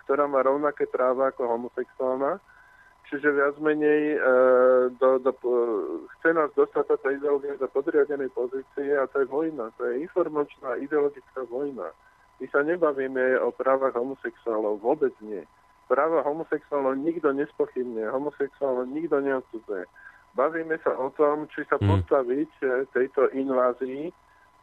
[0.07, 2.39] ktorá má rovnaké práva ako homosexuálna.
[3.11, 5.33] Čiže viac menej uh, do, do,
[6.19, 9.69] chce nás dostať táto ideológia do podriadenej pozície a to je vojna.
[9.77, 11.93] To je informačná ideologická vojna.
[12.41, 15.45] My sa nebavíme o právach homosexuálov, vôbec nie
[15.93, 19.85] práva homosexuálov nikto nespochybne, homosexuálov nikto neodsudzuje.
[20.33, 21.85] Bavíme sa o tom, či sa hmm.
[21.85, 22.67] postaviť e,
[22.97, 24.09] tejto invázii,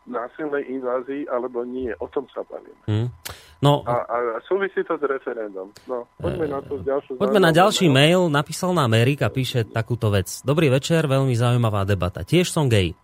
[0.09, 1.93] násilnej invázii, alebo nie.
[2.01, 2.81] O tom sa bavíme.
[2.89, 3.13] Hmm.
[3.61, 4.17] No, a, a
[4.49, 5.69] súvisí to s referendum.
[5.85, 8.25] No, poďme e, na to ďalšiu Poďme na ďalší mail.
[8.33, 10.41] Napísal nám Erik a píše takúto vec.
[10.41, 12.25] Dobrý večer, veľmi zaujímavá debata.
[12.25, 12.97] Tiež som gay.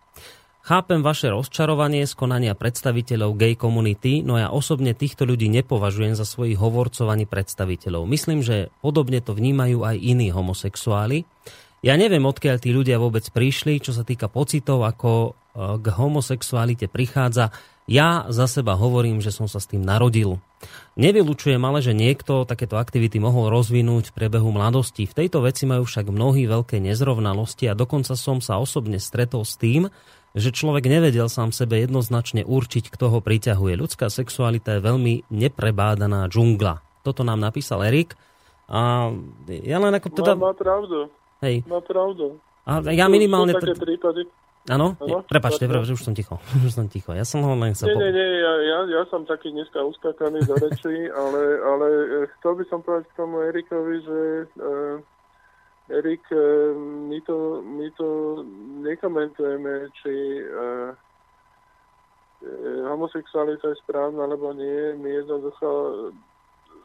[0.66, 6.26] Chápem vaše rozčarovanie z konania predstaviteľov gay komunity, no ja osobne týchto ľudí nepovažujem za
[6.26, 8.02] svojich hovorcov ani predstaviteľov.
[8.10, 11.22] Myslím, že podobne to vnímajú aj iní homosexuáli.
[11.86, 15.30] Ja neviem, odkiaľ tí ľudia vôbec prišli, čo sa týka pocitov, ako e,
[15.78, 17.54] k homosexualite prichádza.
[17.86, 20.42] Ja za seba hovorím, že som sa s tým narodil.
[20.98, 25.06] Nevylučujem ale, že niekto takéto aktivity mohol rozvinúť v priebehu mladosti.
[25.06, 29.54] V tejto veci majú však mnohí veľké nezrovnalosti a dokonca som sa osobne stretol s
[29.54, 29.86] tým,
[30.36, 33.72] že človek nevedel sám sebe jednoznačne určiť, kto ho priťahuje.
[33.80, 36.84] Ľudská sexualita je veľmi neprebádaná džungla.
[37.00, 38.12] Toto nám napísal Erik.
[38.68, 39.08] A
[39.48, 40.36] ja len ako teda...
[40.36, 41.08] Má, má pravdu.
[41.40, 41.64] Hej.
[41.64, 42.36] Má pravdu.
[42.68, 43.56] A ja minimálne...
[43.56, 44.28] Sú také prípady.
[44.66, 44.98] Áno?
[45.30, 46.42] Prepačte, prepačte, už som ticho.
[46.66, 47.14] Už som ticho.
[47.14, 47.94] Ja som ho len chcel...
[47.94, 52.26] Nie, nie, nie, ja, ja, ja som taký dneska uskakaný do reči, ale, ale eh,
[52.38, 54.18] chcel by som povedať k tomu Erikovi, že
[54.58, 54.98] uh,
[55.88, 56.74] Erik, eh,
[57.08, 58.42] my to, my to
[58.82, 60.90] nekomentujeme, či uh,
[62.90, 64.98] homosexualita je správna alebo nie.
[64.98, 65.70] My jednoducho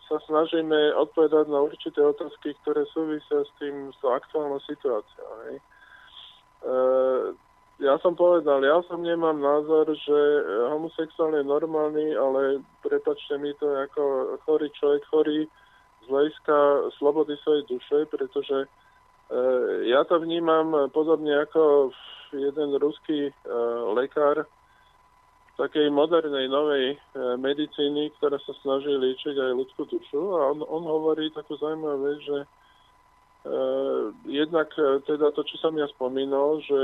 [0.06, 5.30] sa snažíme odpovedať na určité otázky, ktoré súvisia s tým, s aktuálnou situáciou.
[6.62, 7.34] Uh,
[7.82, 10.18] ja som povedal, ja som nemám názor, že
[10.78, 15.50] homosexuálne je normálny, ale prepačte mi to ako chorý človek, chorý
[16.02, 16.58] z hľadiska
[17.02, 18.91] slobody svojej duše, pretože Eh,
[19.88, 21.96] ja to vnímam podobne ako
[22.34, 23.34] jeden ruský eh,
[23.96, 24.48] lekár
[25.60, 27.00] takej modernej, novej eh,
[27.38, 30.22] medicíny, ktorá sa snaží liečiť aj ľudskú dušu.
[30.40, 32.40] A on, on hovorí takú zaujímavú vec, že
[34.30, 34.70] jednak
[35.10, 36.78] teda to, čo som ja spomínal, že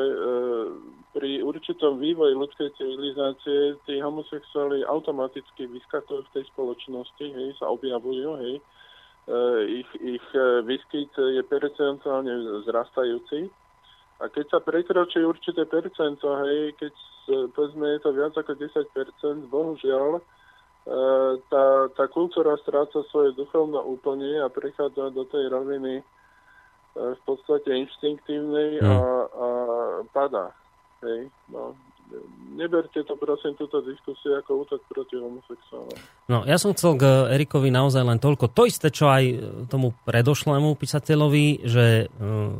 [1.14, 8.41] pri určitom vývoji ľudskej civilizácie tí homosexuáli automaticky vyskakujú v tej spoločnosti, hej, sa objavujú,
[8.41, 8.86] hej, Eh,
[9.68, 13.52] ich, ich eh, výskyt je percentuálne zrastajúci.
[14.18, 16.94] A keď sa prekročí určité percento, hej, keď
[17.54, 24.40] povedzme je to viac ako 10%, bohužiaľ, eh, tá, tá kultúra stráca svoje duchovno úplne
[24.41, 26.02] a prechádza do tej roviny
[26.98, 28.98] v podstate inštinktívnej a, hm.
[29.30, 29.48] a
[30.10, 30.49] padá.
[31.06, 31.78] Hej, no
[32.57, 35.97] neberte to prosím túto diskusiu ako útok proti homosexuálom.
[36.31, 37.03] No, ja som chcel k
[37.38, 38.49] Erikovi naozaj len toľko.
[38.55, 39.23] To isté, čo aj
[39.69, 42.57] tomu predošlému písateľovi, že uh,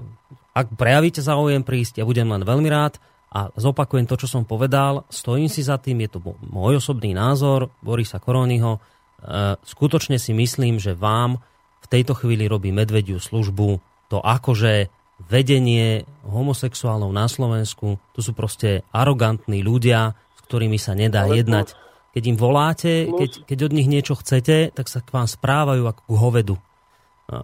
[0.54, 3.02] ak prejavíte záujem prísť, ja budem len veľmi rád
[3.34, 5.04] a zopakujem to, čo som povedal.
[5.10, 8.78] Stojím si za tým, je to môj osobný názor Borisa Koronyho.
[8.78, 11.42] Uh, skutočne si myslím, že vám
[11.82, 14.88] v tejto chvíli robí medvediu službu to akože
[15.26, 21.74] vedenie homosexuálov na Slovensku, to sú proste arogantní ľudia, s ktorými sa nedá Ale jednať.
[22.14, 26.02] Keď im voláte, keď, keď od nich niečo chcete, tak sa k vám správajú ako
[26.02, 26.56] k hovedu.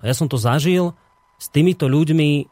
[0.02, 0.96] Ja som to zažil,
[1.38, 2.48] s týmito ľuďmi,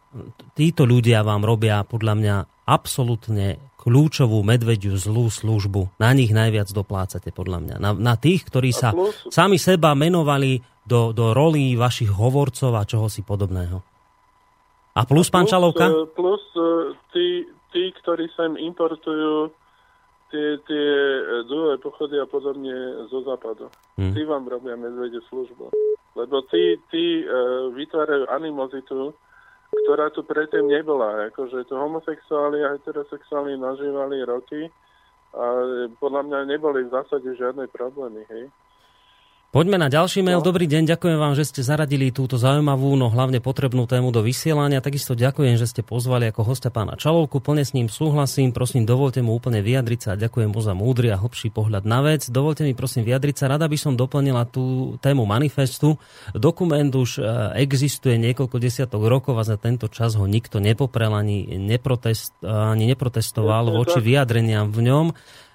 [0.52, 2.36] títo ľudia vám robia podľa mňa
[2.68, 5.98] absolútne kľúčovú medvediu zlú službu.
[5.98, 7.76] Na nich najviac doplácate, podľa mňa.
[7.82, 8.94] Na, na tých, ktorí sa
[9.32, 13.91] sami seba menovali do, do rolí vašich hovorcov a čoho si podobného.
[14.92, 15.88] A plus, a pán Čalovka?
[15.88, 17.28] E, plus e, tí,
[17.72, 19.52] tí, ktorí sem importujú
[20.32, 20.88] tie, tie
[21.20, 23.72] e, druhé pochody a podobne zo západu.
[23.96, 24.12] Hmm.
[24.12, 25.72] Tí vám robia medvede službu.
[26.12, 27.24] Lebo tí, tí
[27.72, 29.16] vytvárajú animozitu
[29.72, 31.32] ktorá tu predtým nebola.
[31.32, 34.68] Akože tu homosexuáli a heterosexuáli nažívali roky
[35.32, 35.46] a
[35.96, 38.28] podľa mňa neboli v zásade žiadne problémy.
[38.28, 38.52] Hej.
[39.52, 40.40] Poďme na ďalší mail.
[40.40, 40.48] No.
[40.48, 44.80] Dobrý deň, ďakujem vám, že ste zaradili túto zaujímavú, no hlavne potrebnú tému do vysielania.
[44.80, 47.44] Takisto ďakujem, že ste pozvali ako hostia pána Čalovku.
[47.44, 48.56] Plne s ním súhlasím.
[48.56, 52.00] Prosím, dovolte mu úplne vyjadriť sa a ďakujem mu za múdry a hlbší pohľad na
[52.00, 52.32] vec.
[52.32, 53.52] Dovolte mi prosím vyjadriť sa.
[53.52, 56.00] Rada by som doplnila tú tému manifestu.
[56.32, 57.22] Dokument už e,
[57.60, 63.68] existuje niekoľko desiatok rokov a za tento čas ho nikto nepoprel ani, neprotest, ani neprotestoval
[63.68, 65.08] voči vyjadreniam v ňom.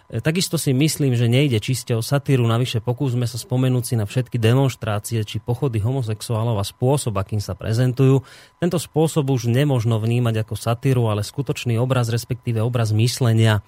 [0.06, 4.06] E, takisto si myslím, že nejde čiste o satíru, navyše pokúsme sa spomenúť si na
[4.06, 8.22] všetky demonstrácie či pochody homosexuálov a spôsob, akým sa prezentujú.
[8.62, 13.66] Tento spôsob už nemožno vnímať ako satíru, ale skutočný obraz, respektíve obraz myslenia.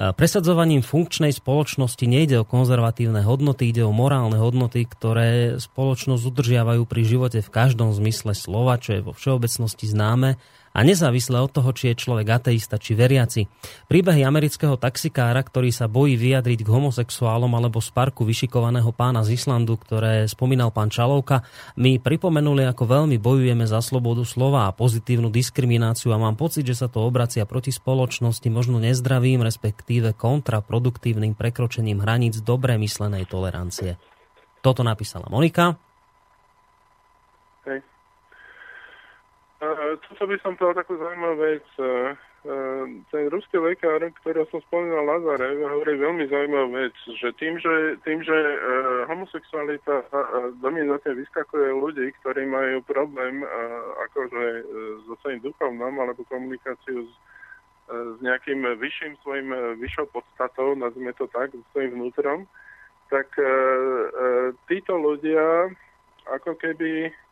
[0.00, 6.88] E, presadzovaním funkčnej spoločnosti nejde o konzervatívne hodnoty, ide o morálne hodnoty, ktoré spoločnosť udržiavajú
[6.88, 10.40] pri živote v každom zmysle slova, čo je vo všeobecnosti známe
[10.74, 13.46] a nezávisle od toho, či je človek ateista či veriaci.
[13.86, 19.38] Príbehy amerického taxikára, ktorý sa bojí vyjadriť k homosexuálom alebo z parku vyšikovaného pána z
[19.38, 21.46] Islandu, ktoré spomínal pán Čalovka,
[21.78, 26.74] mi pripomenuli, ako veľmi bojujeme za slobodu slova a pozitívnu diskrimináciu a mám pocit, že
[26.74, 33.94] sa to obracia proti spoločnosti možno nezdravým, respektíve kontraproduktívnym prekročením hraníc dobre myslenej tolerancie.
[34.58, 35.78] Toto napísala Monika.
[37.62, 37.93] Hej.
[39.60, 41.66] Toto by som povedal takú zaujímavú vec.
[43.08, 48.20] Ten ruský lekár, ktorý som spomínal Lazarev, hovorí veľmi zaujímavú vec, že tým, že, tým,
[48.20, 48.36] že
[49.08, 50.04] homosexualita
[50.60, 53.40] dominantne vyskakuje ľudí, ktorí majú problém
[54.10, 54.44] akože
[55.08, 57.12] so svojím duchovnom alebo komunikáciu s,
[57.88, 59.48] s nejakým vyšším svojim,
[59.80, 62.44] vyššou podstatou, nazvime to tak, s svojím vnútrom,
[63.08, 63.32] tak
[64.68, 65.72] títo ľudia
[66.28, 67.23] ako keby E,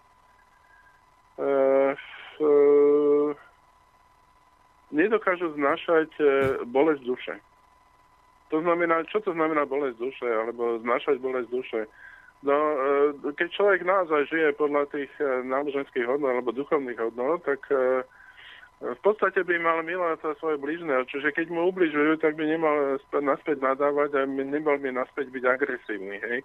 [4.92, 6.24] nedokážu znášať e,
[6.68, 7.34] bolesť duše.
[8.52, 11.80] To znamená, čo to znamená bolesť duše, alebo znášať bolesť duše?
[12.44, 12.76] No, e,
[13.32, 15.10] keď človek naozaj žije podľa tých
[15.48, 17.64] náboženských hodnot alebo duchovných hodnot, tak
[18.82, 21.06] v podstate by mal milovať svoje blížne.
[21.06, 26.18] Čiže keď mu ubližujú, tak by nemal naspäť nadávať a nemal by naspäť byť agresívny.
[26.18, 26.42] Hej?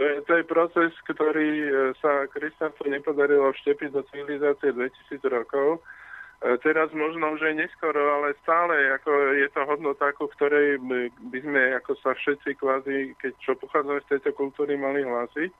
[0.00, 1.70] To je, to je proces, ktorý e,
[2.00, 5.84] sa kresťanstvu nepodarilo vštepiť do civilizácie 2000 rokov.
[6.40, 10.80] E, teraz možno už je neskoro, ale stále ako je to hodnota, ako ktorej
[11.28, 15.52] by sme ako sa všetci kvázi, keď čo pochádzame z tejto kultúry, mali hlásiť.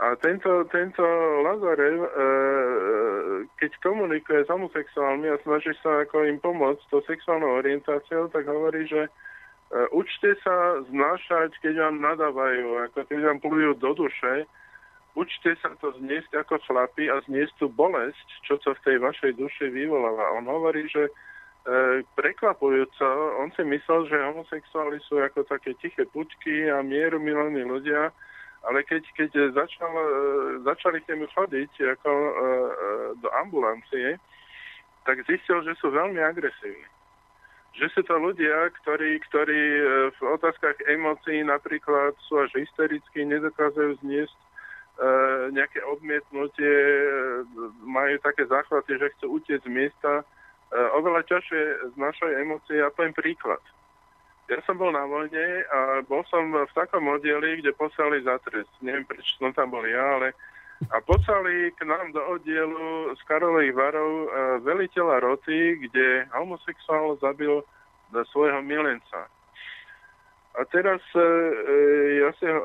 [0.00, 1.04] A tento, tento
[1.44, 2.10] Lazarev, e,
[3.60, 8.88] keď komunikuje s homosexuálmi a snaží sa ako im pomôcť to sexuálnou orientáciou, tak hovorí,
[8.88, 9.12] že
[9.94, 14.50] učte sa znášať, keď vám nadávajú, ako keď vám plujú do duše,
[15.14, 19.32] učte sa to zniesť ako chlapi a zniesť tú bolesť, čo sa v tej vašej
[19.38, 20.38] duši vyvoláva.
[20.38, 21.12] On hovorí, že e,
[22.14, 23.06] prekvapujúco,
[23.42, 28.14] on si myslel, že homosexuáli sú ako také tiché puťky a mieru milení ľudia,
[28.66, 30.06] ale keď, keď začal, e,
[30.62, 32.70] začali k nemu chodiť ako e, e,
[33.18, 34.18] do ambulancie,
[35.08, 36.86] tak zistil, že sú veľmi agresívni
[37.74, 43.94] že sú to ľudia, ktorí, ktorí e, v otázkach emócií napríklad sú až hysterickí, nedokážu
[44.02, 44.46] zniesť e,
[45.54, 47.02] nejaké odmietnutie, e,
[47.86, 50.26] majú také záchvaty, že chcú utiecť z miesta.
[50.70, 51.62] Oveľa ťažšie
[51.98, 52.78] znášajú emócie.
[52.78, 53.58] Ja poviem príklad.
[54.46, 58.70] Ja som bol na vojne a bol som v takom oddieli, kde poslali za trest.
[58.78, 60.30] Neviem, prečo som tam bol ja, ale
[60.88, 64.28] a poslali k nám do oddielu z Karolových varov e,
[64.64, 67.60] veliteľa roty, kde homosexuál zabil
[68.32, 69.28] svojho milenca.
[70.58, 71.74] A teraz e, e
[72.18, 72.58] ja si, e,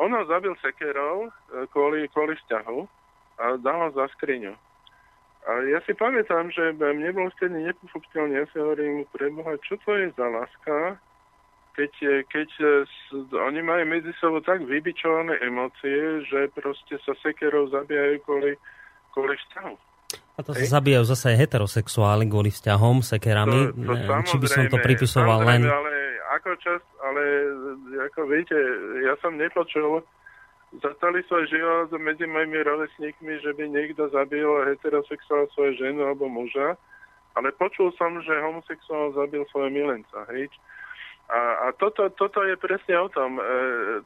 [0.00, 1.30] on ho zabil sekerov e,
[1.68, 2.78] kvôli, kvôli vzťahu
[3.36, 4.56] a dal ho za skriňu.
[5.46, 9.94] A ja si pamätám, že mne bolo vtedy nepochopiteľne, ja si hovorím, preboha, čo to
[9.94, 10.98] je za láska,
[11.76, 11.92] keď,
[12.32, 12.48] keď
[13.36, 18.56] oni majú medzi sebou tak vybičované emócie, že proste sa sekerov zabijajú kvôli,
[19.12, 19.74] kvôli vzťahu.
[20.36, 23.76] A to sa zabíjajú zase heterosexuáli kvôli vzťahom, sekerami.
[23.76, 25.68] To, to Či by som to pripisoval len...
[25.68, 27.22] Ale ako čas, ale
[28.08, 28.56] ako viete,
[29.04, 30.04] ja som nepočul
[30.76, 36.28] za celý svoj život medzi mojimi rovesníkmi, že by niekto zabil heterosexuál svoju ženu alebo
[36.28, 36.76] muža,
[37.36, 40.52] ale počul som, že homosexuál zabil svojho milenca, hej.
[41.26, 43.38] A, a toto, toto je presne o tom.
[43.38, 43.42] E,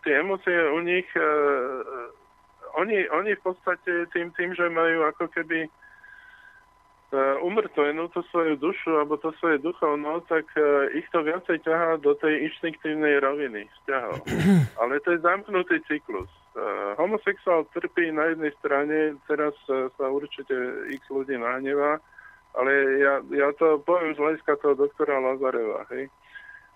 [0.01, 1.29] tie emócie u nich, e,
[2.81, 5.67] oni, oni v podstate tým, tým, že majú ako keby
[7.11, 11.99] uh, umrtvenú tú svoju dušu alebo to svoje duchovno, tak uh, ich to viacej ťahá
[11.99, 14.23] do tej inštinktívnej roviny vzťahov.
[14.81, 16.31] Ale to je zamknutý cyklus.
[16.55, 20.55] Uh, homosexuál trpí na jednej strane, teraz uh, sa určite
[20.91, 22.03] x ľudí nahnevá,
[22.51, 25.87] ale ja, ja to poviem z hľadiska toho doktora Lazareva.
[25.95, 26.11] Hej.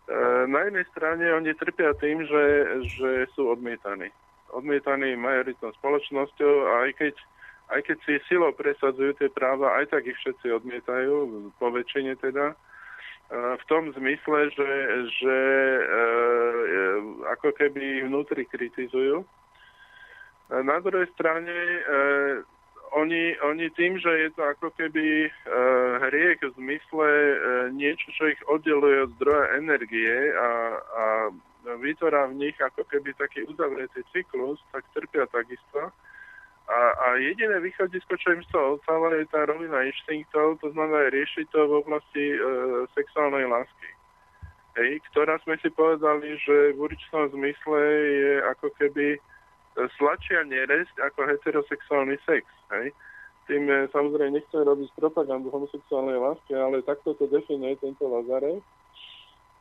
[0.05, 2.45] Uh, na jednej strane oni trpia tým, že,
[2.93, 4.13] že sú odmietaní.
[4.53, 7.15] Odmietaní majoritnou spoločnosťou a aj keď
[7.73, 11.15] aj keď si silou presadzujú tie práva, aj tak ich všetci odmietajú,
[11.57, 12.57] po väčšine teda, e,
[13.57, 14.71] v tom zmysle, že,
[15.17, 15.39] že
[15.81, 15.85] e,
[17.33, 19.25] ako keby vnútri kritizujú.
[20.53, 21.81] Na druhej strane e,
[22.95, 25.27] oni, oni tým, že je to ako keby
[26.09, 27.09] hriek v zmysle
[27.75, 30.49] niečo, čo ich oddeluje od zdroja energie a,
[30.79, 31.05] a
[31.81, 35.91] vytvára v nich ako keby taký uzavretý cyklus, tak trpia takisto.
[36.65, 41.13] A, a jediné východisko, čo im z toho ostáva, je tá rovina inštinktov, to znamená
[41.13, 42.39] riešiť to v oblasti e,
[42.97, 43.91] sexuálnej lásky.
[44.81, 47.81] Hej, ktorá sme si povedali, že v určitom zmysle
[48.17, 49.19] je ako keby e,
[50.01, 52.49] sladšia neresť ako heterosexuálny sex.
[52.81, 52.89] Hej.
[53.45, 58.65] Tým e, samozrejme nechcem robiť propagandu homosexuálnej lásky, ale takto to definuje tento Lazarev.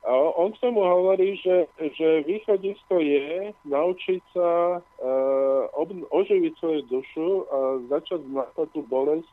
[0.03, 6.81] A on k tomu hovorí, že, že východisko je naučiť sa uh, ob, oživiť svoju
[6.91, 9.31] dušu a začať znať tú bolesť,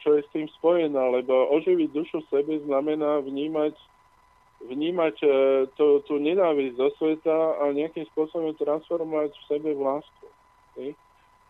[0.00, 3.76] čo je s tým spojená, lebo oživiť dušu v sebe znamená vnímať,
[4.64, 5.32] vnímať uh,
[5.76, 10.26] to, tú nenávisť zo sveta a nejakým spôsobom transformovať v sebe v lásku.
[10.72, 10.96] Okay?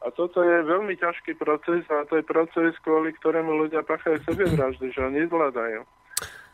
[0.02, 4.90] A toto je veľmi ťažký proces a to je proces, kvôli ktorému ľudia pachajú sebevraždy,
[4.90, 5.86] že ho nezvládajú.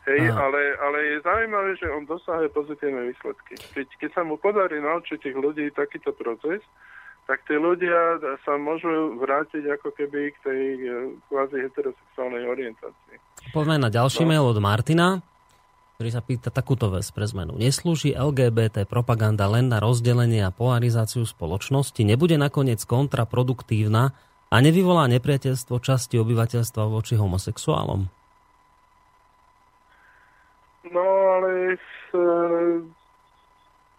[0.09, 3.59] Hej, ale, ale je zaujímavé, že on dosahuje pozitívne výsledky.
[3.77, 6.63] Keď, keď sa mu podarí naučiť tých ľudí takýto proces,
[7.29, 10.89] tak tí ľudia sa môžu vrátiť ako keby k tej e,
[11.29, 13.21] kvázi heterosexuálnej orientácii.
[13.53, 14.29] Poďme na ďalší no.
[14.33, 15.21] mail od Martina,
[15.99, 17.59] ktorý sa pýta takúto vec pre zmenu.
[17.59, 22.07] Neslúži LGBT propaganda len na rozdelenie a polarizáciu spoločnosti?
[22.07, 24.15] Nebude nakoniec kontraproduktívna
[24.47, 28.07] a nevyvolá nepriateľstvo časti obyvateľstva voči homosexuálom?
[30.87, 31.03] No
[31.35, 31.77] ale e,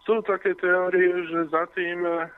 [0.08, 2.32] sú také teórie, že za tým e,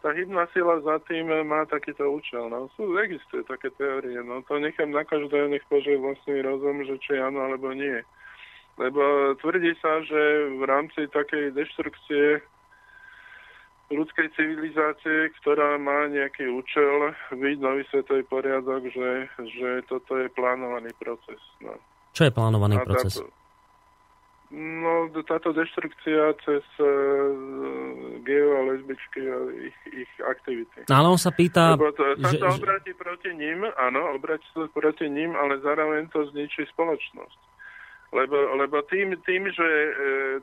[0.00, 2.48] tá hybná sila za tým má takýto účel.
[2.48, 2.72] No.
[2.80, 4.16] Sú, existuje také teórie.
[4.24, 4.40] No.
[4.48, 8.00] To nechám na každého, nech požije vlastný rozum, že či áno alebo nie.
[8.78, 12.38] Lebo tvrdí sa, že v rámci takej deštrukcie
[13.90, 19.10] ľudskej civilizácie, ktorá má nejaký účel, byť nový svetový poriadok, že,
[19.48, 21.40] že toto je plánovaný proces.
[21.64, 21.74] No.
[22.12, 23.16] Čo je plánovaný a proces?
[23.16, 23.32] Táto,
[24.52, 26.86] no, táto deštrukcia cez uh,
[28.22, 30.84] geo a lesbičky a ich, ich aktivity.
[30.86, 31.74] No, ale on sa pýta...
[31.74, 33.00] Lebo to, sa že, to obráti že...
[33.00, 37.40] proti ním, áno, obráti sa proti ním, ale zároveň to zničí spoločnosť.
[38.08, 39.92] Lebo, lebo tým, tým, že uh,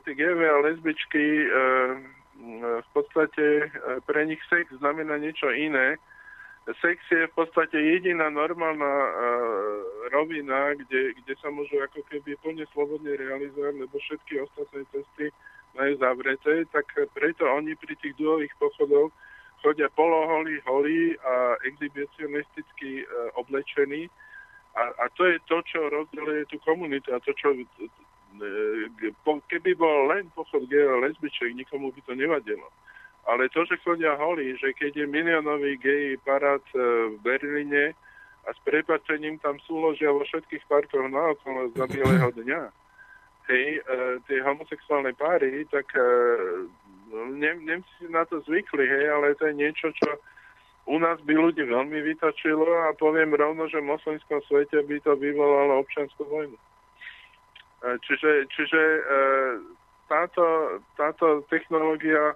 [0.06, 1.98] tí geo a lesbičky uh,
[2.78, 5.98] v podstate uh, pre nich sex znamená niečo iné,
[6.78, 9.10] sex je v podstate jediná normálna uh,
[10.10, 15.30] rovina, kde, kde sa môžu ako keby plne slobodne realizovať, lebo všetky ostatné cesty
[15.78, 19.10] majú zavreté, tak preto oni pri tých duhových pochodoch
[19.62, 24.06] chodia poloholí, holí a exhibicionisticky uh, oblečení.
[24.76, 30.12] A, a to je to, čo rozdeluje tú komunitu a to, čo uh, keby bol
[30.12, 32.68] len pochod geo lesbiček, nikomu by to nevadilo.
[33.26, 36.78] Ale to, že chodia holí, že keď je miliónový gay parát e,
[37.10, 37.90] v Berlíne
[38.46, 42.70] a s prepačením tam súložia vo všetkých parkoch naokolo za bieleho dňa,
[43.50, 43.90] hej, e,
[44.30, 46.06] tie homosexuálne páry, tak e,
[47.34, 50.06] ne, Nemci si na to zvykli, hej, ale to je niečo, čo
[50.86, 55.18] u nás by ľudí veľmi vytačilo a poviem rovno, že v moslimskom svete by to
[55.18, 56.58] vyvolalo občianskú vojnu.
[57.86, 58.82] Čiže, čiže
[60.06, 62.34] táto, táto technológia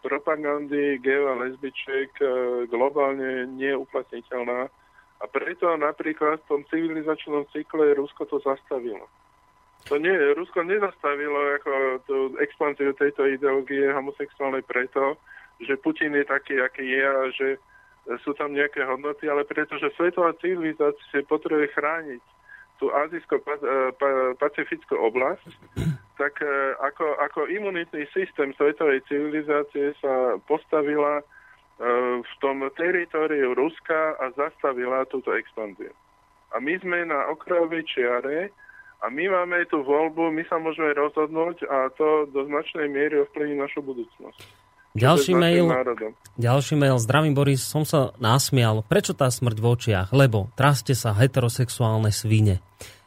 [0.00, 2.26] propagandy geo a lesbičiek e,
[2.72, 4.72] globálne nie je uplatniteľná.
[5.20, 9.04] A preto napríklad v tom civilizačnom cykle Rusko to zastavilo.
[9.92, 11.72] To nie, Rusko nezastavilo ako
[12.08, 15.20] tú expanziu tejto ideológie homosexuálnej preto,
[15.60, 17.48] že Putin je taký, aký je a že,
[18.24, 22.22] sú tam nejaké hodnoty, ale pretože svetová civilizácia potrebuje chrániť
[22.80, 25.52] tú azijsko-pacifickú oblasť,
[26.16, 26.40] tak
[26.80, 31.20] ako, ako imunitný systém svetovej civilizácie sa postavila
[32.24, 35.92] v tom teritoriu Ruska a zastavila túto expanziu.
[36.52, 38.52] A my sme na okrajovej čiare
[39.00, 43.56] a my máme tú voľbu, my sa môžeme rozhodnúť a to do značnej miery ovplyvní
[43.56, 44.69] našu budúcnosť.
[44.90, 45.70] Ďalší mail,
[46.34, 48.82] ďalší mail, zdravím Boris, som sa násmial.
[48.82, 50.08] Prečo tá smrť v očiach?
[50.10, 52.58] Lebo traste sa heterosexuálne svine.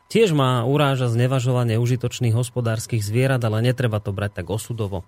[0.07, 5.03] Tiež má uráža znevažovanie užitočných hospodárskych zvierat, ale netreba to brať tak osudovo.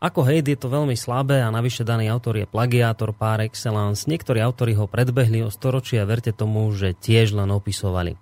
[0.00, 4.06] Ako hejt je to veľmi slabé a navyše daný autor je plagiátor par excellence.
[4.06, 8.16] Niektorí autori ho predbehli o storočia a verte tomu, že tiež len opisovali.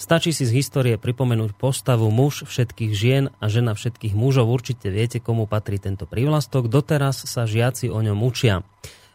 [0.00, 4.48] Stačí si z histórie pripomenúť postavu muž všetkých žien a žena všetkých mužov.
[4.48, 6.72] Určite viete, komu patrí tento prívlastok.
[6.72, 8.64] Doteraz sa žiaci o ňom učia.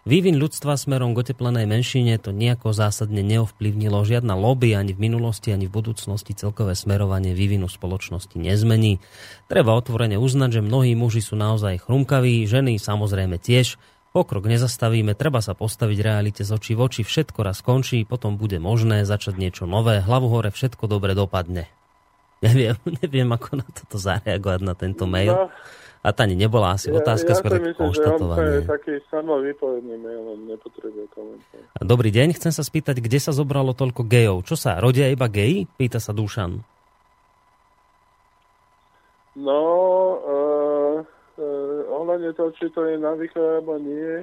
[0.06, 4.06] Vývin ľudstva smerom k oteplenej menšine to nejako zásadne neovplyvnilo.
[4.06, 9.02] Žiadna lobby ani v minulosti, ani v budúcnosti celkové smerovanie vývinu spoločnosti nezmení.
[9.50, 13.82] Treba otvorene uznať, že mnohí muži sú naozaj chrumkaví, ženy samozrejme tiež.
[14.16, 18.64] Pokrok nezastavíme, treba sa postaviť realite z očí v oči, všetko raz skončí, potom bude
[18.64, 21.68] možné začať niečo nové, hlavu hore všetko dobre dopadne.
[22.46, 25.34] Neviem, neviem ako na toto zareagovať na tento mail.
[25.34, 25.48] No.
[26.06, 28.62] A tá ani nebola asi otázka, ja, ja skôr myslím, konštatovanie.
[28.62, 30.22] Je taký samovýpovedný mail,
[30.54, 31.82] nepotrebuje komentovať.
[31.82, 34.46] Dobrý deň, chcem sa spýtať, kde sa zobralo toľko gejov?
[34.46, 35.66] Čo sa, rodia iba geji?
[35.80, 36.62] Pýta sa Dušan.
[39.36, 39.60] No,
[40.22, 40.65] uh,
[42.06, 44.22] ohľadne toho, či to je návykové alebo nie,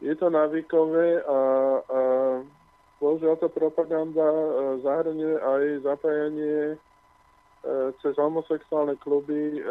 [0.00, 1.40] je to návykové a,
[1.82, 2.00] a
[3.02, 6.78] bohužiaľ to propaganda uh, zahrňuje aj zapájanie
[7.60, 9.62] E, cez homosexuálne kluby e,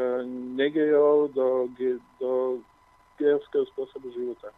[0.54, 1.66] negejov do,
[2.22, 2.62] do
[3.18, 4.54] gejovského spôsobu života.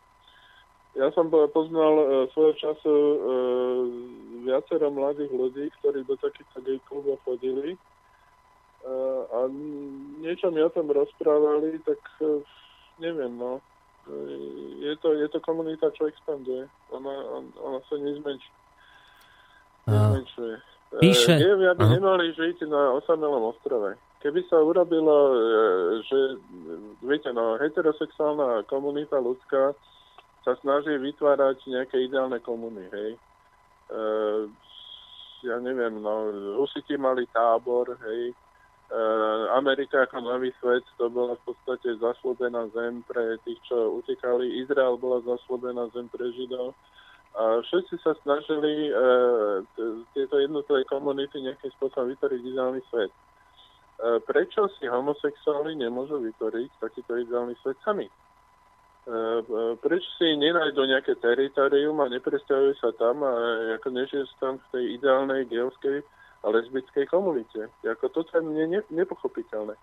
[1.00, 2.06] Ja som poznal e,
[2.36, 2.94] svojho času
[4.44, 7.80] viacero mladých ľudí, ktorí do takýchto gej klubov chodili
[9.32, 9.46] a
[10.26, 12.02] niečo mi o tom rozprávali, tak
[13.02, 13.58] neviem, no.
[14.82, 16.66] Je to, je to komunita, čo expanduje.
[16.90, 17.14] Ona,
[17.62, 18.52] ona sa nezmenší.
[19.90, 20.56] Nezmenšuje.
[21.00, 21.34] Píše...
[21.40, 23.96] Neviem, aby nemali žiť na osamelom ostrove.
[24.20, 25.38] Keby sa urobilo, e,
[26.06, 26.20] že
[27.02, 29.72] viete, no, heterosexuálna komunita ľudská
[30.44, 33.12] sa snaží vytvárať nejaké ideálne komuny, hej.
[33.16, 34.00] E,
[35.48, 36.30] ja neviem, no,
[36.60, 38.36] Husiti mali tábor, hej.
[38.92, 39.00] E,
[39.56, 44.60] Amerika ako nový svet, to bola v podstate zaslúbená zem pre tých, čo utekali.
[44.60, 46.76] Izrael bola zaslúbená zem pre Židov.
[47.32, 48.94] A všetci sa snažili e,
[50.12, 53.08] tieto jednotlivé komunity nejakým spôsobom vytvoriť ideálny svet.
[53.16, 53.20] E,
[54.28, 58.12] prečo si homosexuáli nemôžu vytvoriť takýto ideálny svet sami?
[59.82, 63.34] Prečo si nenajdu nejaké teritorium a nepresťahujú sa tam a
[63.82, 66.06] ako nežijú tam v tej ideálnej geovskej
[66.50, 67.70] lesbickej komunite?
[67.86, 69.78] Ako toto je mne ne, nepochopiteľné.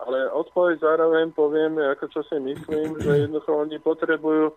[0.00, 4.56] Ale odpoveď zároveň poviem, ako čo si myslím, že jednoducho oni potrebujú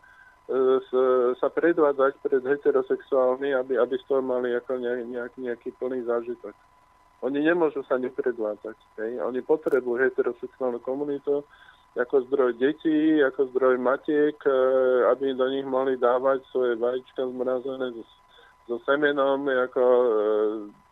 [1.39, 6.51] sa predvádzať pred heterosexuálmi, aby, aby z toho mali ako nejak, nejaký plný zážitok.
[7.23, 8.75] Oni nemôžu sa nepredvádzať.
[8.99, 9.23] Hej?
[9.23, 11.47] Oni potrebujú heterosexuálnu komunitu
[11.95, 14.51] ako zdroj detí, ako zdroj matiek, e,
[15.13, 18.03] aby do nich mohli dávať svoje vajíčka zmrazené so,
[18.67, 19.83] so semenom, ako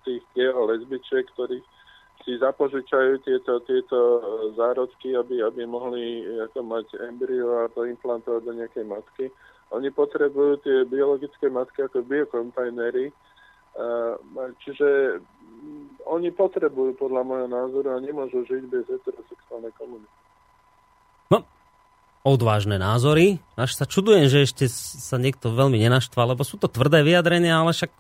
[0.06, 1.66] tých geo lesbičiek, ktorých
[2.22, 4.22] si zapožičajú tieto, tieto e,
[4.54, 9.26] zárodky, aby, aby mohli ako mať embryo a to implantovať do nejakej matky.
[9.72, 13.10] Oni potrebujú tie biologické matky ako biokontajnery,
[14.60, 15.20] čiže
[16.10, 20.18] oni potrebujú podľa môjho názoru a nemôžu žiť bez heterosexuálnej komunity.
[21.32, 21.46] No,
[22.26, 23.40] odvážne názory.
[23.56, 27.72] Až sa čudujem, že ešte sa niekto veľmi nenaštval, lebo sú to tvrdé vyjadrenia, ale
[27.72, 27.92] však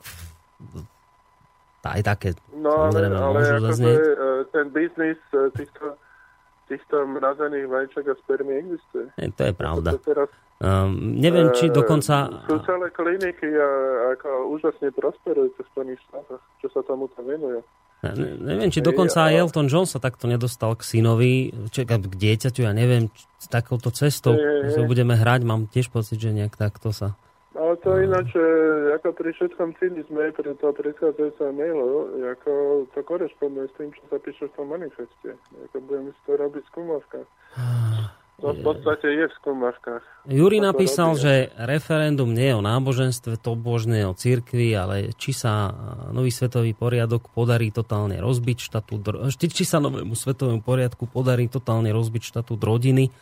[1.89, 3.97] aj také no, samozrejme ale, môžu ale zaznieť.
[3.97, 4.11] Je,
[4.53, 5.85] ten biznis e, týchto,
[6.69, 9.05] týchto mrazených vajíčok a spermí existuje.
[9.17, 9.89] Je, to je pravda.
[9.97, 10.29] To teraz,
[10.61, 12.29] um, neviem, či e, dokonca...
[12.45, 13.69] Sú celé kliniky a,
[14.13, 17.65] ako úžasne prosperujú v Spojených štátoch, čo sa tomu tam venuje.
[18.01, 22.65] Ne, neviem, či dokonca aj Elton John sa takto nedostal k synovi, či k dieťaťu,
[22.65, 24.33] ja neviem, s takouto cestou,
[24.65, 27.13] že budeme hrať, mám tiež pocit, že nejak takto sa
[27.51, 28.29] ale to ináč,
[28.95, 32.51] ako pri všetkom cynizme, pri toho predchádzajúceho mailu, ako
[32.95, 35.35] to koresponduje s tým, čo sa píše v tom manifeste.
[35.67, 37.27] Ako budeme si to robiť v skúmavkách.
[38.41, 40.01] To v podstate je v skúmavkách.
[40.25, 45.69] Juri napísal, že referendum nie je o náboženstve, to božné o cirkvi, ale či sa
[46.09, 52.33] nový svetový poriadok podarí totálne rozbiť štatút, či sa novému svetovému poriadku podarí totálne rozbiť
[52.33, 53.13] štatút rodiny.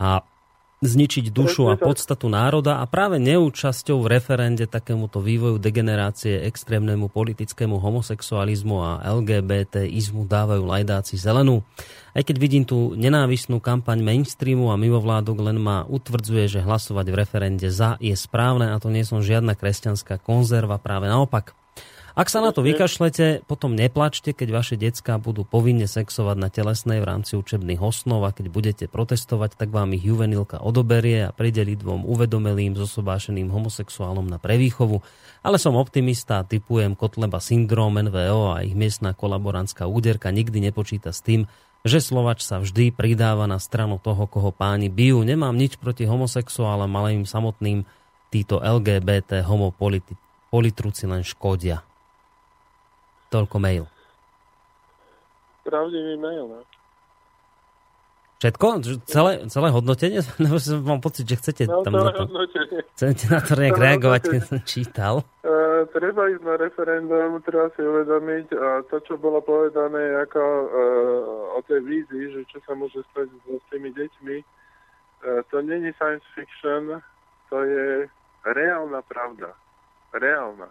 [0.00, 0.24] A
[0.84, 7.80] zničiť dušu a podstatu národa a práve neúčasťou v referende takémuto vývoju degenerácie extrémnemu politickému
[7.80, 11.64] homosexualizmu a LGBT izmu dávajú lajdáci zelenú.
[12.12, 17.18] Aj keď vidím tú nenávisnú kampaň mainstreamu a mimovládok len ma utvrdzuje, že hlasovať v
[17.24, 21.56] referende za je správne a to nie som žiadna kresťanská konzerva, práve naopak.
[22.16, 27.04] Ak sa na to vykašlete, potom neplačte, keď vaše decká budú povinne sexovať na telesnej
[27.04, 31.76] v rámci učebných osnov a keď budete protestovať, tak vám ich juvenilka odoberie a prideli
[31.76, 35.04] dvom uvedomelým zosobášeným homosexuálom na prevýchovu.
[35.44, 41.12] Ale som optimista a typujem Kotleba syndrom NVO a ich miestna kolaborantská úderka nikdy nepočíta
[41.12, 41.44] s tým,
[41.84, 45.20] že Slovač sa vždy pridáva na stranu toho, koho páni bijú.
[45.20, 47.84] Nemám nič proti homosexuálom, ale im samotným
[48.32, 51.84] títo LGBT homopolitruci len škodia.
[53.36, 53.84] Toľko mail.
[55.68, 56.64] Pravdivý mail, no.
[58.40, 58.66] Všetko?
[59.04, 60.24] Celé, celé hodnotenie?
[60.88, 62.24] Mám pocit, že chcete no, tam na to,
[62.96, 65.14] chcete na to nejak reagovať, keď som čítal.
[65.44, 71.56] Uh, treba ísť na referendum, treba si uvedomiť a to, čo bolo povedané ako uh,
[71.56, 76.24] o tej vízii, že čo sa môže stať s tými deťmi, uh, to není science
[76.32, 77.00] fiction,
[77.52, 78.08] to je
[78.48, 79.56] reálna pravda.
[80.12, 80.68] Reálna.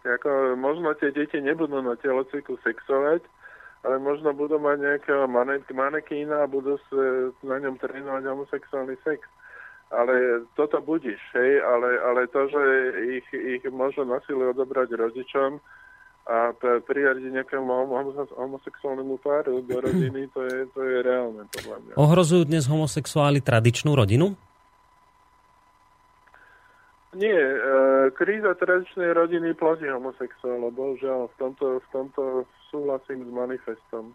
[0.00, 3.20] Ako, možno tie deti nebudú na telocviku sexovať,
[3.84, 5.24] ale možno budú mať nejakého
[5.72, 6.80] manekína a budú
[7.44, 9.24] na ňom trénovať homosexuálny sex.
[9.90, 12.62] Ale toto budíš, hej, ale, ale to, že
[13.18, 15.58] ich, ich môžu nasily odobrať rodičom
[16.30, 16.54] a
[16.86, 17.90] prijať nejakému
[18.38, 21.92] homosexuálnemu páru do rodiny, to je, to je reálne podľa mňa.
[21.98, 24.38] Ohrozujú dnes homosexuáli tradičnú rodinu?
[27.10, 27.58] Nie, e,
[28.14, 32.22] kríza tradičnej rodiny platí homosexuálov, bohužiaľ, v tomto, v tomto
[32.70, 34.14] súhlasím s manifestom.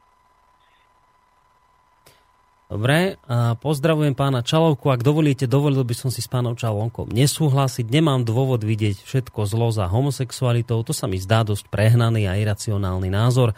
[2.66, 4.90] Dobre, a pozdravujem pána Čalovku.
[4.90, 7.86] Ak dovolíte, dovolil by som si s pánom Čalovkom nesúhlasiť.
[7.86, 10.82] Nemám dôvod vidieť všetko zlo za homosexualitou.
[10.82, 13.54] To sa mi zdá dosť prehnaný a iracionálny názor.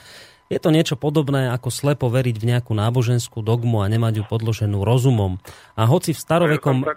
[0.47, 4.87] Je to niečo podobné ako slepo veriť v nejakú náboženskú dogmu a nemať ju podloženú
[4.87, 5.43] rozumom.
[5.75, 6.87] A hoci v starovekom,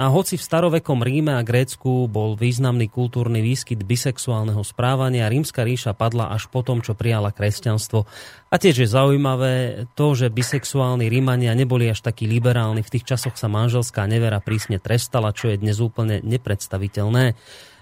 [0.00, 5.92] a hoci v starovekom Ríme a Grécku bol významný kultúrny výskyt bisexuálneho správania, rímska ríša
[5.92, 8.08] padla až po tom, čo prijala kresťanstvo.
[8.48, 12.80] A tiež je zaujímavé to, že bisexuálni Rímania neboli až takí liberálni.
[12.80, 17.36] V tých časoch sa manželská nevera prísne trestala, čo je dnes úplne nepredstaviteľné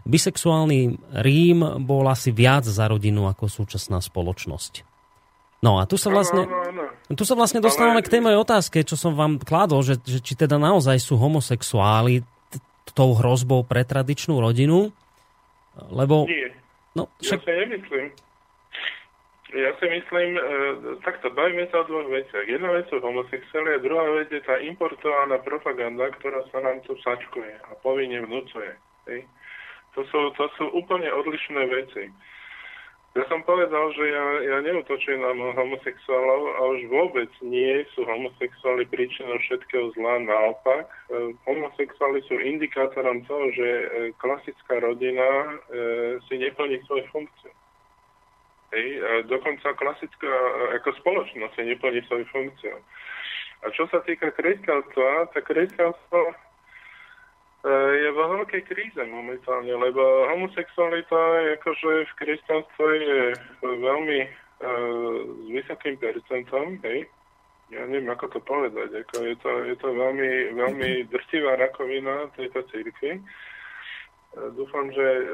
[0.07, 4.87] bisexuálny Rím bol asi viac za rodinu ako súčasná spoločnosť.
[5.61, 6.49] No a tu sa vlastne,
[7.13, 10.33] tu sa vlastne dostávame k tej mojej otázke, čo som vám kládol, že, že či
[10.33, 12.25] teda naozaj sú homosexuáli
[12.97, 14.91] tou hrozbou pre tradičnú rodinu,
[15.93, 16.27] lebo...
[16.27, 16.51] Nie,
[16.97, 17.45] no, však...
[17.45, 18.07] ja si nemyslím.
[19.51, 20.43] Ja si myslím, e,
[21.03, 22.47] takto bavíme sa o dvoch veciach.
[22.47, 26.95] Jedna vec sú homosexuáli a druhá vec je tá importovaná propaganda, ktorá sa nám tu
[27.03, 28.71] sačkuje a povinne vnúcuje.
[29.11, 29.27] Hej?
[29.99, 32.11] To sú, to sú úplne odlišné veci.
[33.11, 38.87] Ja som povedal, že ja, ja neutočujem na homosexuálov a už vôbec nie sú homosexuáli
[38.87, 40.23] príčinou všetkého zla.
[40.23, 45.51] Naopak, e, homosexuáli sú indikátorom toho, že e, klasická rodina e,
[46.31, 47.51] si neplní svoju funkciu.
[48.71, 50.31] Hej, dokonca klasická
[50.79, 52.79] ako spoločnosť si neplní svoju funkciu.
[53.67, 56.50] A čo sa týka kresťanstva, tak kresťanstvo
[57.69, 60.01] je vo veľkej kríze momentálne, lebo
[60.33, 61.21] homosexualita
[61.61, 63.21] akože v kresťanstve je
[63.61, 67.05] veľmi uh, s vysokým percentom, hej.
[67.71, 69.05] Ja neviem, ako to povedať.
[69.05, 73.21] Ako je, to, je to veľmi, veľmi drtivá rakovina tejto církvy.
[73.21, 75.29] Uh, dúfam, že uh,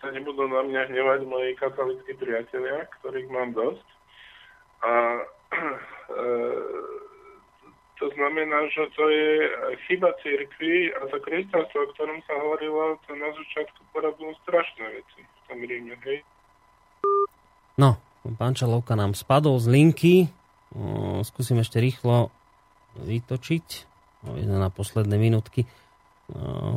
[0.00, 3.86] sa nebudú na mňa hnevať moji katolickí priatelia, ktorých mám dosť.
[4.88, 6.96] A uh,
[8.02, 9.46] to znamená, že to je
[9.86, 15.22] chyba církvy a to kresťanstvo, o ktorom sa hovorilo, to na začiatku porobilo strašné veci
[15.22, 16.18] v tom Ríme, hej?
[17.78, 18.02] No,
[18.34, 20.14] pán Čalovka nám spadol z linky.
[21.22, 22.34] Skúsim ešte rýchlo
[22.98, 23.66] vytočiť.
[24.26, 25.70] O, na posledné minútky.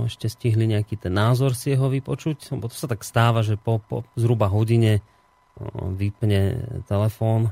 [0.06, 2.54] Ešte stihli nejaký ten názor si jeho vypočuť.
[2.54, 5.02] Lebo to sa tak stáva, že po, po zhruba hodine
[5.74, 7.50] vypne telefón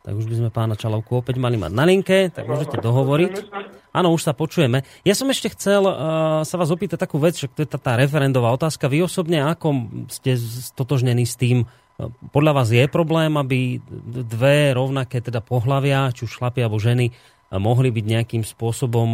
[0.00, 3.52] tak už by sme pána Čalovku opäť mali mať na linke, tak môžete dohovoriť.
[3.90, 4.86] Áno, už sa počujeme.
[5.02, 7.92] Ja som ešte chcel uh, sa vás opýtať takú vec, že to je tá, tá
[7.98, 8.88] referendová otázka.
[8.88, 13.82] Vy osobne ako ste stotožnení s tým, uh, podľa vás je problém, aby
[14.24, 19.10] dve rovnaké teda pohlavia, či už chlapi alebo ženy, uh, mohli byť nejakým spôsobom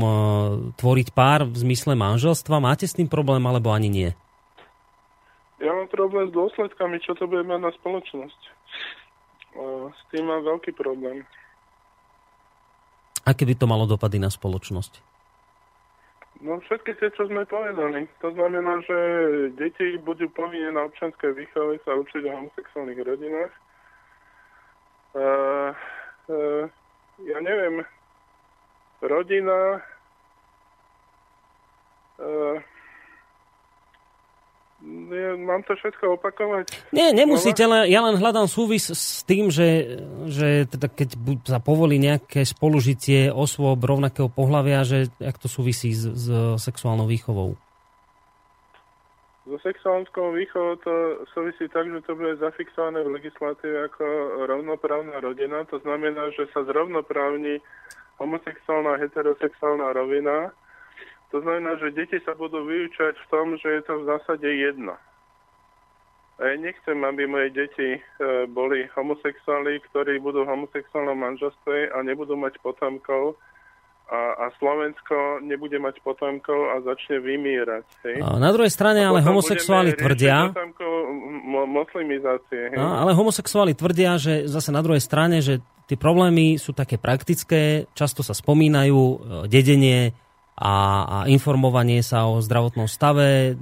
[0.76, 2.60] tvoriť pár v zmysle manželstva?
[2.60, 4.10] Máte s tým problém alebo ani nie?
[5.56, 8.40] Ja mám problém s dôsledkami, čo to bude mať na spoločnosť.
[9.90, 11.24] S tým mám veľký problém.
[13.26, 15.02] Aké by to malo dopady na spoločnosť?
[16.44, 18.04] No všetky tie, čo sme povedali.
[18.20, 18.98] To znamená, že
[19.56, 23.52] deti budú povinné na občanskej výchove sa učiť o homosexuálnych rodinách.
[25.16, 25.72] Uh,
[26.28, 26.64] uh,
[27.24, 27.80] ja neviem,
[29.00, 29.80] rodina
[32.20, 32.60] uh,
[34.84, 36.68] ja mám to všetko opakovať?
[36.92, 41.08] Nie, nemusíte, ale ja len hľadám súvis s tým, že, že teda keď
[41.48, 46.26] sa povolí nejaké spolužitie osôb rovnakého pohľavia, že jak to súvisí s, s
[46.60, 47.56] sexuálnou výchovou.
[49.46, 54.04] So sexuálnou výchovou to súvisí tak, že to bude zafixované v legislatíve ako
[54.44, 55.62] rovnoprávna rodina.
[55.70, 57.62] To znamená, že sa zrovnoprávni
[58.18, 60.50] homosexuálna a heterosexuálna rovina
[61.34, 64.94] to znamená, že deti sa budú vyučať v tom, že je to v zásade jedno.
[66.36, 68.00] A ja nechcem, aby moje deti e,
[68.44, 73.40] boli homosexuáli, ktorí budú v homosexuálnom manželstve a nebudú mať potomkov
[74.06, 77.86] a, a Slovensko nebude mať potomkov a začne vymírať.
[78.04, 78.16] Hej?
[78.20, 80.52] A na druhej strane ale homosexuáli tvrdia...
[81.46, 82.70] Mo- moslimizácie.
[82.70, 82.78] Hej?
[82.78, 87.88] No, ale homosexuáli tvrdia, že zase na druhej strane, že tie problémy sú také praktické,
[87.96, 89.16] často sa spomínajú, e,
[89.48, 90.12] dedenie,
[90.56, 90.74] a,
[91.04, 93.60] a informovanie sa o zdravotnom stave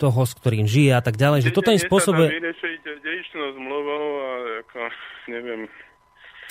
[0.00, 1.44] toho, s ktorým žije a tak ďalej.
[1.44, 2.32] Že toto im spôsobuje...
[3.60, 4.30] zmluvou a
[4.64, 4.80] ako,
[5.28, 5.68] neviem.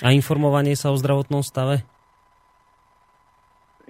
[0.00, 1.82] A informovanie sa o zdravotnom stave?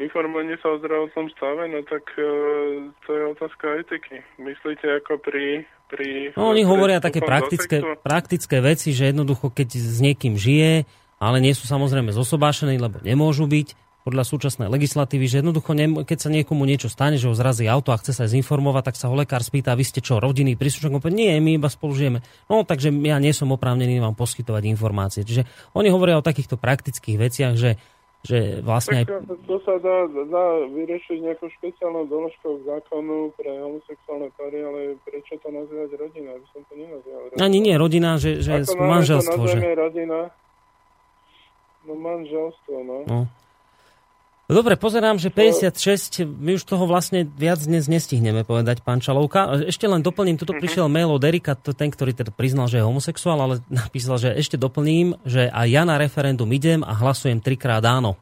[0.00, 4.24] Informovanie sa o zdravotnom stave, no tak uh, to je otázka etiky.
[4.40, 5.68] Myslíte ako pri...
[5.92, 10.88] pri no oni hovoria také praktické, praktické veci, že jednoducho keď s niekým žije,
[11.20, 13.76] ale nie sú samozrejme zosobášení, lebo nemôžu byť,
[14.10, 17.94] podľa súčasnej legislatívy, že jednoducho, ne, keď sa niekomu niečo stane, že ho zrazí auto
[17.94, 21.06] a chce sa zinformovať, tak sa ho lekár spýta, vy ste čo, rodiny, príslušník?
[21.14, 22.18] Nie, my iba spolu žijeme.
[22.50, 25.22] No, takže ja nie som oprávnený vám poskytovať informácie.
[25.22, 25.46] Čiže
[25.78, 27.78] oni hovoria o takýchto praktických veciach, že
[28.20, 29.04] že vlastne aj...
[29.48, 35.48] To sa dá, dá vyriešiť nejakou špeciálnou doložkou zákonu pre homosexuálne pary, ale prečo to
[35.48, 36.36] nazývať rodina?
[36.36, 37.40] Aby som to nenazýval rodina.
[37.40, 39.40] Ani nie rodina, že, že manželstvo.
[39.40, 39.72] Že...
[39.72, 40.28] rodina?
[41.88, 42.98] No manželstvo, no.
[43.08, 43.20] no.
[44.50, 49.62] No dobre, pozerám, že 56, my už toho vlastne viac dnes nestihneme povedať, pán Čalovka.
[49.70, 50.58] Ešte len doplním, tuto mhm.
[50.58, 54.58] prišiel mail od Erika, ten, ktorý teda priznal, že je homosexuál, ale napísal, že ešte
[54.58, 58.18] doplním, že aj ja na referendum idem a hlasujem trikrát áno.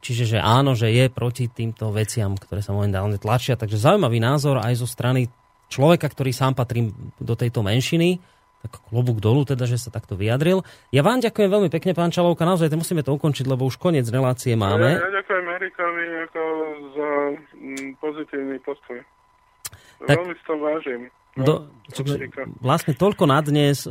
[0.00, 3.52] Čiže, že áno, že je proti týmto veciam, ktoré sa momentálne tlačia.
[3.52, 5.28] Takže zaujímavý názor aj zo strany
[5.68, 6.88] človeka, ktorý sám patrí
[7.20, 8.16] do tejto menšiny
[8.58, 10.66] tak klobúk dolu, teda, že sa takto vyjadril.
[10.90, 14.06] Ja vám ďakujem veľmi pekne, pán Čalovka, naozaj to musíme to ukončiť, lebo už koniec
[14.10, 14.98] relácie máme.
[14.98, 16.42] Ja, ja ďakujem Erikovi ako
[16.94, 17.10] za
[17.54, 18.98] mm, pozitívny postoj.
[20.06, 21.00] Tak, veľmi si to vážim.
[21.38, 21.54] No, do,
[21.94, 22.02] čo,
[22.58, 23.90] vlastne toľko na dnes e,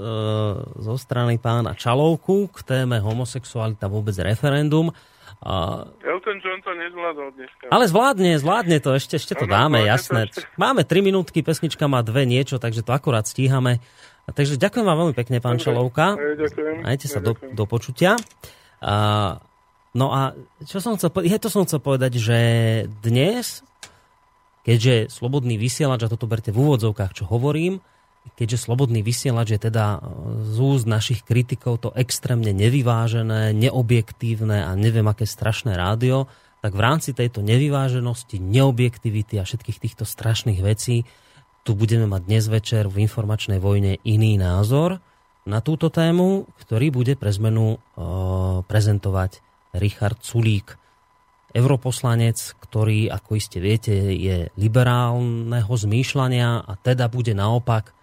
[0.59, 4.91] zo strany pána Čalovku k téme homosexualita vôbec referendum.
[5.39, 5.85] A...
[6.01, 7.63] Elton John to nezvládol dneska.
[7.69, 10.27] Ale zvládne, zvládne to, ešte, ešte to dáme, jasné.
[10.27, 10.43] ešte...
[10.57, 13.79] Máme 3 minútky, pesnička má dve niečo, takže to akurát stíhame.
[14.27, 16.05] Takže ďakujem vám veľmi pekne, pán Dobre, Čalovka.
[16.19, 16.75] Ďakujem.
[16.83, 18.19] Majte sa do, do počutia.
[18.83, 18.95] A,
[19.95, 20.35] no a
[20.67, 21.31] čo som chcel povedať?
[21.31, 22.39] Ja to som chcel povedať, že
[22.99, 23.63] dnes,
[24.67, 27.79] keďže slobodný vysielač, a toto berte v úvodzovkách, čo hovorím,
[28.35, 29.99] keďže slobodný vysielač je teda e,
[30.51, 36.27] z úst našich kritikov to extrémne nevyvážené, neobjektívne a neviem aké strašné rádio,
[36.59, 41.07] tak v rámci tejto nevyváženosti, neobjektivity a všetkých týchto strašných vecí
[41.67, 45.03] tu budeme mať dnes večer v informačnej vojne iný názor
[45.43, 47.77] na túto tému, ktorý bude pre zmenu e,
[48.63, 49.43] prezentovať
[49.75, 50.79] Richard Sulík,
[51.51, 57.93] europoslanec, ktorý, ako iste viete, je liberálneho zmýšľania a teda bude naopak e,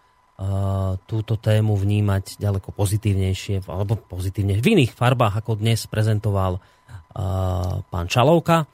[1.09, 6.61] túto tému vnímať ďaleko pozitívnejšie, alebo pozitívne v iných farbách, ako dnes prezentoval e,
[7.81, 8.69] pán Čalovka.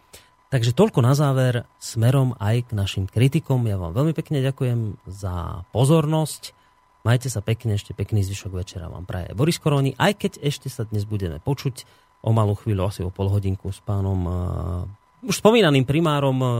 [0.51, 3.62] Takže toľko na záver smerom aj k našim kritikom.
[3.70, 6.59] Ja vám veľmi pekne ďakujem za pozornosť.
[7.06, 10.85] Majte sa pekne, ešte pekný zvyšok večera vám praje Boris Koroni, aj keď ešte sa
[10.85, 11.86] dnes budeme počuť
[12.20, 16.51] o malú chvíľu, asi o pol hodinku s pánom uh, už spomínaným primárom uh,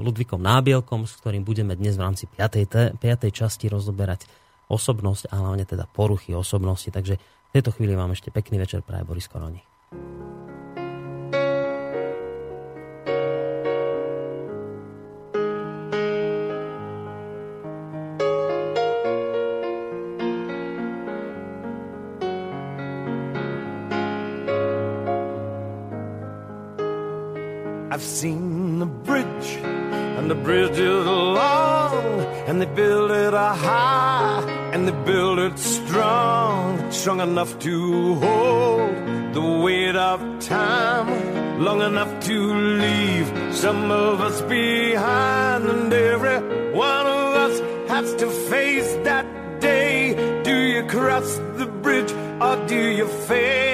[0.00, 2.96] Ludvikom Nábielkom, s ktorým budeme dnes v rámci 5.
[2.96, 3.00] 5.
[3.28, 4.24] časti rozoberať
[4.70, 6.88] osobnosť a hlavne teda poruchy osobnosti.
[6.88, 9.60] Takže v tejto chvíli vám ešte pekný večer praje Boris Koroni.
[28.00, 29.48] I've seen the bridge,
[30.16, 36.90] and the bridge is long, and they build it high, and they build it strong,
[36.90, 42.54] strong enough to hold the weight of time long enough to
[42.84, 46.38] leave some of us behind, and every
[46.72, 47.60] one of us
[47.90, 49.26] has to face that
[49.60, 50.14] day.
[50.42, 53.69] Do you cross the bridge or do you fade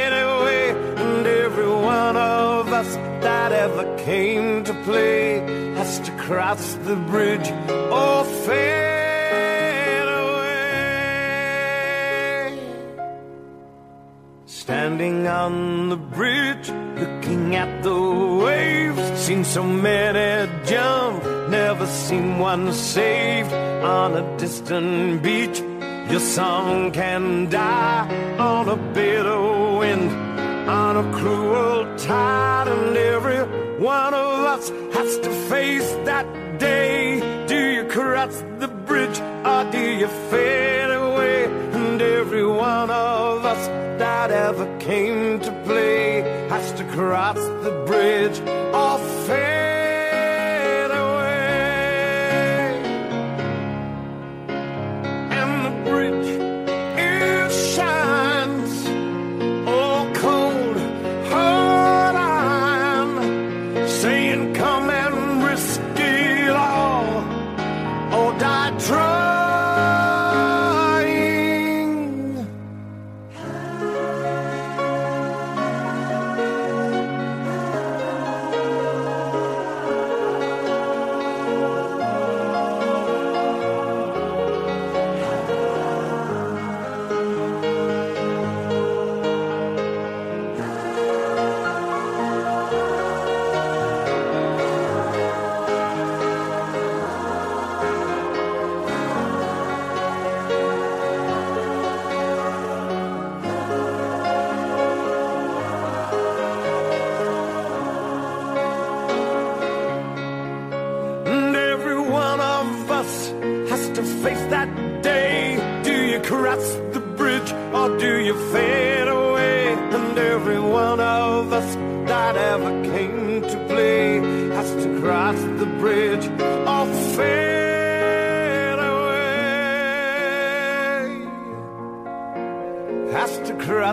[3.48, 5.39] that ever came to play
[5.77, 7.48] has to cross the bridge
[7.93, 10.59] or fade away.
[14.47, 16.68] Standing on the bridge,
[17.02, 18.01] looking at the
[18.44, 25.60] waves, seen so many jump, never seen one saved on a distant beach.
[26.10, 28.09] Your song can die
[28.39, 29.40] on a bitter
[29.78, 30.10] wind,
[30.67, 33.41] on a cruel tide, and every
[33.79, 36.27] one of us has to face that
[36.59, 37.47] day.
[37.47, 41.45] Do you cross the bridge or do you fade away?
[41.73, 43.67] And every one of us
[43.99, 48.41] that ever came to play has to cross the bridge
[48.75, 49.66] or fade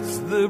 [0.04, 0.50] that's the